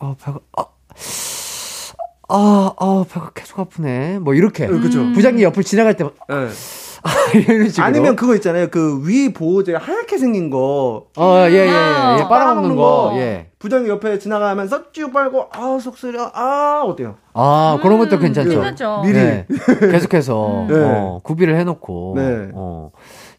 어, 0.00 0.14
배가 0.22 0.38
아, 0.56 0.64
아, 2.30 2.72
아, 2.78 3.04
배가 3.10 3.30
계속 3.34 3.58
아프네. 3.58 4.18
뭐 4.20 4.34
이렇게. 4.34 4.66
네, 4.66 4.78
그죠. 4.78 5.12
부장님 5.12 5.42
옆을 5.42 5.64
지나갈 5.64 5.96
때 5.96 6.04
예. 6.04 6.08
이런 6.36 6.50
식으로. 6.50 6.77
아니면 7.78 8.16
그거 8.16 8.34
있잖아요. 8.34 8.68
그 8.68 9.00
위 9.04 9.32
보호제 9.32 9.74
하얗게 9.74 10.18
생긴 10.18 10.50
거. 10.50 11.06
어, 11.16 11.36
예, 11.48 11.52
예, 11.52 11.66
예. 11.66 11.70
아, 11.70 12.18
예 12.20 12.28
빨아먹는 12.28 12.76
거. 12.76 13.12
예. 13.14 13.46
부장님 13.58 13.88
옆에 13.88 14.18
지나가면서 14.18 14.92
쭉 14.92 15.12
빨고, 15.12 15.48
아, 15.52 15.78
속 15.80 15.98
쓰려. 15.98 16.30
아, 16.34 16.82
어때요? 16.84 17.16
아, 17.34 17.78
그런 17.82 17.98
것도 17.98 18.16
음, 18.16 18.20
괜찮죠. 18.20 18.50
괜찮죠. 18.50 19.02
미리. 19.04 19.14
네. 19.18 19.46
계속해서 19.80 20.66
네. 20.68 20.74
어, 20.76 21.20
구비를 21.22 21.56
해놓고. 21.56 22.14
네. 22.16 22.48
어. 22.54 22.90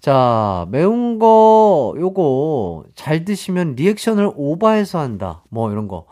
자, 0.01 0.65
매운 0.71 1.19
거 1.19 1.93
요거 1.97 2.83
잘 2.95 3.25
드시면 3.25 3.75
리액션을 3.75 4.31
오버해서 4.35 4.99
한다. 4.99 5.43
뭐 5.49 5.71
이런 5.71 5.87
거. 5.87 6.05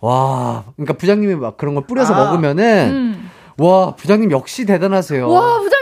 와, 0.00 0.64
그러니까 0.76 0.94
부장님이 0.94 1.36
막 1.36 1.56
그런 1.56 1.74
걸 1.74 1.84
뿌려서 1.86 2.14
아. 2.14 2.24
먹으면은 2.24 2.88
음. 2.90 3.30
와, 3.58 3.94
부장님 3.94 4.30
역시 4.32 4.64
대단하세요. 4.66 5.28
와, 5.28 5.58
부장 5.60 5.81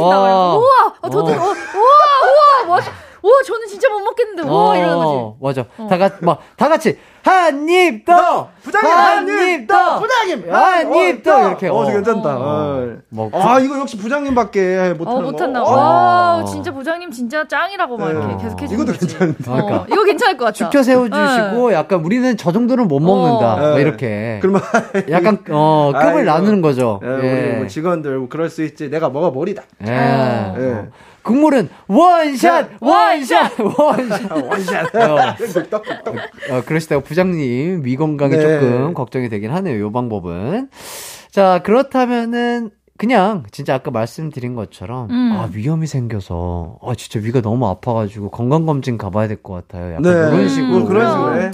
와. 0.00 0.20
그래서 0.20 0.58
우와, 0.58 0.94
아, 1.02 1.10
저도, 1.10 1.18
어. 1.18 1.30
어, 1.30 1.34
우와, 1.34 2.64
우와, 2.66 2.76
와, 2.76 2.80
와, 3.24 3.30
저는 3.46 3.66
진짜 3.68 3.88
못 3.88 4.00
먹겠는데, 4.00 4.42
우와, 4.42 4.76
이러는 4.76 4.98
거지. 4.98 5.36
맞아. 5.40 5.64
어. 5.78 5.86
다 5.88 5.96
같이, 5.96 6.16
막, 6.20 6.40
다 6.56 6.68
같이, 6.68 6.98
한입 7.22 8.04
더! 8.04 8.50
부장님, 8.62 8.90
한한입입 8.92 9.66
더! 9.66 9.74
더! 9.76 9.98
부장님, 10.00 10.52
한 10.52 10.92
어, 10.92 10.94
입 11.02 11.22
더! 11.22 11.30
더! 11.30 11.48
이렇게. 11.48 11.68
어, 11.68 11.84
괜찮다. 11.86 12.36
어. 12.36 12.42
어. 12.42 12.96
뭐, 13.08 13.30
아, 13.32 13.58
이거 13.60 13.78
역시 13.78 13.96
부장님밖에 13.96 14.94
어, 15.00 15.20
못한다. 15.22 15.62
거. 15.62 15.70
와, 15.72 16.36
어. 16.36 16.44
진짜 16.44 16.70
부장님 16.70 17.10
진짜 17.10 17.48
짱이라고 17.48 17.96
막 17.96 18.10
이렇게 18.10 18.26
네. 18.26 18.42
계속 18.42 18.60
해주는 18.60 18.82
이것도. 18.84 18.98
괜찮은데. 18.98 19.50
어, 19.50 19.54
그러니까. 19.54 19.86
이거 19.90 20.04
괜찮을 20.04 20.36
것 20.36 20.44
같다. 20.44 20.54
축켜 20.56 20.82
세워주시고, 20.82 21.72
약간 21.72 22.04
우리는 22.04 22.36
저 22.36 22.52
정도는 22.52 22.88
못 22.88 23.00
먹는다. 23.00 23.54
어. 23.54 23.58
뭐 23.58 23.74
네. 23.76 23.80
이렇게. 23.80 24.38
그러면 24.42 24.60
약간, 25.08 25.42
어, 25.50 25.92
급을 25.94 26.06
아이고. 26.06 26.22
나누는 26.24 26.60
거죠. 26.60 27.00
예, 27.02 27.08
우리 27.08 27.56
뭐 27.56 27.66
직원들 27.68 28.18
뭐 28.18 28.28
그럴 28.28 28.50
수 28.50 28.62
있지. 28.62 28.90
내가 28.90 29.08
뭐가 29.08 29.30
머리다. 29.30 29.62
예. 29.86 29.90
어. 29.90 30.54
예. 30.58 30.88
어. 31.24 31.28
국물은 31.28 31.68
원샷! 31.88 32.70
원샷! 32.80 33.52
원샷! 33.58 34.30
원샷. 34.32 34.94
어. 34.94 35.34
뚝딱뚝딱. 35.36 36.14
어, 36.50 36.62
그러시다가 36.66 37.02
부장님 37.02 37.84
위 37.84 37.96
건강이 37.96 38.36
네. 38.36 38.40
조금 38.60 38.94
걱정이 38.94 39.28
되긴 39.28 39.50
하네요. 39.50 39.80
요 39.80 39.90
방법은. 39.90 40.68
자, 41.30 41.60
그렇다면은 41.64 42.70
그냥 42.96 43.42
진짜 43.50 43.74
아까 43.74 43.90
말씀드린 43.90 44.54
것처럼 44.54 45.10
음. 45.10 45.32
아, 45.32 45.48
위험이 45.52 45.86
생겨서 45.88 46.78
아, 46.82 46.94
진짜 46.96 47.18
위가 47.18 47.40
너무 47.40 47.66
아파가지고 47.66 48.30
건강 48.30 48.66
검진 48.66 48.98
가봐야 48.98 49.26
될 49.26 49.42
것 49.42 49.54
같아요. 49.54 49.90
약간 49.94 50.02
네. 50.02 50.10
그런 50.12 50.48
식으로. 50.48 50.78
뭐 50.78 50.88
그런 50.88 51.10
식으로 51.10 51.40
해. 51.42 51.50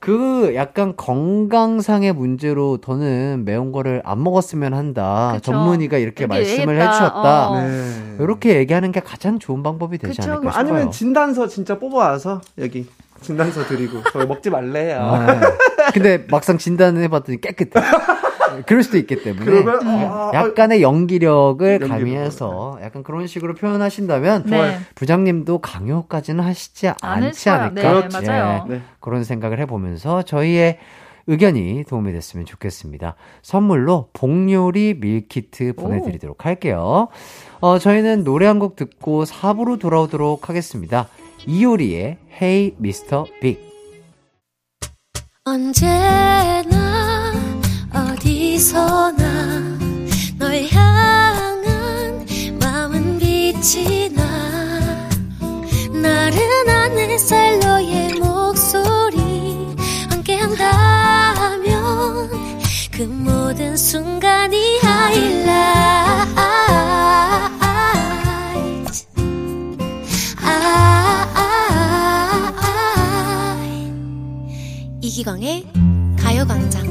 그 0.00 0.52
약간 0.54 0.94
건강상의 0.96 2.12
문제로 2.12 2.76
더는 2.78 3.42
매운 3.44 3.72
거를 3.72 4.00
안 4.04 4.22
먹었으면 4.22 4.74
한다. 4.74 5.32
그쵸. 5.34 5.52
전문의가 5.52 5.98
이렇게 5.98 6.26
말씀을 6.26 6.74
얘기했다. 6.74 6.90
해주셨다. 6.90 7.48
어. 7.48 7.60
네. 7.62 8.16
이렇게 8.20 8.56
얘기하는 8.56 8.92
게 8.92 9.00
가장 9.00 9.38
좋은 9.38 9.62
방법이 9.62 9.98
되지 9.98 10.16
그쵸. 10.20 10.32
않을까 10.32 10.52
싶어요. 10.52 10.60
아니면 10.60 10.90
진단서 10.90 11.48
진짜 11.48 11.78
뽑아와서 11.78 12.40
여기 12.58 12.86
진단서 13.20 13.64
드리고 13.66 14.02
저 14.12 14.24
먹지 14.26 14.50
말래요. 14.50 15.00
아, 15.00 15.40
근데 15.92 16.24
막상 16.30 16.58
진단을 16.58 17.02
해봤더니 17.02 17.40
깨끗해. 17.40 17.70
그럴 18.66 18.82
수도 18.82 18.96
있기 18.96 19.22
때문에 19.22 19.44
그러면 19.44 19.86
아, 19.86 20.30
아, 20.30 20.30
약간의 20.34 20.82
연기력을 20.82 21.66
연기력을, 21.66 21.88
가미해서 21.88 22.78
약간 22.82 23.02
그런 23.02 23.26
식으로 23.26 23.54
표현하신다면 23.54 24.44
네. 24.46 24.78
부장님도 24.94 25.58
강요까지는 25.58 26.42
하시지 26.42 26.90
않지 27.00 27.50
않을까? 27.50 28.08
네, 28.08 28.08
맞아요. 28.12 28.64
네. 28.68 28.82
그런 29.08 29.24
생각을 29.24 29.58
해보면서 29.60 30.22
저희의 30.22 30.78
의견이 31.26 31.84
도움이 31.88 32.12
됐으면 32.12 32.46
좋겠습니다. 32.46 33.14
선물로 33.42 34.08
복요리 34.14 34.94
밀키트 34.98 35.74
보내드리도록 35.74 36.44
할게요. 36.46 37.08
어, 37.60 37.78
저희는 37.78 38.24
노래 38.24 38.46
한 38.46 38.58
곡 38.58 38.76
듣고 38.76 39.24
4부로 39.24 39.78
돌아오도록 39.78 40.48
하겠습니다. 40.48 41.08
이효리의 41.46 42.18
Hey 42.40 42.74
Mr. 42.80 43.24
Big. 43.40 43.60
언제나 45.44 47.32
어디서나 47.92 49.78
널 50.38 50.64
향한 50.70 52.26
마음은 52.60 53.18
빛이 53.18 54.10
나 54.14 55.08
나른한 56.02 56.98
햇살 56.98 57.58
너의 57.60 58.14
목소리 58.14 58.97
한다면 60.56 62.30
그 62.92 63.02
모든 63.02 63.76
순간이 63.76 64.78
이기광의 75.00 75.66
가요광장 76.18 76.86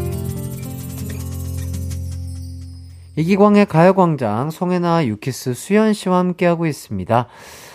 이기광의 3.16 3.66
가요광장 3.66 4.52
송혜나 4.52 5.08
유키스 5.08 5.54
수연 5.54 5.94
씨와 5.94 6.20
함께하고 6.20 6.66
있습니다. 6.68 7.28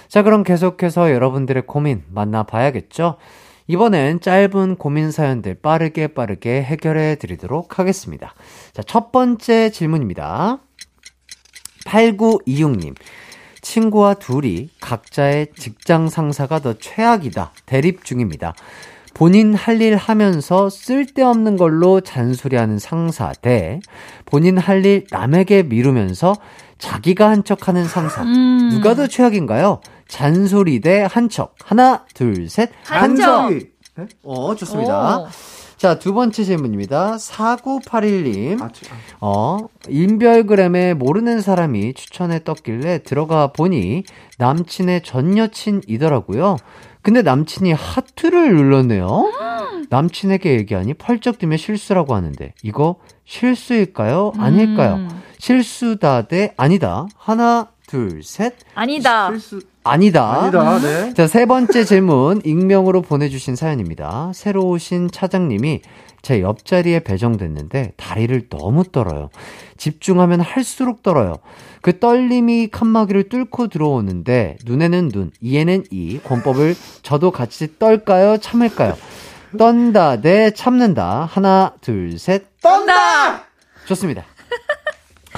자, 0.08 0.22
그럼 0.22 0.42
계속해서 0.42 1.10
여러분들의 1.10 1.66
고민 1.66 2.04
만나봐야겠죠? 2.10 3.16
이번엔 3.66 4.20
짧은 4.20 4.76
고민 4.76 5.10
사연들 5.10 5.54
빠르게 5.62 6.08
빠르게 6.08 6.62
해결해 6.62 7.16
드리도록 7.16 7.78
하겠습니다. 7.78 8.34
자, 8.72 8.82
첫 8.82 9.12
번째 9.12 9.70
질문입니다. 9.70 10.58
8926님. 11.86 12.94
친구와 13.60 14.14
둘이 14.14 14.70
각자의 14.80 15.48
직장 15.56 16.08
상사가 16.08 16.58
더 16.58 16.74
최악이다. 16.74 17.52
대립 17.66 18.04
중입니다. 18.04 18.54
본인 19.14 19.54
할 19.54 19.80
일 19.80 19.96
하면서 19.96 20.68
쓸데없는 20.70 21.56
걸로 21.56 22.00
잔소리하는 22.00 22.78
상사 22.78 23.32
대 23.32 23.78
본인 24.24 24.58
할 24.58 24.84
일 24.84 25.04
남에게 25.10 25.62
미루면서 25.64 26.34
자기가 26.78 27.28
한 27.30 27.44
척 27.44 27.68
하는 27.68 27.84
상사. 27.86 28.22
음. 28.22 28.70
누가 28.72 28.94
더 28.94 29.06
최악인가요? 29.06 29.80
잔소리 30.16 30.80
대 30.80 31.04
한 31.06 31.30
척. 31.30 31.54
하나, 31.64 32.04
둘, 32.12 32.48
셋. 32.50 32.70
한 32.84 33.16
척. 33.16 33.24
잔소리. 33.48 33.70
네? 33.96 34.06
어, 34.22 34.54
좋습니다. 34.54 35.20
오. 35.20 35.28
자, 35.78 35.98
두 35.98 36.12
번째 36.12 36.44
질문입니다. 36.44 37.16
4981님. 37.16 38.60
아, 38.62 38.68
지- 38.70 38.84
아. 38.90 38.94
어, 39.22 39.56
인별그램에 39.88 40.92
모르는 40.94 41.40
사람이 41.40 41.94
추천에 41.94 42.44
떴길래 42.44 43.02
들어가 43.04 43.46
보니 43.48 44.04
남친의 44.38 45.02
전 45.02 45.38
여친이더라고요. 45.38 46.56
근데 47.00 47.22
남친이 47.22 47.72
하트를 47.72 48.54
눌렀네요. 48.54 49.32
남친에게 49.88 50.52
얘기하니 50.58 50.94
펄쩍 50.94 51.38
뛰며 51.38 51.56
실수라고 51.56 52.14
하는데 52.14 52.52
이거 52.62 52.96
실수일까요? 53.24 54.32
아닐까요? 54.38 54.94
음. 54.96 55.22
실수다 55.38 56.28
대 56.28 56.52
아니다. 56.56 57.06
하나, 57.16 57.68
둘, 57.88 58.22
셋. 58.22 58.54
아니다. 58.74 59.30
실수 59.30 59.60
아니다. 59.84 60.42
아니다. 60.42 60.78
네. 60.78 61.14
자, 61.14 61.26
세 61.26 61.46
번째 61.46 61.84
질문, 61.84 62.40
익명으로 62.44 63.02
보내 63.02 63.28
주신 63.28 63.56
사연입니다. 63.56 64.30
새로 64.34 64.62
오신 64.68 65.10
차장님이 65.10 65.82
제 66.22 66.40
옆자리에 66.40 67.00
배정됐는데 67.00 67.94
다리를 67.96 68.48
너무 68.48 68.84
떨어요. 68.84 69.28
집중하면 69.76 70.40
할수록 70.40 71.02
떨어요. 71.02 71.38
그 71.80 71.98
떨림이 71.98 72.68
칸막이를 72.68 73.28
뚫고 73.28 73.66
들어오는데 73.66 74.58
눈에는 74.64 75.08
눈, 75.08 75.32
이에는 75.40 75.84
이 75.90 76.20
권법을 76.22 76.76
저도 77.02 77.32
같이 77.32 77.78
떨까요? 77.80 78.38
참을까요? 78.38 78.96
떤다 79.58 80.20
대 80.20 80.52
참는다. 80.52 81.28
하나, 81.30 81.74
둘, 81.80 82.18
셋. 82.18 82.44
떤다! 82.62 83.42
좋습니다. 83.86 84.24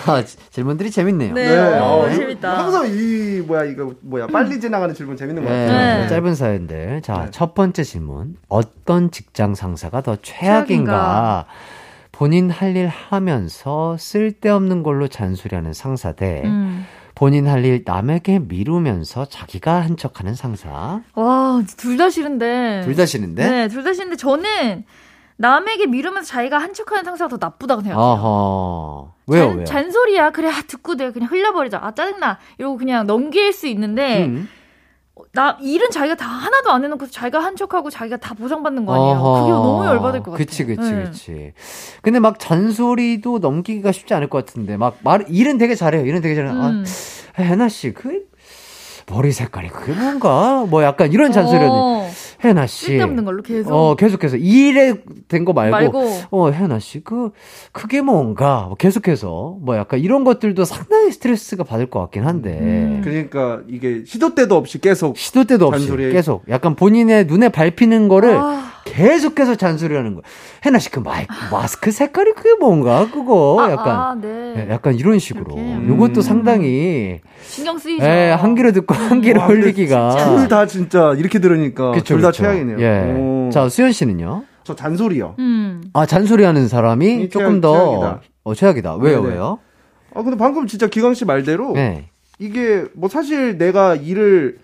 아, 0.07 0.25
지- 0.25 0.37
질문들이 0.51 0.91
재밌네요. 0.91 1.35
네. 1.35 1.57
어, 1.59 2.09
이- 2.11 2.17
재밌다. 2.17 2.59
항상 2.59 2.87
이 2.89 3.41
뭐야 3.47 3.65
이거 3.65 3.93
뭐야 4.01 4.27
빨리 4.27 4.59
지나가는 4.61 4.95
질문 4.95 5.17
재밌는 5.17 5.45
것 5.45 5.51
네, 5.51 5.67
같아요. 5.67 6.03
네. 6.03 6.09
짧은 6.09 6.35
사연들. 6.35 7.03
자, 7.03 7.25
네. 7.25 7.31
첫 7.31 7.55
번째 7.55 7.83
질문. 7.85 8.37
어떤 8.49 9.11
직장 9.11 9.55
상사가 9.55 10.01
더 10.03 10.17
최악인가? 10.17 10.65
최악인가? 10.93 11.47
본인 12.13 12.51
할 12.51 12.77
일 12.77 12.87
하면서 12.89 13.97
쓸데없는 13.99 14.83
걸로 14.83 15.09
잔소리하는 15.09 15.73
상사 15.73 16.13
대 16.13 16.43
음. 16.45 16.87
본인 17.17 17.47
할 17.47 17.65
일 17.65 17.83
남에게 17.87 18.41
미루면서 18.41 19.25
자기가 19.27 19.81
한 19.83 19.97
척하는 19.97 20.35
상사. 20.35 21.01
와, 21.15 21.63
둘 21.77 21.97
다 21.97 22.11
싫은데. 22.11 22.83
둘 22.85 22.97
다 22.97 23.07
싫은데? 23.07 23.49
네, 23.51 23.69
둘 23.69 23.85
다 23.85 23.93
싫은데 23.93 24.17
저는 24.17 24.85
남에게 25.37 25.87
미루면서 25.87 26.29
자기가 26.29 26.59
한 26.59 26.75
척하는 26.75 27.05
상사가 27.05 27.37
더 27.37 27.45
나쁘다고 27.47 27.83
생각해요. 27.83 29.13
왜요, 29.27 29.49
잔, 29.49 29.57
왜요? 29.57 29.65
잔소리야. 29.65 30.31
그래, 30.31 30.49
아, 30.49 30.63
듣고 30.67 30.95
내가 30.95 31.13
그냥 31.13 31.31
흘려버리자. 31.31 31.81
아, 31.83 31.93
짜증나. 31.95 32.39
이러고 32.59 32.77
그냥 32.77 33.07
넘길 33.07 33.53
수 33.53 33.67
있는데, 33.67 34.27
음. 34.27 34.49
나, 35.33 35.57
일은 35.61 35.91
자기가 35.91 36.15
다 36.17 36.27
하나도 36.27 36.71
안 36.71 36.85
해놓고 36.85 37.09
자기가 37.09 37.41
한 37.41 37.57
척하고 37.57 37.91
자기가 37.91 38.19
다 38.19 38.35
보장받는 38.35 38.85
거 38.87 38.95
아니에요. 38.95 39.17
어허. 39.17 39.41
그게 39.41 39.53
너무 39.53 39.87
열받을 39.87 40.23
것 40.23 40.31
같아요. 40.33 40.37
그치, 40.37 40.65
그치, 40.65 40.93
네. 40.93 41.05
그치. 41.05 41.53
근데 42.03 42.21
막 42.21 42.39
잔소리도 42.39 43.39
넘기기가 43.39 43.91
쉽지 43.93 44.15
않을 44.15 44.29
것 44.29 44.45
같은데, 44.45 44.77
막 44.77 44.99
말, 45.03 45.25
일은 45.29 45.59
되게 45.59 45.75
잘해요. 45.75 46.05
일은 46.07 46.21
되게 46.21 46.35
잘해요. 46.35 46.53
음. 46.53 46.85
아, 47.37 47.43
혜나 47.43 47.69
씨, 47.69 47.93
그, 47.93 48.27
머리 49.07 49.33
색깔이 49.33 49.69
그게 49.69 49.93
뭔가? 49.93 50.65
뭐 50.69 50.83
약간 50.83 51.13
이런 51.13 51.33
잔소리를. 51.33 51.69
어, 52.45 52.49
혜나 52.49 52.67
씨. 52.67 52.87
쓸데없는 52.87 53.25
걸로 53.25 53.43
계속. 53.43 53.73
어, 53.73 53.95
계속해서. 53.97 54.37
일에 54.37 54.95
된 55.29 55.45
거 55.45 55.53
말고. 55.53 55.71
말고. 55.71 56.11
어, 56.31 56.51
혜나 56.51 56.79
씨, 56.79 57.01
그, 57.03 57.31
그게 57.73 58.01
뭔가. 58.03 58.65
뭐 58.69 58.75
계속해서. 58.77 59.59
뭐 59.61 59.77
약간 59.77 60.01
이런 60.01 60.25
것들도 60.25 60.65
상당히 60.65 61.11
스트레스가 61.13 61.65
받을 61.65 61.87
것 61.87 62.01
같긴 62.01 62.25
한데. 62.25 62.59
음. 62.61 63.01
그러니까 63.05 63.61
이게 63.69 64.03
시도 64.07 64.35
때도 64.35 64.57
없이 64.57 64.81
계속 64.81 65.17
시도 65.17 65.45
때도 65.45 65.67
없이 65.67 65.87
잔소리. 65.87 66.13
계속 66.13 66.45
약간 66.49 66.75
본인의 66.77 67.27
눈에 67.27 67.49
밟히는 67.49 68.09
거를 68.09 68.37
아. 68.37 68.74
계속해서 68.95 69.57
잔소리 69.57 69.95
하는 69.97 70.15
거. 70.15 70.23
혜나 70.65 70.79
씨그 70.79 71.03
마스크 71.51 71.91
색깔이 71.91 72.33
그게 72.35 72.55
뭔가 72.61 73.09
그거 73.11 73.57
아, 73.61 73.71
약간 73.73 73.89
아, 74.01 74.15
네. 74.21 74.55
예, 74.69 74.73
약간 74.73 74.95
이런 74.95 75.19
식으로. 75.19 75.57
이렇게. 75.57 75.89
요것도 75.89 76.21
음. 76.21 76.23
상당히 76.23 77.21
신경 77.43 77.79
쓰이죠. 77.79 78.05
예, 78.05 78.31
한 78.39 78.55
귀로 78.55 78.73
듣고 78.73 78.95
한 78.95 79.21
귀로 79.21 79.41
와, 79.41 79.47
근데 79.49 79.63
흘리기가 79.63 80.17
둘 80.37 80.49
다 80.49 80.67
진짜 80.67 81.15
이렇게 81.17 81.39
들으니까 81.39 81.93
그쵸, 81.93 82.15
둘 82.15 82.23
다. 82.23 82.31
최악이네요. 82.31 82.79
예. 82.81 83.13
오. 83.19 83.51
자, 83.53 83.69
수현 83.69 83.93
씨는요? 83.93 84.45
저 84.63 84.75
잔소리요. 84.77 85.35
음. 85.39 85.83
아, 85.93 86.07
잔소리 86.07 86.45
하는 86.45 86.69
사람이 86.69 87.25
이 87.25 87.29
조금 87.31 87.61
최악- 87.61 87.61
더 87.63 87.73
최악이다. 88.01 88.21
어, 88.45 88.55
최악이다. 88.55 88.97
왜요? 88.97 89.23
네네. 89.23 89.35
왜요? 89.35 89.59
아 90.15 90.23
근데 90.23 90.37
방금 90.37 90.67
진짜 90.69 90.87
기광 90.87 91.15
씨 91.15 91.25
말대로 91.25 91.73
네. 91.73 92.09
이게 92.39 92.85
뭐 92.95 93.09
사실 93.09 93.59
내가 93.59 93.97
일을 93.97 94.59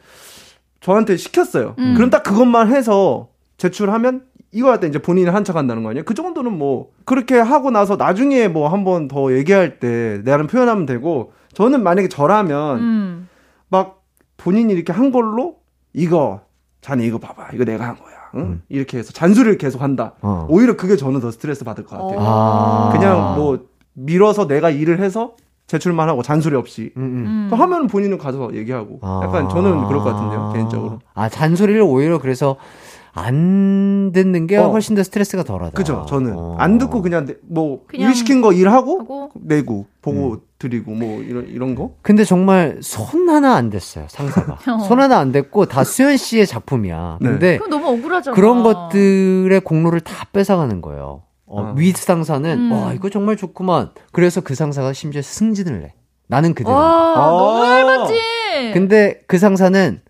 저한테 0.81 1.17
시켰어요. 1.17 1.75
음. 1.79 1.95
그럼 1.97 2.09
딱 2.11 2.23
그것만 2.23 2.73
해서 2.73 3.29
제출하면 3.61 4.23
이거 4.53 4.71
할때 4.71 4.87
이제 4.89 4.99
본인이 4.99 5.29
한척한다는 5.29 5.83
거 5.85 5.91
아니에요? 5.91 6.05
그 6.05 6.15
정도는 6.15 6.57
뭐 6.57 6.89
그렇게 7.05 7.39
하고 7.39 7.71
나서 7.71 7.97
나중에 7.97 8.49
뭐 8.49 8.69
한 8.69 8.85
번 8.85 9.07
더 9.07 9.33
얘기할 9.37 9.79
때 9.79 10.23
내가는 10.25 10.47
표현하면 10.47 10.87
되고 10.87 11.33
저는 11.53 11.83
만약에 11.83 12.09
저라면 12.09 12.79
음. 12.81 13.29
막 13.69 14.03
본인이 14.39 14.73
이렇게 14.73 14.93
한 14.93 15.13
걸로 15.13 15.57
이거 15.93 16.41
자네 16.81 17.05
이거 17.07 17.19
봐봐 17.19 17.49
이거 17.53 17.65
내가 17.65 17.87
한 17.87 17.97
거야 17.97 18.15
응? 18.37 18.41
음. 18.41 18.63
이렇게 18.71 18.97
해서 18.99 19.13
잔소리를 19.13 19.59
계속 19.59 19.83
한다 19.83 20.15
어. 20.23 20.47
오히려 20.49 20.77
그게 20.77 20.97
저는 20.97 21.21
더 21.21 21.31
스트레스 21.31 21.63
받을 21.63 21.85
것 21.85 21.99
같아요 21.99 22.19
아. 22.21 22.89
그냥 22.93 23.35
뭐 23.37 23.67
밀어서 23.93 24.47
내가 24.47 24.71
일을 24.71 25.01
해서 25.01 25.35
제출만 25.67 26.09
하고 26.09 26.23
잔소리 26.23 26.57
없이 26.57 26.93
음, 26.97 27.03
음. 27.03 27.27
음. 27.27 27.47
또 27.51 27.57
하면 27.57 27.87
본인은 27.89 28.17
가서 28.19 28.55
얘기하고 28.55 29.01
아. 29.03 29.21
약간 29.25 29.49
저는 29.51 29.87
그럴 29.87 29.99
것 30.01 30.13
같은데요 30.15 30.51
개인적으로 30.55 31.01
아, 31.15 31.29
잔소리를 31.29 31.81
오히려 31.83 32.19
그래서 32.19 32.57
안 33.13 34.13
듣는 34.13 34.47
게 34.47 34.57
어. 34.57 34.71
훨씬 34.71 34.95
더 34.95 35.03
스트레스가 35.03 35.43
덜하다. 35.43 35.73
그죠 35.77 36.07
저는 36.09 36.35
어. 36.37 36.57
안 36.59 36.79
듣고 36.79 37.03
그냥 37.03 37.27
내- 37.27 37.35
뭐 37.49 37.85
그냥 37.87 38.09
일 38.11 38.15
시킨 38.15 38.41
거 38.41 38.53
일하고 38.53 39.01
하고. 39.01 39.31
내고 39.35 39.87
보고 40.03 40.33
음. 40.35 40.39
드리고 40.59 40.93
뭐 40.93 41.21
이런 41.23 41.47
이런 41.49 41.75
거 41.75 41.95
근데 42.03 42.25
정말 42.25 42.79
손 42.83 43.29
하나 43.29 43.55
안 43.55 43.71
됐어요, 43.71 44.07
상사가. 44.09 44.59
어. 44.73 44.79
손 44.81 45.01
하나 45.01 45.19
안 45.19 45.33
됐고 45.33 45.67
다 45.67 45.85
수현 45.85 46.17
씨의 46.17 46.47
작품이야. 46.47 47.19
네. 47.21 47.29
근데 47.29 47.57
그럼 47.59 47.71
너무 47.71 47.89
억울하잖아. 47.99 48.35
그런 48.35 48.63
것들의 48.63 49.61
공로를 49.63 50.01
다 50.01 50.27
뺏어가는 50.33 50.81
거예요. 50.81 51.23
어, 51.47 51.63
어. 51.63 51.75
위 51.77 51.91
상사는 51.93 52.49
음. 52.59 52.73
와 52.73 52.93
이거 52.93 53.09
정말 53.11 53.37
좋구만. 53.37 53.91
그래서 54.13 54.41
그 54.41 54.55
상사가 54.55 54.93
심지어 54.93 55.21
승진을 55.23 55.83
해. 55.85 55.95
나는 56.29 56.55
그대로. 56.55 56.77
와, 56.77 57.15
너무 57.17 57.61
어. 57.63 57.67
얇았지. 57.67 58.15
근데 58.73 59.21
그 59.27 59.37
상사는 59.39 60.01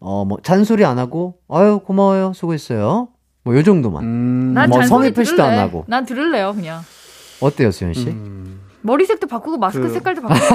어 0.00 0.24
뭐 0.24 0.38
잔소리 0.42 0.84
안 0.84 0.98
하고 0.98 1.38
아유 1.48 1.80
고마워요 1.84 2.32
수고했어요. 2.34 3.08
뭐 3.44 3.54
요 3.56 3.62
정도만. 3.62 4.04
음. 4.04 4.52
난뭐 4.54 4.82
성의 4.86 5.12
표시도. 5.12 5.42
안 5.42 5.58
하고. 5.58 5.84
난 5.88 6.04
들을래요, 6.04 6.52
그냥. 6.54 6.80
어때요 7.40 7.70
수현 7.70 7.94
씨? 7.94 8.08
음. 8.08 8.60
머리색도 8.82 9.26
바꾸고 9.26 9.58
마스크 9.58 9.86
그- 9.86 9.92
색깔도 9.92 10.22
바꾸고. 10.22 10.54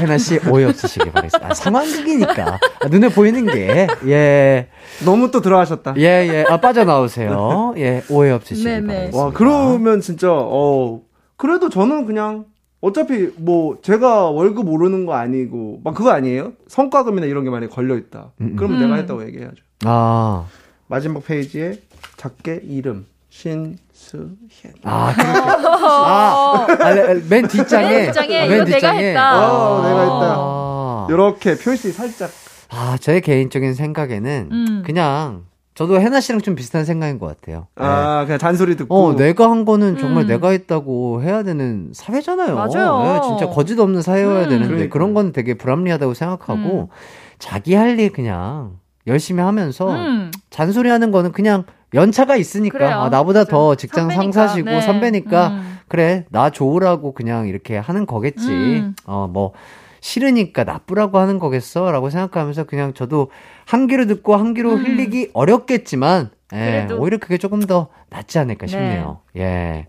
해나 0.00 0.18
씨 0.18 0.38
오해 0.48 0.64
없으시길 0.64 1.12
바라겠습니다. 1.12 1.50
아, 1.50 1.54
상황극이니까 1.54 2.58
아, 2.80 2.88
눈에 2.88 3.08
보이는 3.08 3.44
게 3.46 3.86
예. 4.06 4.68
너무 5.04 5.30
또 5.30 5.40
들어가셨다. 5.40 5.94
예, 5.98 6.02
예. 6.02 6.44
아, 6.48 6.56
빠져나오세요. 6.58 7.74
예, 7.78 8.02
오해 8.08 8.30
없으시길 8.30 8.64
네네. 8.72 8.86
바라겠습니다. 8.86 9.18
와, 9.26 9.32
그러면 9.34 10.00
진짜, 10.00 10.28
어, 10.32 11.00
그래도 11.36 11.68
저는 11.68 12.06
그냥, 12.06 12.46
어차피 12.80 13.30
뭐, 13.36 13.78
제가 13.82 14.30
월급 14.30 14.68
오르는 14.68 15.04
거 15.06 15.14
아니고, 15.14 15.80
막 15.84 15.94
그거 15.94 16.10
아니에요? 16.10 16.52
성과금이나 16.68 17.26
이런 17.26 17.44
게 17.44 17.50
만약에 17.50 17.70
걸려 17.72 17.96
있다. 17.96 18.32
음, 18.40 18.46
음. 18.46 18.56
그러면 18.56 18.78
음. 18.78 18.82
내가 18.84 18.96
했다고 18.96 19.26
얘기해야죠. 19.26 19.62
아, 19.84 20.46
마지막 20.86 21.24
페이지에 21.24 21.74
작게 22.16 22.62
이름, 22.64 23.06
신수현. 23.28 24.74
아, 24.84 25.12
그렇게. 25.14 25.38
아, 25.78 26.66
아, 26.80 26.94
네, 26.94 27.14
맨 27.28 27.46
뒷장에. 27.46 27.88
맨 27.90 28.06
뒷장에 28.06 28.38
아, 28.40 28.44
이거 28.46 28.64
내가 28.64 28.90
했다. 28.92 29.52
어, 29.52 29.82
내가 29.82 30.00
했다. 30.00 30.34
아, 30.38 31.06
이렇게 31.10 31.56
표시 31.56 31.92
살짝. 31.92 32.30
아, 32.70 32.96
제 33.00 33.20
개인적인 33.20 33.74
생각에는 33.74 34.48
음. 34.52 34.82
그냥 34.86 35.44
저도 35.80 35.98
해나 35.98 36.20
씨랑 36.20 36.42
좀 36.42 36.54
비슷한 36.56 36.84
생각인 36.84 37.18
것 37.18 37.24
같아요. 37.26 37.66
네. 37.74 37.82
아, 37.86 38.24
그냥 38.26 38.38
잔소리 38.38 38.76
듣고. 38.76 38.94
어, 38.94 39.16
내가 39.16 39.50
한 39.50 39.64
거는 39.64 39.96
정말 39.96 40.24
음. 40.24 40.26
내가 40.26 40.50
했다고 40.50 41.22
해야 41.22 41.42
되는 41.42 41.88
사회잖아요. 41.94 42.54
맞아요. 42.54 43.02
네, 43.02 43.20
진짜 43.26 43.48
거짓 43.48 43.78
없는 43.78 44.02
사회여야 44.02 44.44
음. 44.44 44.48
되는데 44.50 44.66
그러니까. 44.68 44.92
그런 44.92 45.14
건 45.14 45.32
되게 45.32 45.54
불합리하다고 45.54 46.12
생각하고 46.12 46.90
자기 47.38 47.72
할 47.74 47.98
일 47.98 48.12
그냥 48.12 48.72
열심히 49.06 49.42
하면서 49.42 49.90
음. 49.90 50.30
잔소리 50.50 50.90
하는 50.90 51.10
거는 51.12 51.32
그냥 51.32 51.64
연차가 51.94 52.36
있으니까 52.36 52.76
그래요. 52.76 52.96
아, 53.00 53.08
나보다. 53.08 53.44
더 53.44 53.74
직장 53.74 54.10
선배니까. 54.10 54.32
상사시고 54.32 54.68
네. 54.70 54.80
선배니까 54.82 55.48
음. 55.48 55.78
그래 55.88 56.26
나 56.28 56.50
좋으라고 56.50 57.14
그냥 57.14 57.48
이렇게 57.48 57.78
하는 57.78 58.04
거겠지 58.04 58.48
음. 58.50 58.94
어뭐 59.06 59.52
싫으니까 60.00 60.64
나쁘라고 60.64 61.18
하는 61.18 61.38
거겠어 61.38 61.90
라고 61.90 62.10
생각하면서 62.10 62.64
그냥 62.64 62.94
저도 62.94 63.30
한 63.66 63.86
귀로 63.86 64.06
듣고 64.06 64.36
한 64.36 64.54
귀로 64.54 64.72
음. 64.72 64.84
흘리기 64.84 65.30
어렵겠지만 65.32 66.30
예, 66.52 66.56
그래도. 66.86 67.00
오히려 67.00 67.18
그게 67.18 67.38
조금 67.38 67.60
더 67.60 67.88
낫지 68.08 68.38
않을까 68.38 68.66
네. 68.66 68.70
싶네요 68.70 69.20
예. 69.36 69.86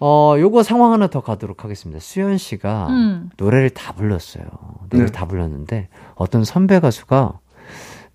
어, 0.00 0.34
요거 0.38 0.62
상황 0.64 0.92
하나 0.92 1.06
더 1.06 1.22
가도록 1.22 1.64
하겠습니다. 1.64 1.98
수현 2.00 2.36
씨가 2.36 2.88
음. 2.90 3.30
노래를 3.38 3.70
다 3.70 3.92
불렀어요. 3.92 4.44
노래 4.90 5.06
네. 5.06 5.12
다 5.12 5.24
불렀는데 5.26 5.88
어떤 6.16 6.44
선배 6.44 6.78
가수가 6.80 7.38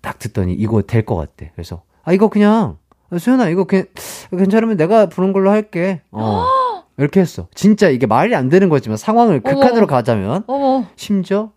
딱 0.00 0.18
듣더니 0.18 0.52
이거 0.54 0.82
될 0.82 1.04
것 1.04 1.16
같대. 1.16 1.50
그래서 1.54 1.82
아 2.04 2.12
이거 2.12 2.28
그냥 2.28 2.76
수현아 3.18 3.48
이거 3.48 3.64
괜 3.64 3.86
괜찮으면 4.30 4.76
내가 4.76 5.06
부른 5.06 5.32
걸로 5.32 5.50
할게. 5.50 6.02
어. 6.12 6.44
이렇게 7.00 7.20
했어. 7.20 7.48
진짜 7.54 7.88
이게 7.88 8.06
말이 8.06 8.34
안 8.34 8.48
되는 8.50 8.68
거지만 8.68 8.98
상황을 8.98 9.40
어머. 9.42 9.54
극한으로 9.54 9.86
가자면 9.86 10.44
어머. 10.46 10.86
심지어 10.96 11.52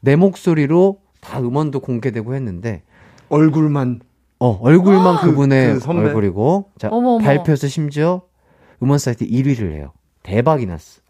내 0.00 0.16
목소리로 0.16 1.00
다 1.20 1.40
음원도 1.40 1.80
공개되고 1.80 2.34
했는데 2.34 2.82
얼굴만. 3.30 4.00
어 4.38 4.58
얼굴만 4.60 5.16
그- 5.22 5.30
그분의 5.30 5.74
그 5.74 5.80
선배? 5.80 6.08
얼굴이고 6.08 6.72
자 6.78 6.88
어머, 6.90 7.12
어머. 7.14 7.24
발표해서 7.24 7.68
심지어 7.68 8.20
음원 8.82 8.98
사이트 8.98 9.26
1위를 9.26 9.72
해요. 9.72 9.92
대박이 10.22 10.66
났어. 10.66 11.00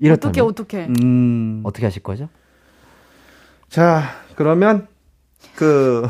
이렇다면 0.00 0.30
어떻게 0.30 0.40
어떻게? 0.40 0.86
음. 1.04 1.60
어떻게 1.64 1.86
하실 1.86 2.02
거죠? 2.02 2.28
자, 3.68 4.02
그러면, 4.34 4.88
그, 5.54 6.06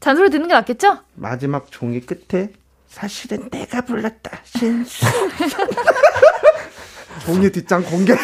잔소리 0.00 0.30
듣는 0.30 0.48
게 0.48 0.54
낫겠죠? 0.54 0.98
마지막 1.14 1.70
종이 1.70 2.00
끝에 2.00 2.50
사실은 2.88 3.48
내가 3.50 3.82
불렀다. 3.82 4.38
신수. 4.44 5.04
종이 7.24 7.50
뒷장 7.50 7.82
공개. 7.84 8.14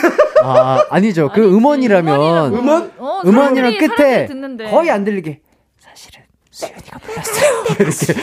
아, 0.43 0.85
아니죠. 0.91 1.31
그 1.35 1.41
아니지. 1.43 1.55
음원이라면 1.57 2.55
음원? 2.55 2.93
어, 2.99 3.21
음원이랑 3.25 3.79
끝에. 3.79 4.29
거의 4.71 4.91
안 4.91 5.05
들리게 5.05 5.41
사실은 5.79 6.23
수연이가 6.51 6.99
불렀어요. 6.99 7.65
이렇게 7.81 8.15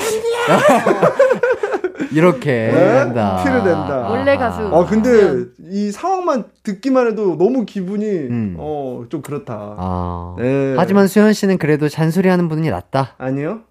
이렇게 2.11 2.51
네, 2.51 2.71
된다. 3.03 3.41
티를 3.43 3.57
낸다. 3.63 4.09
원래 4.09 4.37
가수. 4.37 4.61
아, 4.73 4.85
근데 4.85 5.45
이 5.69 5.91
상황만 5.91 6.45
듣기만 6.63 7.07
해도 7.07 7.37
너무 7.37 7.65
기분이, 7.65 8.05
음. 8.05 8.55
어, 8.57 9.03
좀 9.09 9.21
그렇다. 9.21 9.53
아. 9.77 10.35
네. 10.39 10.73
하지만 10.77 11.07
수현 11.07 11.33
씨는 11.33 11.57
그래도 11.57 11.87
잔소리하는 11.87 12.49
분이 12.49 12.69
낫다. 12.69 13.15
아니요. 13.17 13.61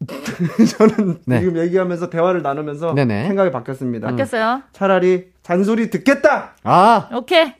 저는 0.78 1.18
네. 1.26 1.40
지금 1.40 1.58
얘기하면서 1.58 2.08
대화를 2.10 2.42
나누면서 2.42 2.94
네네. 2.94 3.26
생각이 3.26 3.50
바뀌었습니다. 3.50 4.08
바뀌었어요. 4.08 4.62
차라리 4.72 5.26
잔소리 5.42 5.90
듣겠다. 5.90 6.54
아, 6.64 7.08
오케이. 7.14 7.52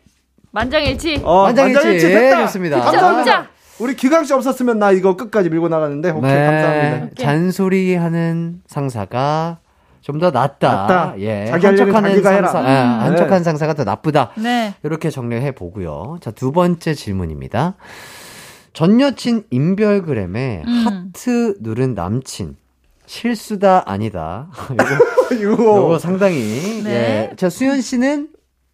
만장일치. 0.52 1.20
어, 1.22 1.44
만장일치. 1.44 1.74
만장일치 1.76 2.08
됐다. 2.08 2.40
좋습니다. 2.46 2.80
진짜 2.82 3.00
감사합니다. 3.00 3.50
우리 3.78 3.94
기강 3.96 4.24
씨 4.24 4.32
없었으면 4.34 4.78
나 4.78 4.90
이거 4.90 5.16
끝까지 5.16 5.48
밀고 5.48 5.68
나가는데 5.68 6.10
오케이 6.10 6.30
네. 6.32 6.46
감사합니다. 6.46 7.06
오케이. 7.12 7.24
잔소리하는 7.24 8.60
상사가 8.66 9.58
좀더 10.00 10.30
낫다. 10.30 10.72
낫다. 10.72 11.14
예. 11.18 11.46
자기 11.46 11.66
한척하는. 11.66 12.22
상사, 12.22 12.58
예, 12.64 12.82
음. 12.82 13.00
한척하는 13.00 13.44
상사가 13.44 13.74
더 13.74 13.84
나쁘다. 13.84 14.30
네. 14.36 14.74
이렇게 14.82 15.10
정리해 15.10 15.52
보고요. 15.52 16.18
자, 16.20 16.30
두 16.30 16.52
번째 16.52 16.94
질문입니다. 16.94 17.74
전 18.72 19.00
여친 19.00 19.44
인별그램에 19.50 20.62
음. 20.66 20.86
하트 21.14 21.56
누른 21.60 21.94
남친. 21.94 22.56
실수다 23.06 23.82
아니다. 23.90 24.48
이거, 25.32 25.52
이거 25.52 25.98
상당히 25.98 26.38
네. 26.84 27.30
예. 27.32 27.36
자, 27.36 27.50
수현 27.50 27.80
씨는 27.80 28.28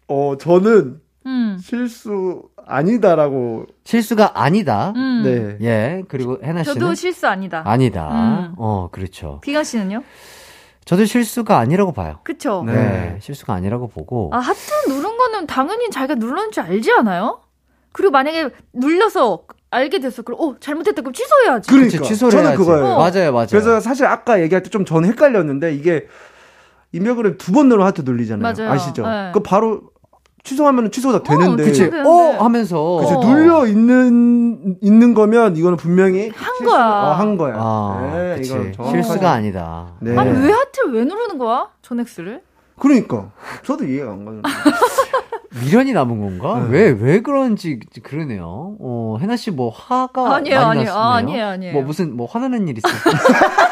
어 0.07 0.35
저는 0.39 1.01
음. 1.25 1.57
실수 1.59 2.43
아니다라고 2.67 3.65
실수가 3.83 4.39
아니다. 4.41 4.93
음. 4.95 5.23
네. 5.23 5.57
예. 5.67 6.03
그리고 6.07 6.37
해나 6.43 6.63
씨는 6.63 6.79
저도 6.79 6.93
실수 6.93 7.27
아니다. 7.27 7.63
아니다. 7.65 8.09
음. 8.11 8.53
어, 8.57 8.89
그렇죠. 8.91 9.39
비강 9.41 9.63
씨는요? 9.63 10.03
저도 10.85 11.05
실수가 11.05 11.57
아니라고 11.57 11.91
봐요. 11.91 12.19
그쵸? 12.23 12.63
네. 12.65 12.73
네. 12.73 13.17
실수가 13.19 13.53
아니라고 13.53 13.87
보고 13.87 14.29
아, 14.33 14.37
하트 14.37 14.59
누른 14.87 15.17
거는 15.17 15.47
당연히 15.47 15.89
자기가 15.89 16.15
눌렀는 16.15 16.51
줄 16.51 16.63
알지 16.63 16.91
않아요? 16.93 17.41
그리고 17.97 18.11
만약에 18.11 18.49
눌려서 18.73 19.41
알게 19.71 19.99
됐어. 19.99 20.21
그럼, 20.21 20.39
어, 20.39 20.55
잘못했다. 20.59 21.01
그럼 21.01 21.13
취소해야지. 21.13 21.67
그러니까 21.67 21.97
그치, 21.97 22.09
취소를 22.13 22.31
저는 22.31 22.45
해야지. 22.45 22.57
그거예요. 22.59 22.85
어. 22.85 22.97
맞아요, 22.99 23.33
맞아요. 23.33 23.47
그래서 23.49 23.79
사실 23.79 24.05
아까 24.05 24.39
얘기할 24.39 24.61
때좀 24.61 24.85
저는 24.85 25.09
헷갈렸는데 25.09 25.73
이게 25.73 26.05
인별그램 26.93 27.37
두번 27.39 27.67
누르면 27.67 27.87
하트 27.87 28.01
눌리잖아요. 28.05 28.53
맞아요. 28.55 28.71
아시죠? 28.71 29.01
네. 29.01 29.31
그 29.33 29.41
바로 29.41 29.81
취소하면 30.43 30.91
취소가 30.91 31.23
되는데 31.23 31.63
그치. 31.65 31.79
그치. 31.81 31.89
되는데. 31.91 32.07
어 32.07 32.43
하면서 32.43 32.99
그치, 33.01 33.13
어. 33.15 33.19
눌려 33.25 33.65
있는 33.65 34.77
있는 34.81 35.13
거면 35.13 35.57
이거는 35.57 35.75
분명히 35.75 36.29
한 36.29 36.55
실수- 36.57 36.71
거야. 36.71 36.85
어, 36.85 37.11
한 37.13 37.35
거야. 37.35 37.55
아, 37.57 38.09
네, 38.13 38.35
그치. 38.37 38.53
이건. 38.73 38.89
실수가 38.91 39.29
아니다. 39.29 39.95
네. 39.99 40.15
아니, 40.17 40.29
왜 40.45 40.51
하트를 40.51 40.93
왜 40.93 41.03
누르는 41.03 41.37
거야? 41.39 41.67
전엑스를? 41.81 42.41
그러니까 42.79 43.31
저도 43.65 43.83
이해가 43.85 44.11
안 44.11 44.23
가요. 44.23 44.41
미련이 45.63 45.93
남은 45.93 46.19
건가? 46.19 46.59
네. 46.59 46.67
왜, 46.69 46.89
왜 46.99 47.21
그런지 47.21 47.79
그러네요. 48.03 48.75
어, 48.79 49.17
해나 49.21 49.35
씨 49.37 49.51
뭐 49.51 49.69
화가 49.69 50.35
아니에요, 50.35 50.59
많이 50.59 50.79
아니에요. 50.81 50.93
아, 50.93 51.15
아니에요, 51.15 51.45
아니에요. 51.47 51.73
뭐 51.73 51.83
무슨 51.83 52.15
뭐 52.15 52.27
화나는 52.27 52.67
일 52.67 52.77
있어요? 52.77 52.93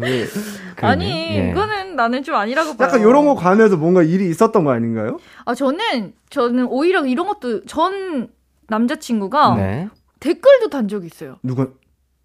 왜 0.00 0.26
그러네. 0.76 0.92
아니, 0.92 1.10
예. 1.36 1.50
이거는 1.50 1.96
나는 1.96 2.22
좀 2.22 2.34
아니라고 2.36 2.76
봐요. 2.76 2.86
약간 2.86 3.00
이런 3.00 3.26
거 3.26 3.34
관해서 3.34 3.76
뭔가 3.76 4.02
일이 4.02 4.28
있었던 4.30 4.64
거 4.64 4.70
아닌가요? 4.70 5.18
아, 5.44 5.54
저는, 5.54 6.12
저는 6.30 6.66
오히려 6.66 7.04
이런 7.04 7.26
것도 7.26 7.64
전 7.64 8.28
남자친구가 8.68 9.56
네. 9.56 9.88
댓글도 10.20 10.68
단 10.70 10.86
적이 10.88 11.06
있어요. 11.06 11.36
누가 11.42 11.66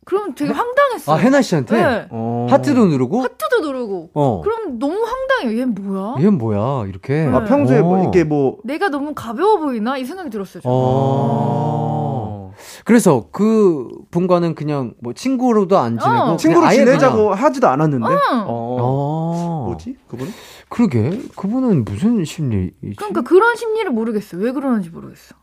그럼 0.05 0.35
되게 0.35 0.51
황당했어요. 0.51 1.15
아, 1.15 1.19
해나 1.19 1.41
씨한테 1.41 1.75
네. 1.81 2.07
어... 2.09 2.47
하트도 2.49 2.85
누르고 2.87 3.21
하트도 3.21 3.61
누르고. 3.61 4.09
어. 4.13 4.41
그럼 4.43 4.79
너무 4.79 5.01
황당해요. 5.03 5.59
얘 5.61 5.65
뭐야? 5.65 6.15
얘는 6.19 6.37
뭐야? 6.37 6.87
이렇게. 6.87 7.25
아, 7.31 7.43
평소에 7.45 7.81
뭐 7.81 7.99
어. 7.99 8.07
이게 8.07 8.23
뭐 8.23 8.57
내가 8.63 8.89
너무 8.89 9.13
가벼워 9.13 9.57
보이나? 9.57 9.97
이 9.97 10.05
생각이 10.05 10.29
들었어요. 10.29 10.61
저는. 10.61 10.75
어. 10.75 12.53
그래서 12.85 13.27
그 13.31 13.87
분과는 14.11 14.55
그냥 14.55 14.93
뭐 15.01 15.13
친구로도 15.13 15.77
안 15.77 15.97
지내고 15.97 16.17
어. 16.19 16.23
그냥 16.23 16.37
친구로 16.37 16.65
아예 16.65 16.77
지내자고 16.77 17.29
그냥- 17.29 17.43
하지도 17.43 17.67
않았는데. 17.67 18.05
응. 18.07 18.43
어. 18.45 18.77
어. 18.81 19.63
뭐지? 19.67 19.95
그분? 20.07 20.27
그러게. 20.69 21.19
그분은 21.35 21.85
무슨 21.85 22.25
심리이지? 22.25 22.95
그러니까 22.97 23.21
그런 23.21 23.55
심리를 23.55 23.89
모르겠어. 23.91 24.37
왜 24.37 24.51
그러는지 24.51 24.89
모르겠어. 24.89 25.35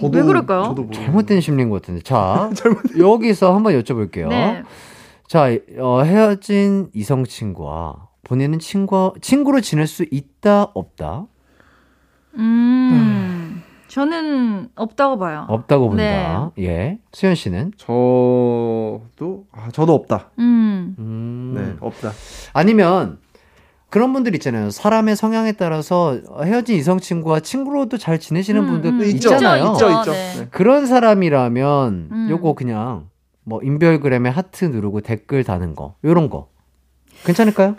저도 0.00 0.18
왜 0.18 0.22
그럴까요? 0.24 0.74
잘못된 0.92 1.40
심리인 1.40 1.70
것 1.70 1.80
같은데. 1.82 2.02
자, 2.02 2.50
여기서 2.98 3.54
한번 3.54 3.80
여쭤볼게요. 3.80 4.28
네. 4.28 4.62
자, 5.28 5.46
어, 5.78 6.02
헤어진 6.02 6.90
이성 6.92 7.24
친구와 7.24 8.08
본인은 8.24 8.58
친구, 8.58 9.14
친구로 9.20 9.60
지낼 9.60 9.86
수 9.86 10.04
있다, 10.10 10.64
없다? 10.74 11.26
음, 12.36 13.62
저는 13.88 14.70
없다고 14.74 15.18
봐요. 15.18 15.46
없다고 15.48 15.88
본다. 15.90 16.50
예. 16.58 16.98
수현 17.12 17.36
씨는? 17.36 17.72
저도 17.76 19.46
아 19.52 19.70
저도 19.72 19.94
없다. 19.94 20.30
음, 20.40 20.96
음. 20.98 21.52
네, 21.54 21.76
없다. 21.80 22.10
아니면 22.52 23.18
그런 23.94 24.12
분들 24.12 24.34
있잖아요. 24.34 24.70
사람의 24.70 25.14
성향에 25.14 25.52
따라서 25.52 26.18
헤어진 26.42 26.76
이성 26.76 26.98
친구와 26.98 27.38
친구로도 27.38 27.96
잘 27.96 28.18
지내시는 28.18 28.62
음, 28.62 28.66
분들 28.66 28.90
음. 28.90 29.02
있잖아요. 29.04 29.70
있죠, 29.74 29.88
있죠. 29.88 30.10
네. 30.10 30.34
네. 30.36 30.48
그런 30.50 30.86
사람이라면 30.86 32.08
음. 32.10 32.26
요거 32.28 32.54
그냥 32.54 33.08
뭐 33.44 33.60
인별그램에 33.62 34.30
하트 34.30 34.64
누르고 34.64 35.02
댓글 35.02 35.44
다는 35.44 35.76
거 35.76 35.94
요런 36.02 36.28
거 36.28 36.48
괜찮을까요? 37.24 37.76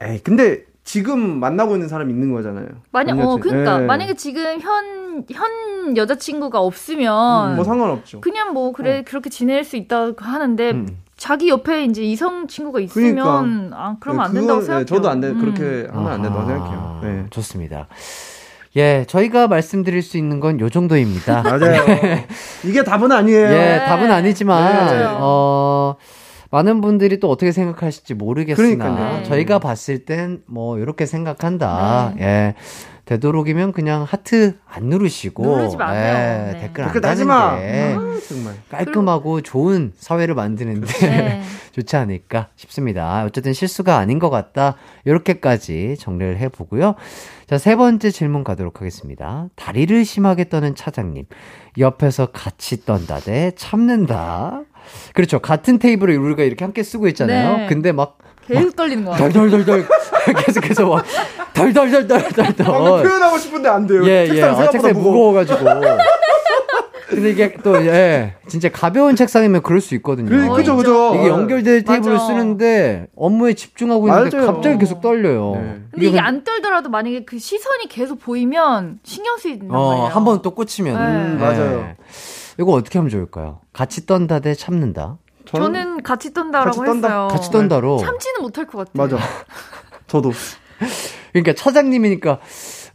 에이, 0.00 0.20
근데 0.24 0.64
지금 0.82 1.40
만나고 1.40 1.74
있는 1.74 1.88
사람 1.88 2.08
있는 2.08 2.32
거잖아요. 2.32 2.68
만약, 2.90 3.16
전 3.16 3.26
어. 3.26 3.36
그러니까, 3.36 3.80
네. 3.80 3.84
만약에 3.84 4.14
지금 4.14 4.60
현, 4.60 5.26
현 5.30 5.94
여자친구가 5.94 6.58
없으면, 6.58 7.56
뭐 7.56 7.64
상관없죠. 7.64 8.22
그냥 8.22 8.54
뭐, 8.54 8.72
그래, 8.72 9.02
그렇게 9.02 9.28
지낼 9.28 9.62
수 9.62 9.76
있다고 9.76 10.16
하는데, 10.24 10.70
음. 10.70 11.03
자기 11.16 11.48
옆에 11.48 11.84
이제 11.84 12.02
이성 12.02 12.46
친구가 12.48 12.80
있으면, 12.80 13.14
그러니까. 13.24 13.76
아, 13.76 13.96
그러면 14.00 14.24
안 14.26 14.32
네, 14.34 14.40
된다고 14.40 14.60
그건, 14.60 14.64
생각해요. 14.66 14.80
네, 14.80 14.86
저도 14.86 15.08
안 15.08 15.20
돼. 15.20 15.28
음. 15.28 15.40
그렇게 15.40 15.88
하면 15.92 16.12
안 16.12 16.22
된다고 16.22 16.40
아하, 16.42 16.48
생각해요. 16.48 17.00
네. 17.02 17.26
좋습니다. 17.30 17.86
예, 18.76 19.04
저희가 19.06 19.46
말씀드릴 19.46 20.02
수 20.02 20.16
있는 20.18 20.40
건 20.40 20.58
요 20.60 20.68
정도입니다. 20.68 21.42
맞아요. 21.46 21.84
이게 22.64 22.82
답은 22.82 23.12
아니에요. 23.12 23.46
예, 23.52 23.84
답은 23.86 24.10
아니지만, 24.10 24.86
네. 24.98 25.04
어, 25.20 25.94
많은 26.50 26.80
분들이 26.80 27.20
또 27.20 27.30
어떻게 27.30 27.52
생각하실지 27.52 28.14
모르겠으나, 28.14 28.66
그러니까요. 28.84 29.22
저희가 29.24 29.60
봤을 29.60 30.04
땐 30.04 30.40
뭐, 30.46 30.78
이렇게 30.78 31.06
생각한다. 31.06 32.14
네. 32.16 32.22
예. 32.24 32.54
되도록이면 33.04 33.72
그냥 33.72 34.02
하트 34.02 34.56
안 34.66 34.84
누르시고, 34.84 35.44
누르지 35.44 35.76
마세요. 35.76 36.48
예, 36.48 36.52
네. 36.52 36.60
댓글 36.60 36.84
안 36.84 37.00
다는 37.00 37.26
마. 37.26 37.58
게 37.58 37.94
아, 37.96 38.18
정말. 38.28 38.54
깔끔하고 38.70 39.42
좋은 39.42 39.92
사회를 39.96 40.34
만드는데 40.34 40.86
네. 41.00 41.42
좋지 41.72 41.96
않을까 41.96 42.48
싶습니다. 42.56 43.24
어쨌든 43.24 43.52
실수가 43.52 43.98
아닌 43.98 44.18
것 44.18 44.30
같다. 44.30 44.76
이렇게까지 45.04 45.96
정리를 45.98 46.38
해보고요. 46.38 46.94
자, 47.46 47.58
세 47.58 47.76
번째 47.76 48.10
질문 48.10 48.42
가도록 48.42 48.80
하겠습니다. 48.80 49.48
다리를 49.56 50.04
심하게 50.04 50.48
떠는 50.48 50.74
차장님. 50.74 51.26
옆에서 51.78 52.26
같이 52.26 52.84
떤다 52.86 53.18
대 53.20 53.52
참는다. 53.56 54.62
그렇죠. 55.12 55.40
같은 55.40 55.78
테이블을 55.78 56.16
우리가 56.16 56.42
이렇게 56.42 56.64
함께 56.64 56.82
쓰고 56.82 57.08
있잖아요. 57.08 57.56
네. 57.58 57.66
근데 57.66 57.92
막 57.92 58.18
계속 58.46 58.76
떨리는 58.76 59.04
거야. 59.04 59.16
덜덜덜덜 59.16 59.86
계속해서 60.46 60.86
막 60.86 61.04
덜덜덜덜덜덜 61.54 62.54
방금 62.56 63.02
표현하고 63.02 63.38
싶은데 63.38 63.68
안 63.68 63.86
돼요. 63.86 64.04
예, 64.06 64.22
예. 64.22 64.26
책상 64.26 64.50
아, 64.50 64.54
생각보다 64.54 64.70
책상이 64.72 64.92
무거워. 64.94 65.14
무거워가지고. 65.32 65.64
근데 67.08 67.30
이게 67.30 67.54
또, 67.62 67.76
예. 67.86 68.34
진짜 68.48 68.68
가벼운 68.70 69.14
책상이면 69.14 69.62
그럴 69.62 69.80
수 69.80 69.94
있거든요. 69.96 70.28
그, 70.28 70.48
그죠, 70.56 70.74
그죠. 70.76 71.14
이게 71.14 71.28
연결될 71.28 71.84
테이블을 71.84 72.14
맞아. 72.14 72.26
쓰는데 72.26 73.06
업무에 73.14 73.52
집중하고 73.54 74.08
있는데 74.08 74.36
맞아요. 74.36 74.52
갑자기 74.52 74.78
계속 74.78 75.00
떨려요. 75.00 75.52
네. 75.54 75.80
근데 75.92 76.06
이게 76.06 76.18
그- 76.18 76.18
안 76.24 76.42
떨더라도 76.42 76.88
만약에 76.88 77.24
그 77.24 77.38
시선이 77.38 77.88
계속 77.88 78.18
보이면 78.18 78.98
신경 79.04 79.36
쓰인단 79.38 79.70
어, 79.70 79.88
말이에요. 79.90 80.06
한번 80.08 80.42
또 80.42 80.52
꽂히면. 80.52 80.94
네. 80.96 81.00
음, 81.34 81.38
맞아요. 81.38 81.94
이거 82.58 82.72
어떻게 82.72 82.98
하면 82.98 83.10
좋을까요? 83.10 83.60
같이 83.72 84.06
떤다 84.06 84.40
대 84.40 84.54
참는다. 84.54 85.18
저는 85.58 86.02
같이 86.02 86.32
떤다라고 86.32 86.70
같이 86.80 86.90
떤다. 86.92 87.08
했어요. 87.08 87.28
같이 87.30 87.50
떤다로. 87.50 87.98
참지는 87.98 88.42
못할 88.42 88.66
것 88.66 88.78
같아요. 88.92 89.18
맞아. 89.18 89.24
저도. 90.06 90.32
그러니까 91.32 91.54
차장님이니까 91.54 92.40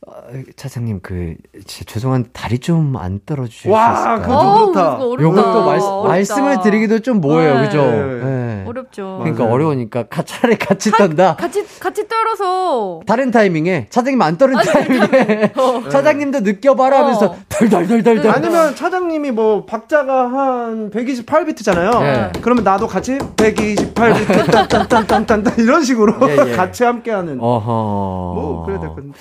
어, 0.07 0.13
차장님 0.55 1.01
그 1.01 1.35
진짜 1.65 1.93
죄송한 1.93 2.27
다리 2.31 2.57
좀 2.59 2.95
안 2.95 3.19
떨어 3.25 3.45
주실 3.45 3.63
수 3.63 3.69
와, 3.69 3.91
있을까요? 3.93 4.21
그거 4.21 4.37
어우, 4.39 4.71
그렇다. 4.71 4.91
그거 4.97 5.09
어렵다. 5.09 5.23
요것도 5.23 5.65
말, 5.65 5.79
어렵다. 5.79 6.07
말씀을 6.09 6.61
드리기도 6.61 6.99
좀 6.99 7.19
뭐해요, 7.21 7.55
네. 7.59 7.65
그죠? 7.67 7.81
네. 7.83 8.23
네. 8.23 8.63
어렵죠. 8.65 9.17
그러니까 9.19 9.43
맞아요. 9.43 9.53
어려우니까 9.55 10.03
가- 10.07 10.23
차라리 10.23 10.57
같이 10.57 10.91
떤다. 10.91 11.35
같이 11.35 11.63
같이 11.79 12.07
떨어서 12.07 13.01
다른 13.05 13.31
타이밍에 13.31 13.87
차장님 13.89 14.21
안 14.21 14.37
떠는 14.37 14.55
타이밍에 14.55 15.51
차장님도 15.91 16.39
느껴봐라 16.41 16.99
하면서 16.99 17.25
어. 17.27 17.35
덜덜덜덜 17.49 18.21
덜 18.21 18.31
아니면 18.31 18.75
차장님이 18.75 19.31
뭐 19.31 19.65
박자가 19.65 20.31
한 20.31 20.91
128비트잖아요. 20.91 21.99
네. 22.01 22.31
그러면 22.41 22.63
나도 22.63 22.87
같이 22.87 23.17
128비트 23.17 24.51
딴딴딴딴딴 24.69 25.53
이런 25.59 25.83
식으로 25.83 26.15
예, 26.29 26.51
예. 26.51 26.55
같이 26.55 26.83
함께하는. 26.85 27.39
어허 27.41 27.65
뭐 27.69 28.63
그래야 28.65 28.79
될 28.79 28.89
건데. 28.89 29.11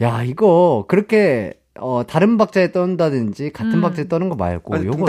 야 0.00 0.22
이거 0.22 0.84
그렇게 0.88 1.54
어 1.80 2.02
다른 2.06 2.36
박자에 2.38 2.72
떤다든지 2.72 3.52
같은 3.52 3.74
음. 3.74 3.80
박자에 3.80 4.08
떠는 4.08 4.28
거 4.28 4.34
말고 4.36 4.74
아니, 4.74 4.86
요거. 4.86 5.04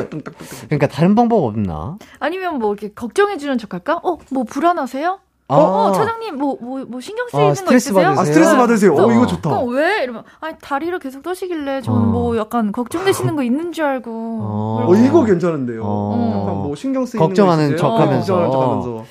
그러니까 0.68 0.88
다른 0.88 1.16
방법 1.16 1.44
없나? 1.44 1.98
아니면 2.20 2.60
뭐 2.60 2.74
이렇게 2.74 2.90
걱정해 2.94 3.38
주는 3.38 3.58
척할까? 3.58 4.02
어, 4.04 4.18
뭐 4.32 4.44
불안하세요? 4.44 5.20
아. 5.52 5.56
어, 5.56 5.90
어, 5.90 5.92
차장님 5.94 6.38
뭐뭐뭐 6.38 7.02
신경 7.02 7.28
쓰이는 7.28 7.46
아, 7.46 7.50
거 7.50 7.56
스트레스 7.56 7.90
있으세요? 7.90 8.06
받으세요? 8.10 8.22
아 8.22 8.26
스트레스 8.26 8.56
받으세요. 8.56 8.96
어 8.96 9.08
어. 9.08 9.12
이거 9.12 9.26
좋다. 9.26 9.50
그럼 9.50 9.70
왜? 9.70 10.04
이러면 10.04 10.24
아니 10.42 10.56
다리를 10.62 10.98
계속 11.00 11.24
떠시길래 11.24 11.82
저는 11.82 12.00
어. 12.00 12.06
뭐 12.06 12.38
약간 12.38 12.72
걱정되시는 12.72 13.36
거 13.36 13.42
있는 13.42 13.72
줄 13.72 13.86
알고. 13.86 14.12
어. 14.12 14.86
어 14.88 14.96
이거 14.96 15.26
괜찮은데요. 15.26 15.82
어. 15.84 16.42
약간 16.42 16.56
뭐 16.62 16.76
신경 16.76 17.04
쓰이는 17.06 17.26
걱정하는? 17.26 17.78
척하면서. 17.78 18.36
어, 18.36 18.40
걱정하는 18.42 18.82
척하면서. 18.84 19.06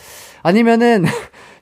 아니면은 0.45 1.05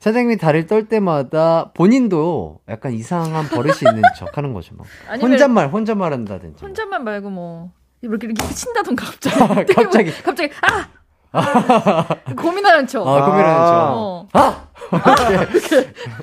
차장님이 0.07 0.37
다리를 0.37 0.69
떨 0.69 0.85
때마다 0.85 1.73
본인도 1.75 2.61
약간 2.69 2.93
이상한 2.93 3.49
버릇이 3.49 3.79
있는 3.89 4.03
척 4.17 4.39
하는 4.39 4.53
거죠. 4.53 4.77
뭐. 4.77 4.87
아니면 5.09 5.33
혼잣말 5.33 5.69
혼잣말 5.69 6.13
한다든지. 6.13 6.65
혼자만 6.65 7.03
말고 7.03 7.29
뭐 7.29 7.73
이렇게 8.03 8.29
이렇게 8.29 8.55
친다던가 8.55 9.05
갑자기 9.05 9.75
갑자기. 9.75 10.13
갑자기 10.23 10.53
아, 10.63 10.87
아! 11.33 12.07
고민하는 12.39 12.87
척. 12.87 13.05
아, 13.05 13.27
고민하는 13.27 13.67
척. 13.67 13.73
어. 13.97 14.29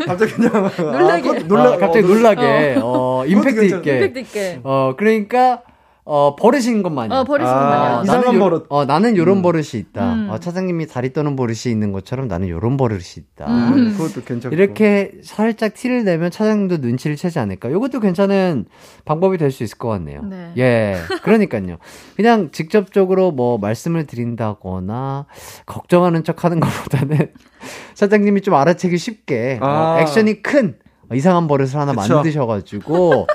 갑자기 0.07 0.31
그냥 0.33 0.71
놀라게. 0.77 1.29
아, 1.29 1.33
놀라 1.45 1.73
아, 1.73 1.77
갑자기 1.77 2.05
어, 2.05 2.07
놀라게 2.07 2.79
어, 2.81 3.25
임팩트 3.27 3.55
그것도 3.55 3.79
있게. 3.79 3.95
임팩트 3.95 4.19
있게. 4.19 4.61
어 4.63 4.93
그러니까 4.95 5.61
어 6.05 6.35
버릇인 6.35 6.83
것 6.83 6.89
마냥. 6.91 7.17
어 7.19 7.23
버리시는 7.23 7.57
아, 7.57 7.59
거냐. 7.69 7.99
어, 7.99 8.03
이상한 8.03 8.21
나는 8.25 8.35
요- 8.35 8.39
버릇. 8.39 8.65
어 8.69 8.83
나는 8.85 9.15
요런 9.15 9.41
버릇이 9.41 9.67
있다. 9.75 10.13
음. 10.13 10.29
어, 10.29 10.37
차장님이 10.37 10.87
다리 10.87 11.13
떠는 11.13 11.37
버릇이 11.37 11.71
있는 11.71 11.93
것처럼 11.93 12.27
나는 12.27 12.49
요런 12.49 12.75
버릇이 12.75 13.01
있다. 13.17 13.45
음. 13.47 13.95
그것도 13.97 14.25
괜찮고. 14.25 14.53
이렇게 14.53 15.11
살짝 15.23 15.73
티를 15.73 16.03
내면 16.03 16.29
차장님도 16.29 16.77
눈치를 16.77 17.15
채지 17.15 17.39
않을까. 17.39 17.71
요것도 17.71 18.01
괜찮은 18.01 18.65
방법이 19.05 19.37
될 19.37 19.49
수 19.53 19.63
있을 19.63 19.77
것 19.77 19.87
같네요. 19.89 20.23
네. 20.23 20.51
예. 20.57 20.97
그러니까요. 21.21 21.77
그냥 22.17 22.49
직접적으로 22.51 23.31
뭐 23.31 23.57
말씀을 23.59 24.05
드린다거나 24.07 25.27
걱정하는 25.65 26.23
척 26.23 26.43
하는 26.43 26.59
것보다는 26.59 27.31
차장님이 27.95 28.41
좀 28.41 28.55
알아채기 28.55 28.97
쉽게 28.97 29.59
어, 29.61 29.65
아. 29.65 30.01
액션이 30.01 30.41
큰 30.41 30.75
어, 31.09 31.15
이상한 31.15 31.47
버릇을 31.47 31.79
하나 31.79 31.93
그쵸. 31.93 32.15
만드셔가지고 32.15 33.27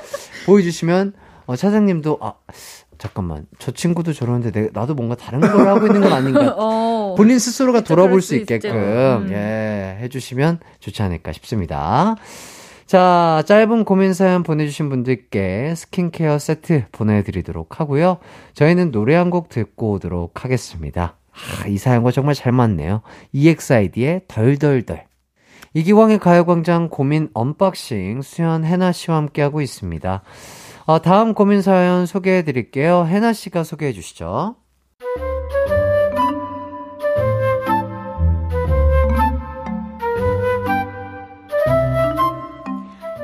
보여주시면 0.45 1.13
어, 1.49 1.55
차장님도 1.55 2.19
아 2.21 2.33
잠깐만 2.99 3.47
저 3.57 3.71
친구도 3.71 4.13
저러는데 4.13 4.51
내, 4.51 4.69
나도 4.71 4.93
뭔가 4.93 5.15
다른 5.15 5.39
걸 5.39 5.67
하고 5.67 5.87
있는 5.87 6.01
건 6.01 6.13
아닌가 6.13 6.53
어. 6.59 7.15
본인 7.17 7.39
스스로가 7.39 7.81
돌아볼 7.81 8.21
수. 8.21 8.35
있게끔 8.35 8.69
음. 8.71 9.29
예 9.31 9.97
해주시면 10.01 10.59
좋지 10.79 11.01
않을까 11.01 11.31
싶습니다. 11.33 12.15
자 12.85 13.41
짧은 13.47 13.83
고민 13.85 14.13
사연 14.13 14.43
보내주신 14.43 14.89
분들께 14.89 15.73
스킨케어 15.75 16.37
세트 16.37 16.85
보내드리도록 16.91 17.79
하고요. 17.79 18.17
저희는 18.53 18.91
노래 18.91 19.15
한 19.15 19.31
곡 19.31 19.49
듣고 19.49 19.93
오도록 19.93 20.43
하겠습니다. 20.43 21.15
아, 21.63 21.67
이 21.67 21.77
사연과 21.79 22.11
정말 22.11 22.35
잘 22.35 22.51
맞네요. 22.51 23.01
EXID의 23.33 24.21
덜덜덜. 24.27 25.05
이기광의 25.73 26.19
가요광장 26.19 26.89
고민 26.89 27.29
unboxing 27.33 28.21
수현 28.23 28.65
해나 28.65 28.91
씨와 28.91 29.17
함께하고 29.17 29.61
있습니다. 29.61 30.21
어, 30.89 30.97
다음 30.99 31.35
고민 31.35 31.61
사연 31.61 32.07
소개해 32.07 32.43
드릴게요. 32.43 33.05
해나 33.05 33.31
씨가 33.31 33.63
소개해 33.63 33.93
주시죠. 33.93 34.55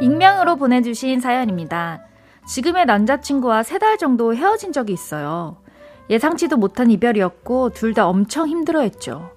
익명으로 0.01 0.57
보내주신 0.57 1.19
사연입니다. 1.19 2.01
지금의 2.47 2.85
남자친구와 2.85 3.63
세 3.63 3.79
달 3.79 3.97
정도 3.97 4.35
헤어진 4.35 4.71
적이 4.71 4.93
있어요. 4.93 5.57
예상치도 6.09 6.57
못한 6.57 6.91
이별이었고 6.91 7.71
둘 7.71 7.93
다 7.93 8.07
엄청 8.07 8.47
힘들어 8.47 8.81
했죠. 8.81 9.31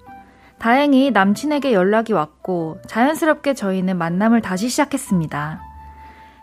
다행히 0.59 1.09
남친에게 1.11 1.73
연락이 1.73 2.13
왔고 2.13 2.77
자연스럽게 2.87 3.53
저희는 3.55 3.97
만남을 3.97 4.41
다시 4.41 4.69
시작했습니다. 4.69 5.68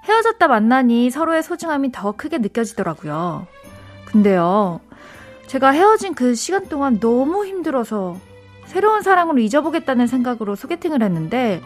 헤어졌다 0.06 0.46
만나니 0.48 1.10
서로의 1.10 1.42
소중함이 1.42 1.92
더 1.92 2.12
크게 2.12 2.38
느껴지더라고요. 2.38 3.46
근데요, 4.06 4.80
제가 5.46 5.70
헤어진 5.70 6.14
그 6.14 6.34
시간 6.34 6.68
동안 6.68 7.00
너무 7.00 7.44
힘들어서 7.44 8.18
새로운 8.66 9.02
사랑으로 9.02 9.38
잊어보겠다는 9.38 10.06
생각으로 10.06 10.54
소개팅을 10.56 11.02
했는데 11.02 11.60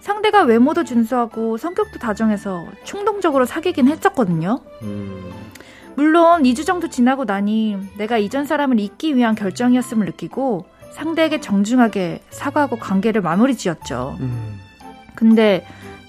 상대가 0.00 0.42
외모도 0.42 0.84
준수하고 0.84 1.56
성격도 1.56 1.98
다정해서 1.98 2.66
충동적으로 2.84 3.46
사귀긴 3.46 3.88
했었거든요. 3.88 4.60
음. 4.82 5.32
물론 5.96 6.42
2주 6.42 6.66
정도 6.66 6.88
지나고 6.88 7.24
나니 7.24 7.78
내가 7.96 8.18
이전 8.18 8.44
사람을 8.44 8.80
잊기 8.80 9.16
위한 9.16 9.34
결정이었음을 9.34 10.06
느끼고 10.06 10.66
상대에게 10.92 11.40
정중하게 11.40 12.22
사과하고 12.30 12.78
관계를 12.78 13.22
마무리 13.22 13.56
지었죠. 13.56 14.16
음. 14.20 14.60
근데 15.14 15.64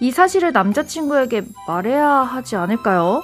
이 0.05 0.11
사실을 0.11 0.51
남자친구에게 0.51 1.45
말해야 1.67 2.07
하지 2.07 2.55
않을까요? 2.55 3.23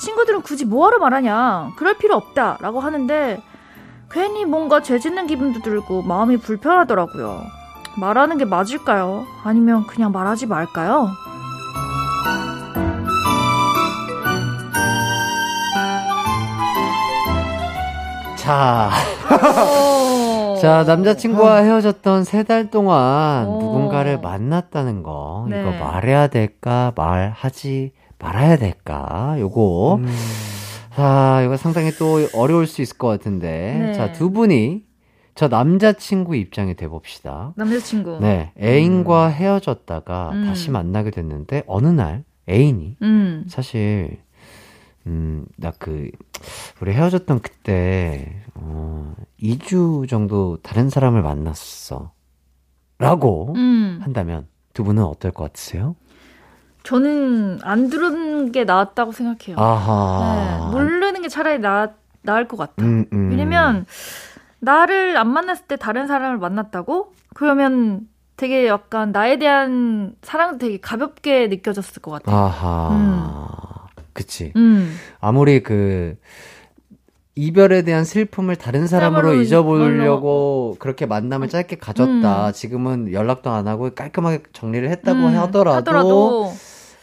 친구들은 0.00 0.40
굳이 0.40 0.64
뭐하러 0.64 0.96
말하냐? 0.96 1.72
그럴 1.76 1.98
필요 1.98 2.14
없다. 2.16 2.56
라고 2.62 2.80
하는데 2.80 3.42
괜히 4.10 4.46
뭔가 4.46 4.80
죄 4.80 4.98
짓는 4.98 5.26
기분도 5.26 5.60
들고 5.60 6.00
마음이 6.00 6.38
불편하더라고요. 6.38 7.42
말하는 7.98 8.38
게 8.38 8.46
맞을까요? 8.46 9.26
아니면 9.44 9.86
그냥 9.86 10.10
말하지 10.10 10.46
말까요? 10.46 11.10
자, 18.38 18.90
어. 19.30 20.07
자, 20.60 20.84
남자친구와 20.84 21.58
헤어졌던 21.58 22.24
세 22.24 22.42
달 22.44 22.70
동안 22.70 23.46
어. 23.46 23.58
누군가를 23.60 24.20
만났다는 24.20 25.02
거, 25.02 25.46
네. 25.50 25.60
이거 25.60 25.70
말해야 25.72 26.28
될까, 26.28 26.92
말하지 26.96 27.92
말아야 28.18 28.56
될까, 28.56 29.36
요거. 29.38 29.96
음. 29.96 30.06
자, 30.94 31.42
이거 31.44 31.56
상당히 31.56 31.90
또 31.92 32.18
어려울 32.34 32.66
수 32.66 32.82
있을 32.82 32.96
것 32.98 33.06
같은데. 33.08 33.78
네. 33.80 33.92
자, 33.92 34.12
두 34.12 34.30
분이 34.30 34.82
저 35.34 35.46
남자친구 35.48 36.34
입장에 36.36 36.74
대봅시다. 36.74 37.52
남자친구. 37.56 38.18
네, 38.20 38.52
애인과 38.60 39.28
헤어졌다가 39.28 40.30
음. 40.32 40.44
다시 40.46 40.70
만나게 40.70 41.10
됐는데, 41.10 41.62
어느 41.66 41.86
날 41.88 42.24
애인이 42.48 42.96
음. 43.02 43.44
사실, 43.48 44.18
음, 45.08 45.46
나 45.56 45.72
그, 45.78 46.10
우리 46.80 46.92
헤어졌던 46.92 47.40
그때, 47.40 48.42
어, 48.54 49.14
2주 49.42 50.08
정도 50.08 50.58
다른 50.62 50.90
사람을 50.90 51.22
만났어. 51.22 52.12
라고 52.98 53.54
음. 53.56 54.00
한다면, 54.02 54.46
두 54.74 54.84
분은 54.84 55.02
어떨 55.02 55.32
것 55.32 55.44
같으세요? 55.44 55.96
저는 56.82 57.60
안 57.62 57.88
들은 57.88 58.52
게 58.52 58.64
나았다고 58.64 59.12
생각해요. 59.12 59.56
아하. 59.58 60.70
네, 60.70 60.72
모르는 60.72 61.22
게 61.22 61.28
차라리 61.28 61.58
나, 61.58 61.94
나을 62.22 62.46
것 62.46 62.56
같아. 62.56 62.84
음, 62.84 63.06
음. 63.12 63.30
왜냐면 63.30 63.86
나를 64.60 65.16
안 65.16 65.28
만났을 65.28 65.66
때 65.66 65.76
다른 65.76 66.06
사람을 66.06 66.38
만났다고? 66.38 67.12
그러면 67.34 68.08
되게 68.36 68.66
약간 68.68 69.12
나에 69.12 69.38
대한 69.38 70.14
사랑도 70.22 70.58
되게 70.58 70.78
가볍게 70.78 71.48
느껴졌을 71.48 72.00
것 72.00 72.10
같아. 72.10 72.32
아하. 72.32 73.77
그치. 74.18 74.52
음. 74.56 74.96
아무리 75.20 75.62
그, 75.62 76.16
이별에 77.36 77.82
대한 77.82 78.04
슬픔을 78.04 78.56
다른 78.56 78.88
사람으로 78.88 79.34
잊어보려고 79.34 80.74
그렇게 80.80 81.06
만남을 81.06 81.48
짧게 81.48 81.76
가졌다. 81.76 82.48
음. 82.48 82.52
지금은 82.52 83.12
연락도 83.12 83.48
안 83.50 83.68
하고 83.68 83.90
깔끔하게 83.94 84.42
정리를 84.52 84.90
했다고 84.90 85.20
음, 85.20 85.36
하더라도, 85.36 85.76
하더라도 85.76 86.52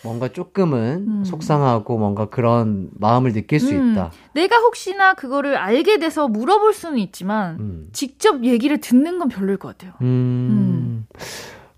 뭔가 0.03 0.27
조금은 0.27 1.05
음. 1.07 1.23
속상하고 1.23 1.97
뭔가 1.97 2.25
그런 2.25 2.89
마음을 2.99 3.31
느낄 3.31 3.61
수 3.61 3.73
음. 3.73 3.93
있다. 3.93 4.11
내가 4.33 4.57
혹시나 4.57 5.13
그거를 5.13 5.55
알게 5.55 5.99
돼서 5.99 6.27
물어볼 6.27 6.73
수는 6.73 6.97
있지만 6.97 7.57
음. 7.61 7.87
직접 7.93 8.43
얘기를 8.43 8.81
듣는 8.81 9.19
건 9.19 9.29
별로일 9.29 9.57
것 9.57 9.69
같아요. 9.69 9.93
음. 10.01 11.07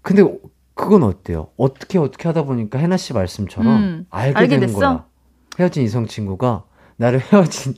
근데 0.01 0.23
그건 0.73 1.03
어때요? 1.03 1.49
어떻게 1.57 1.99
어떻게 1.99 2.27
하다 2.27 2.43
보니까 2.43 2.79
해나 2.79 2.97
씨 2.97 3.13
말씀처럼 3.13 3.67
음. 3.67 4.05
알게, 4.09 4.39
알게 4.39 4.55
되는 4.55 4.67
됐어? 4.67 4.79
거야. 4.79 5.05
헤어진 5.60 5.84
이성 5.84 6.05
친구가 6.08 6.64
나를 6.97 7.20
헤어진 7.32 7.76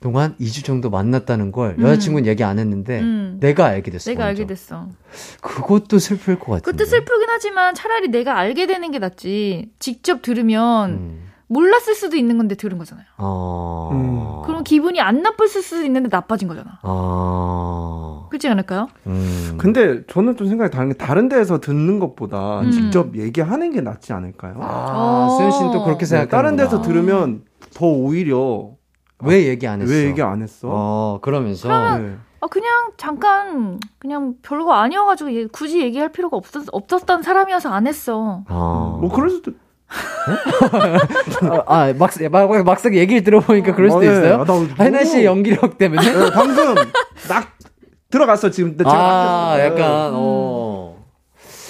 동안 0.00 0.36
2주 0.38 0.64
정도 0.64 0.90
만났다는 0.90 1.50
걸 1.50 1.76
음. 1.78 1.82
여자친구는 1.82 2.26
얘기 2.26 2.44
안 2.44 2.58
했는데 2.58 3.00
음. 3.00 3.38
내가 3.40 3.66
알게 3.66 3.90
됐어. 3.90 4.10
내가 4.10 4.26
먼저. 4.26 4.28
알게 4.42 4.46
됐어. 4.46 4.88
그것도 5.40 5.98
슬플 5.98 6.38
것 6.38 6.52
같은데. 6.52 6.70
그것도 6.70 6.84
슬프긴 6.84 7.26
하지만 7.30 7.74
차라리 7.74 8.08
내가 8.08 8.38
알게 8.38 8.66
되는 8.66 8.90
게 8.90 8.98
낫지. 8.98 9.70
직접 9.78 10.20
들으면 10.20 10.90
음. 10.90 11.23
몰랐을 11.54 11.94
수도 11.94 12.16
있는 12.16 12.36
건데 12.36 12.56
들은 12.56 12.78
거잖아요. 12.78 13.06
어. 13.16 13.90
음. 13.92 14.42
그럼 14.44 14.64
기분이 14.64 15.00
안 15.00 15.22
나빴을 15.22 15.62
수도 15.62 15.84
있는데 15.84 16.08
나빠진 16.10 16.48
거잖아. 16.48 16.80
어. 16.82 18.26
그렇지 18.28 18.48
않을까요? 18.48 18.88
음. 19.06 19.54
근데 19.56 20.04
저는 20.06 20.36
좀 20.36 20.48
생각이 20.48 20.70
다른 20.74 20.88
게 20.90 20.94
다른 20.96 21.28
데에서 21.28 21.60
듣는 21.60 22.00
것보다 22.00 22.60
음. 22.60 22.70
직접 22.72 23.14
얘기하는 23.16 23.70
게 23.72 23.80
낫지 23.80 24.12
않을까요? 24.12 24.56
아, 24.60 25.28
어. 25.30 25.36
수현 25.36 25.50
씨는 25.52 25.72
또 25.72 25.84
그렇게 25.84 26.00
네, 26.00 26.06
생각하는 26.06 26.30
다른 26.30 26.56
데서 26.56 26.82
들으면 26.82 27.44
더 27.74 27.86
오히려 27.86 28.70
왜 29.22 29.46
얘기 29.46 29.66
안 29.68 29.80
했어? 29.80 29.92
왜 29.92 30.06
얘기 30.06 30.20
안 30.22 30.42
했어? 30.42 30.68
어, 30.70 31.18
그러면서 31.22 31.68
네. 31.98 32.16
아 32.40 32.46
그냥 32.48 32.90
잠깐 32.98 33.78
그냥 33.98 34.34
별거 34.42 34.72
아니어가지고 34.74 35.32
얘- 35.34 35.46
굳이 35.46 35.80
얘기할 35.80 36.10
필요가 36.12 36.36
없었 36.36 36.66
없었던 36.72 37.22
사람이어서 37.22 37.70
안 37.70 37.86
했어. 37.86 38.42
어. 38.48 38.98
뭐 39.00 39.10
그럴 39.10 39.30
수도 39.30 39.52
아, 39.88 41.64
아, 41.66 41.92
막, 41.96 42.10
막, 42.30 42.64
막상 42.64 42.94
얘기를 42.94 43.22
들어보니까 43.22 43.74
그럴 43.74 43.90
수도 43.90 43.98
어, 43.98 44.02
네. 44.02 44.06
있어요? 44.10 44.34
아, 44.34 44.38
나 44.38 44.44
너무- 44.44 44.68
하이나 44.76 45.04
씨의 45.04 45.24
연기력 45.24 45.78
때문에? 45.78 46.02
네, 46.02 46.30
방금 46.32 46.74
nak 47.28 47.48
들어갔어 48.10 48.50
지금 48.50 48.76
제가 48.78 48.90
아, 48.90 49.56
낚였어요. 49.58 49.64
약간, 49.72 50.10
음. 50.10 50.14
어. 50.16 51.04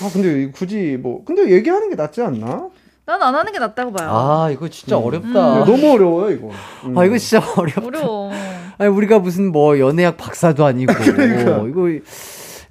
아 0.03 0.11
근데 0.13 0.51
굳이 0.51 0.99
뭐 1.01 1.25
근데 1.25 1.51
얘기하는 1.51 1.89
게 1.89 1.95
낫지 1.97 2.21
않나? 2.23 2.69
난 3.07 3.23
안 3.23 3.35
하는 3.35 3.53
게 3.53 3.59
낫다고 3.59 3.93
봐요. 3.93 4.09
아, 4.11 4.51
이거 4.51 4.69
진짜 4.69 4.97
음. 4.99 5.05
어렵다. 5.05 5.29
네, 5.65 5.65
너무 5.71 5.93
어려워요 5.93 6.31
이거. 6.31 6.51
음. 6.85 6.97
아, 6.99 7.05
이거 7.05 7.17
진짜 7.19 7.45
어렵다. 7.57 7.87
어려워. 7.87 8.31
아니, 8.79 8.91
우리가 8.91 9.19
무슨 9.21 9.53
뭐 9.53 9.79
연애학 9.79 10.17
박사도 10.17 10.65
아니고. 10.65 10.93
그러니까. 11.05 11.65
이거, 11.69 11.89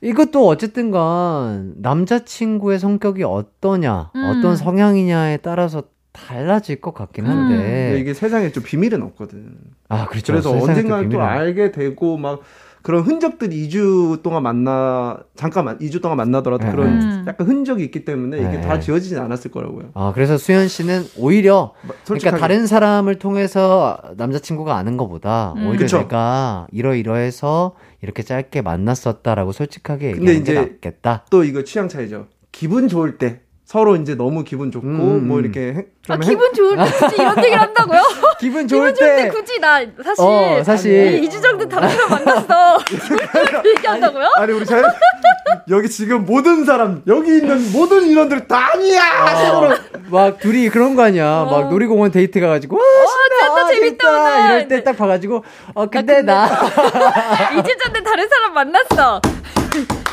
이것도 0.03 0.47
어쨌든 0.47 0.91
간 0.91 1.73
남자친구의 1.77 2.77
성격이 2.77 3.23
어떠냐, 3.23 4.11
음. 4.15 4.23
어떤 4.25 4.57
성향이냐에 4.57 5.37
따라서 5.37 5.83
달라질 6.11 6.81
것 6.81 6.93
같긴 6.93 7.25
한데. 7.25 7.55
근데 7.55 7.99
이게 7.99 8.13
세상에 8.13 8.51
좀 8.51 8.63
비밀은 8.63 9.01
없거든. 9.01 9.55
아, 9.87 10.05
그렇죠. 10.07 10.33
그래서 10.33 10.51
언젠가 10.51 11.07
또 11.07 11.21
알게 11.21 11.71
되고 11.71 12.17
막 12.17 12.41
그런 12.83 13.03
흔적들이 13.03 13.67
2주 13.67 14.21
동안 14.23 14.43
만나 14.43 15.17
잠깐만 15.35 15.79
2주 15.79 16.01
동안 16.01 16.17
만나더라도 16.17 16.65
네. 16.65 16.71
그런 16.71 16.87
음. 17.01 17.25
약간 17.25 17.47
흔적이 17.47 17.85
있기 17.85 18.03
때문에 18.03 18.37
이게 18.37 18.49
네. 18.57 18.61
다 18.61 18.77
지워지진 18.79 19.17
않았을 19.19 19.51
거라고요. 19.51 19.91
아, 19.93 20.11
그래서 20.13 20.37
수현 20.37 20.67
씨는 20.67 21.05
오히려 21.17 21.73
그러니까 21.81 22.03
솔직하게. 22.05 22.39
다른 22.41 22.67
사람을 22.67 23.19
통해서 23.19 23.97
남자친구가 24.17 24.75
아는 24.75 24.97
것보다 24.97 25.53
음. 25.55 25.67
오히려 25.67 25.79
그쵸. 25.79 25.97
내가 25.99 26.67
이러이러해서 26.73 27.73
이렇게 28.01 28.21
짧게 28.21 28.61
만났었다라고 28.61 29.53
솔직하게 29.53 30.07
얘기하는 30.07 30.25
게 30.33 30.39
이제 30.39 30.53
낫겠다. 30.53 31.25
또 31.29 31.45
이거 31.45 31.63
취향 31.63 31.87
차이죠. 31.87 32.27
기분 32.51 32.89
좋을 32.89 33.17
때 33.17 33.39
서로 33.73 33.95
이제 33.95 34.13
너무 34.13 34.43
기분 34.43 34.69
좋고 34.71 34.85
음. 34.87 35.27
뭐 35.27 35.39
이렇게 35.39 35.73
행- 35.73 35.85
아좀 36.07 36.21
기분 36.21 36.53
좋을 36.53 36.77
때 36.77 36.83
굳이 36.91 37.15
이런 37.19 37.37
얘기를 37.39 37.59
한다고요? 37.59 38.01
기분 38.39 38.67
좋을 38.67 38.93
기분 38.93 38.95
좋을 38.95 39.15
때 39.15 39.23
때 39.23 39.29
굳이 39.29 39.59
나 39.59 39.79
사실 40.03 40.23
어, 40.23 40.63
사실. 40.63 41.23
이 41.23 41.27
2주 41.27 41.41
정도 41.41 41.67
다른 41.67 41.89
사람 41.89 42.09
만났어. 42.11 42.77
얘기한다고요? 43.65 44.27
아니 44.35 44.53
우리 44.53 44.63
잘 44.63 44.83
여기 45.69 45.89
지금 45.89 46.23
모든 46.23 46.65
사람 46.65 47.01
여기 47.07 47.37
있는 47.37 47.71
모든 47.71 48.03
인원들 48.03 48.47
다 48.47 48.73
아니야. 48.73 49.01
서로 49.37 49.75
막 50.11 50.37
둘이 50.39 50.69
그런 50.69 50.95
거 50.95 51.01
아니야. 51.01 51.47
막 51.49 51.69
놀이공원 51.71 52.11
데이트 52.11 52.39
가가지고 52.39 52.75
와 52.77 52.83
신나, 52.83 53.55
진짜 53.65 53.73
재밌다, 53.73 54.07
오늘. 54.11 54.45
이럴 54.45 54.67
때 54.67 54.83
딱 54.83 54.95
봐가지고 54.97 55.43
어 55.73 55.85
근데 55.87 56.21
나 56.21 56.47
2주 57.57 57.79
전에 57.79 58.03
다른 58.03 58.27
사람 58.29 58.53
만났어. 58.53 59.19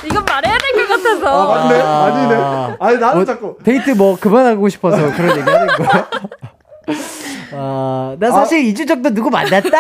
이건 0.05 0.25
말해야 0.25 0.57
될 0.59 0.87
것 0.87 0.89
같아서. 1.03 1.53
아 1.53 1.65
맞네 1.69 1.81
아. 1.83 2.05
아니네. 2.05 2.77
아니 2.81 2.99
나는 2.99 3.17
뭐, 3.17 3.25
자꾸 3.25 3.57
데이트 3.63 3.91
뭐 3.91 4.17
그만하고 4.19 4.69
싶어서 4.69 4.97
그런 5.15 5.39
얘기 5.39 5.51
하는 5.51 5.67
거야. 5.67 6.09
아, 7.53 8.17
나 8.19 8.31
사실 8.31 8.63
2주 8.73 8.87
정도 8.87 9.11
누구 9.13 9.29
만났다? 9.31 9.71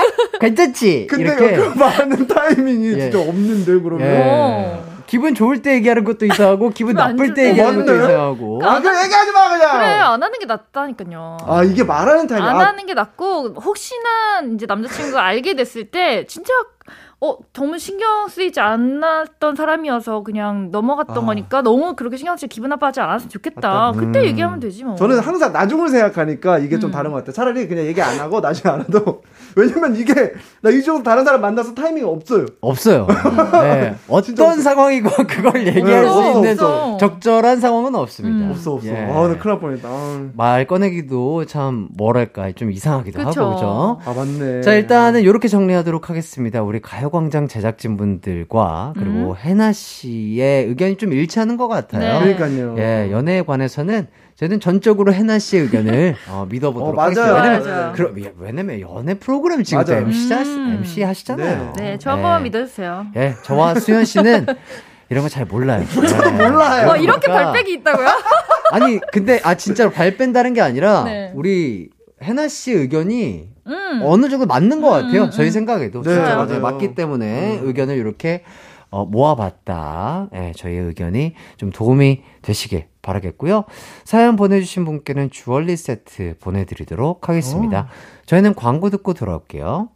괜찮지? 0.40 1.06
근데 1.08 1.24
이렇게. 1.24 1.56
그 1.56 1.78
말하는 1.78 2.26
타이밍이 2.26 2.92
예. 2.94 3.00
진짜 3.00 3.18
없는데 3.20 3.80
그러면. 3.80 4.06
예. 4.06 4.80
기분 5.06 5.34
좋을 5.34 5.60
때 5.62 5.74
얘기하는 5.74 6.04
것도 6.04 6.24
이상하고 6.26 6.70
기분 6.70 6.94
나쁠 6.94 7.28
때때 7.34 7.48
얘기하는 7.50 7.84
것도. 7.84 7.96
이상하고. 7.96 8.60
아 8.64 8.80
그럼 8.80 8.94
얘기하지 9.04 9.32
마 9.32 9.48
그냥. 9.50 9.72
그래 9.78 9.86
안 9.86 10.22
하는 10.22 10.38
게 10.38 10.46
낫다니까요. 10.46 11.36
아 11.46 11.62
이게 11.64 11.82
말하는 11.82 12.26
타이밍. 12.28 12.44
안 12.46 12.56
아, 12.60 12.66
하는 12.68 12.86
게 12.86 12.94
낫고 12.94 13.54
혹시나 13.54 14.40
이제 14.54 14.66
남자친구가 14.66 15.20
알게 15.24 15.54
됐을 15.54 15.90
때 15.90 16.26
진짜 16.28 16.52
어 17.22 17.36
너무 17.52 17.78
신경 17.78 18.28
쓰이지 18.28 18.60
않았던 18.60 19.54
사람이어서 19.54 20.22
그냥 20.22 20.70
넘어갔던 20.70 21.18
아. 21.18 21.26
거니까 21.26 21.60
너무 21.60 21.94
그렇게 21.94 22.16
신경 22.16 22.34
쓰지 22.36 22.48
기분 22.48 22.70
나빠하지 22.70 23.00
않았으면 23.00 23.28
좋겠다. 23.28 23.68
맞다. 23.68 23.92
그때 23.92 24.20
음. 24.20 24.24
얘기하면 24.24 24.58
되지 24.58 24.84
뭐. 24.84 24.94
저는 24.96 25.18
항상 25.20 25.52
나중을 25.52 25.90
생각하니까 25.90 26.58
이게 26.60 26.78
좀 26.78 26.88
음. 26.88 26.92
다른 26.92 27.10
것 27.10 27.18
같아요. 27.18 27.32
차라리 27.34 27.68
그냥 27.68 27.84
얘기 27.84 28.00
안 28.00 28.18
하고 28.18 28.40
나중에 28.40 28.72
안 28.72 28.80
해도 28.80 29.22
왜냐면 29.54 29.96
이게 29.96 30.32
나이 30.62 30.82
정도 30.82 31.02
다른 31.02 31.22
사람 31.26 31.42
만나서 31.42 31.74
타이밍이 31.74 32.06
없어요. 32.06 32.46
없어요. 32.62 33.06
네. 33.52 33.94
어떤. 34.08 34.58
상황이고 34.60 35.10
그걸 35.28 35.66
얘기할 35.66 36.02
네, 36.02 36.08
수 36.08 36.12
없어, 36.12 36.34
있는 36.36 36.52
없어. 36.52 36.96
적절한 36.96 37.60
상황은 37.60 37.94
없습니다. 37.96 38.46
음. 38.46 38.50
없어 38.50 38.72
없어. 38.74 38.88
예. 38.88 38.96
아, 38.96 39.28
나 39.28 39.36
큰일 39.36 39.40
날 39.44 39.60
뻔했다. 39.60 39.88
아, 39.88 40.28
말 40.34 40.66
꺼내기도 40.66 41.44
참 41.44 41.88
뭐랄까 41.96 42.50
좀 42.52 42.70
이상하기도 42.70 43.22
그쵸. 43.24 43.40
하고 43.44 43.54
그죠? 43.54 44.00
아 44.04 44.14
맞네. 44.14 44.62
자 44.62 44.72
일단은 44.74 45.20
이렇게 45.20 45.48
정리하도록 45.48 46.08
하겠습니다. 46.08 46.62
우리 46.62 46.80
가요 46.80 47.09
광장 47.10 47.48
제작진분들과 47.48 48.94
그리고 48.96 49.36
해나 49.36 49.72
씨의 49.72 50.66
의견이 50.66 50.96
좀 50.96 51.12
일치하는 51.12 51.56
것 51.56 51.68
같아요. 51.68 52.20
네. 52.20 52.34
그러니까요. 52.34 52.76
예 52.78 53.10
연애에 53.10 53.42
관해서는 53.42 54.06
저희는 54.36 54.60
전적으로 54.60 55.12
해나 55.12 55.38
씨의 55.38 55.64
의견을 55.64 56.16
어, 56.30 56.46
믿어보도록 56.48 56.94
어, 56.94 56.96
맞아요. 56.96 57.10
하겠습니다. 57.10 57.34
왜냐면, 57.42 57.64
맞아요. 57.66 57.92
그러, 57.94 58.10
왜냐면 58.38 58.80
연애 58.80 59.14
프로그램 59.14 59.62
지금 59.62 59.84
또. 59.84 59.92
MC, 59.92 60.32
하, 60.32 60.40
음. 60.42 60.76
MC 60.78 61.02
하시잖아요. 61.02 61.74
네, 61.76 61.98
저한 61.98 62.22
번만 62.22 62.42
믿어주세요. 62.44 63.06
예, 63.16 63.34
저와 63.44 63.74
수현 63.74 64.04
씨는 64.06 64.46
이런 65.10 65.22
거 65.24 65.28
잘 65.28 65.44
몰라요. 65.44 65.84
네. 65.92 66.30
몰라요. 66.30 66.88
와 66.88 66.96
이렇게 66.96 67.26
그러니까 67.26 67.52
발백이 67.52 67.72
있다고요? 67.74 68.08
아니 68.72 69.00
근데 69.12 69.40
아 69.42 69.54
진짜로 69.56 69.90
발 69.90 70.16
뺀다는 70.16 70.54
게 70.54 70.60
아니라 70.60 71.04
네. 71.04 71.32
우리 71.34 71.90
해나 72.22 72.48
씨 72.48 72.72
의견이 72.72 73.48
음. 73.66 74.00
어느 74.04 74.28
정도 74.28 74.46
맞는 74.46 74.80
것 74.80 74.90
같아요. 74.90 75.24
음, 75.24 75.30
저희 75.30 75.46
음. 75.46 75.50
생각에도 75.52 76.02
네, 76.02 76.10
진짜 76.14 76.36
맞아요. 76.36 76.60
맞기 76.60 76.94
때문에 76.94 77.60
의견을 77.62 77.96
이렇게 77.96 78.42
어, 78.90 79.04
모아봤다. 79.04 80.30
예, 80.34 80.52
저희의 80.56 80.80
의견이 80.80 81.34
좀 81.56 81.70
도움이 81.70 82.22
되시길 82.42 82.86
바라겠고요. 83.02 83.64
사연 84.04 84.36
보내주신 84.36 84.84
분께는 84.84 85.30
주얼리 85.30 85.76
세트 85.76 86.36
보내드리도록 86.40 87.28
하겠습니다. 87.28 87.88
저희는 88.26 88.54
광고 88.54 88.90
듣고 88.90 89.14
돌아올게요. 89.14 89.90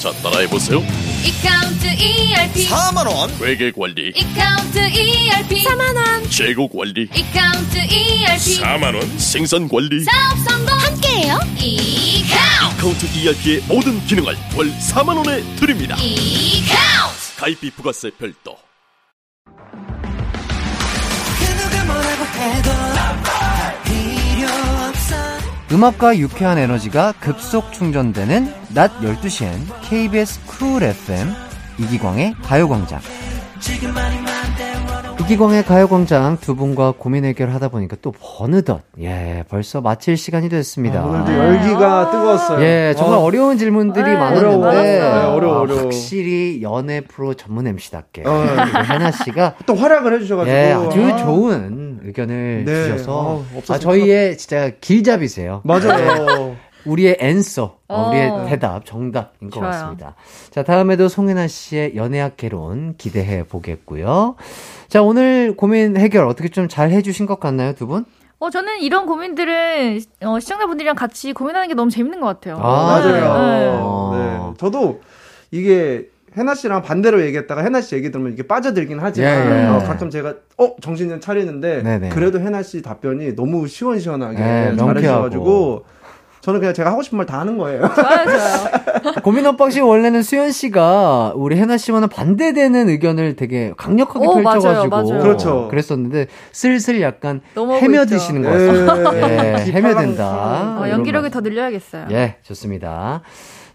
자, 0.00 0.10
따라해보세요. 0.22 0.78
이카운트 1.24 1.86
ERP 1.86 2.66
4만원. 2.68 3.30
회계 3.42 3.70
관리, 3.70 4.12
이카운트 4.16 4.78
ERP 4.78 5.64
4만원. 5.64 6.30
재고 6.30 6.68
관리, 6.68 7.08
이카운트 7.14 7.76
ERP 7.78 8.60
4만원. 8.60 9.18
생산 9.18 9.68
관리, 9.68 10.02
사업 10.04 10.38
성공. 10.38 10.78
함께해요. 10.78 11.38
이카운트. 11.58 12.80
카운트 12.80 13.06
ERP의 13.18 13.62
모든 13.68 14.04
기능을 14.06 14.34
월 14.56 14.72
4만원에 14.78 15.42
드립니다. 15.56 15.96
이카운트. 15.96 17.36
가입비 17.36 17.70
부가세 17.70 18.10
별도. 18.18 18.56
음악과 25.72 26.18
유쾌한 26.18 26.58
에너지가 26.58 27.14
급속 27.20 27.72
충전되는 27.72 28.52
낮 28.74 28.90
12시엔 29.00 29.52
KBS 29.82 30.40
Cool 30.46 30.82
FM 30.82 31.28
이기광의 31.78 32.34
가요광장. 32.42 32.98
이기광의 35.20 35.64
가요광장 35.64 36.38
두 36.40 36.56
분과 36.56 36.94
고민 36.98 37.24
해결하다 37.24 37.68
보니까 37.68 37.96
또 38.02 38.12
어느덧 38.38 38.80
예 38.98 39.44
벌써 39.48 39.80
마칠 39.80 40.16
시간이 40.16 40.48
됐습니다. 40.48 41.02
아, 41.02 41.04
오늘도 41.04 41.32
열기가 41.38 42.10
뜨거웠어요. 42.10 42.62
예 42.64 42.94
정말 42.96 43.18
어, 43.18 43.22
어, 43.22 43.30
려운 43.30 43.56
질문들이 43.56 44.10
네, 44.10 44.16
많았는데 44.16 44.46
어려워요. 44.48 45.32
어려워, 45.34 45.54
아, 45.56 45.60
어려워. 45.60 45.82
확실히 45.82 46.60
연애 46.62 47.02
프로 47.02 47.34
전문 47.34 47.68
MC답게 47.68 48.24
어. 48.26 48.32
해나 48.90 49.12
씨가 49.12 49.54
또 49.66 49.76
활약을 49.76 50.14
해주셔가지고 50.14 50.56
예 50.56 50.72
아주 50.72 51.04
아, 51.04 51.16
좋은 51.16 51.79
의견을 52.02 52.64
네. 52.64 52.74
주셔서 52.84 53.12
어, 53.18 53.44
없었으면 53.56 53.76
아, 53.76 53.78
저희의 53.78 54.38
진짜 54.38 54.70
길잡이세요. 54.80 55.62
맞아요. 55.64 56.56
우리의 56.86 57.18
앤서, 57.20 57.76
어, 57.88 57.94
어. 57.94 58.08
우리의 58.08 58.46
대답, 58.48 58.86
정답인 58.86 59.50
것 59.50 59.58
좋아요. 59.60 59.70
같습니다. 59.70 60.14
자, 60.50 60.62
다음에도 60.62 61.08
송혜나 61.08 61.46
씨의 61.46 61.94
연애학 61.94 62.36
개론 62.38 62.94
기대해 62.96 63.44
보겠고요. 63.44 64.36
자, 64.88 65.02
오늘 65.02 65.54
고민 65.56 65.96
해결 65.98 66.26
어떻게 66.26 66.48
좀 66.48 66.68
잘 66.68 66.90
해주신 66.90 67.26
것 67.26 67.38
같나요, 67.38 67.74
두 67.74 67.86
분? 67.86 68.04
어 68.38 68.48
저는 68.48 68.80
이런 68.80 69.04
고민들을 69.04 70.00
어, 70.22 70.40
시청자분들이랑 70.40 70.96
같이 70.96 71.34
고민하는 71.34 71.68
게 71.68 71.74
너무 71.74 71.90
재밌는 71.90 72.20
것 72.20 72.26
같아요. 72.28 72.56
아, 72.58 73.02
네. 73.04 73.20
맞아요. 73.20 74.10
네. 74.14 74.18
네. 74.48 74.54
저도 74.56 75.02
이게 75.50 76.08
해나 76.36 76.54
씨랑 76.54 76.82
반대로 76.82 77.20
얘기했다가 77.22 77.62
해나 77.62 77.80
씨 77.80 77.94
얘기 77.96 78.10
들으면 78.10 78.32
이게 78.32 78.42
빠져들긴 78.44 78.98
하지만 79.00 79.30
예, 79.50 79.62
예. 79.62 79.66
어, 79.66 79.78
가끔 79.78 80.10
제가 80.10 80.34
어 80.58 80.76
정신을 80.80 81.20
차리는데 81.20 81.82
네네. 81.82 82.08
그래도 82.10 82.38
해나 82.40 82.62
씨 82.62 82.82
답변이 82.82 83.34
너무 83.34 83.66
시원시원하게 83.66 84.36
네, 84.38 84.64
명쾌하고. 84.68 84.86
잘해주셔가지고 84.86 85.84
저는 86.40 86.60
그냥 86.60 86.72
제가 86.72 86.90
하고 86.90 87.02
싶은 87.02 87.18
말 87.18 87.26
다 87.26 87.38
하는 87.40 87.58
거예요. 87.58 87.80
좋아요, 87.94 88.24
좋아요. 88.24 89.12
고민 89.22 89.44
unboxing 89.44 89.86
원래는 89.86 90.22
수현 90.22 90.52
씨가 90.52 91.34
우리 91.36 91.56
해나 91.58 91.76
씨와는 91.76 92.08
반대되는 92.08 92.88
의견을 92.88 93.36
되게 93.36 93.74
강력하게 93.76 94.26
오, 94.26 94.34
펼쳐가지고 94.36 94.88
맞아요, 94.88 95.08
맞아요. 95.08 95.22
그렇죠. 95.22 95.68
그랬었는데 95.68 96.28
슬슬 96.52 97.02
약간 97.02 97.42
것. 98.42 98.52
예. 98.58 99.54
예, 99.66 99.72
헤며든다. 99.72 100.78
어, 100.80 100.86
이런 100.86 101.00
연기력을 101.00 101.22
말. 101.28 101.30
더 101.30 101.40
늘려야겠어요. 101.40 102.06
예, 102.12 102.36
좋습니다. 102.42 103.20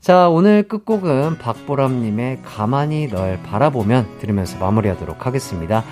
자, 0.06 0.30
오늘 0.30 0.62
끝곡은 0.68 1.40
박보람님의 1.40 2.44
가만히 2.44 3.08
널 3.08 3.42
바라보면 3.42 4.20
들으면서 4.20 4.60
마무리하도록 4.60 5.26
하겠습니다. 5.26 5.84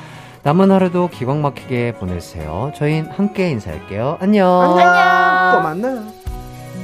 남은 0.44 0.70
하루도 0.70 1.08
기광 1.08 1.42
막히게 1.42 1.96
보내세요. 1.96 2.72
저희는 2.76 3.10
함께 3.10 3.50
인사할게요. 3.50 4.20
안녕. 4.22 4.46
또 4.78 5.62
만나요. 5.64 6.04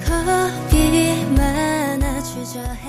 겁이 0.08 1.24
많아 1.38 2.20
주저해 2.24 2.89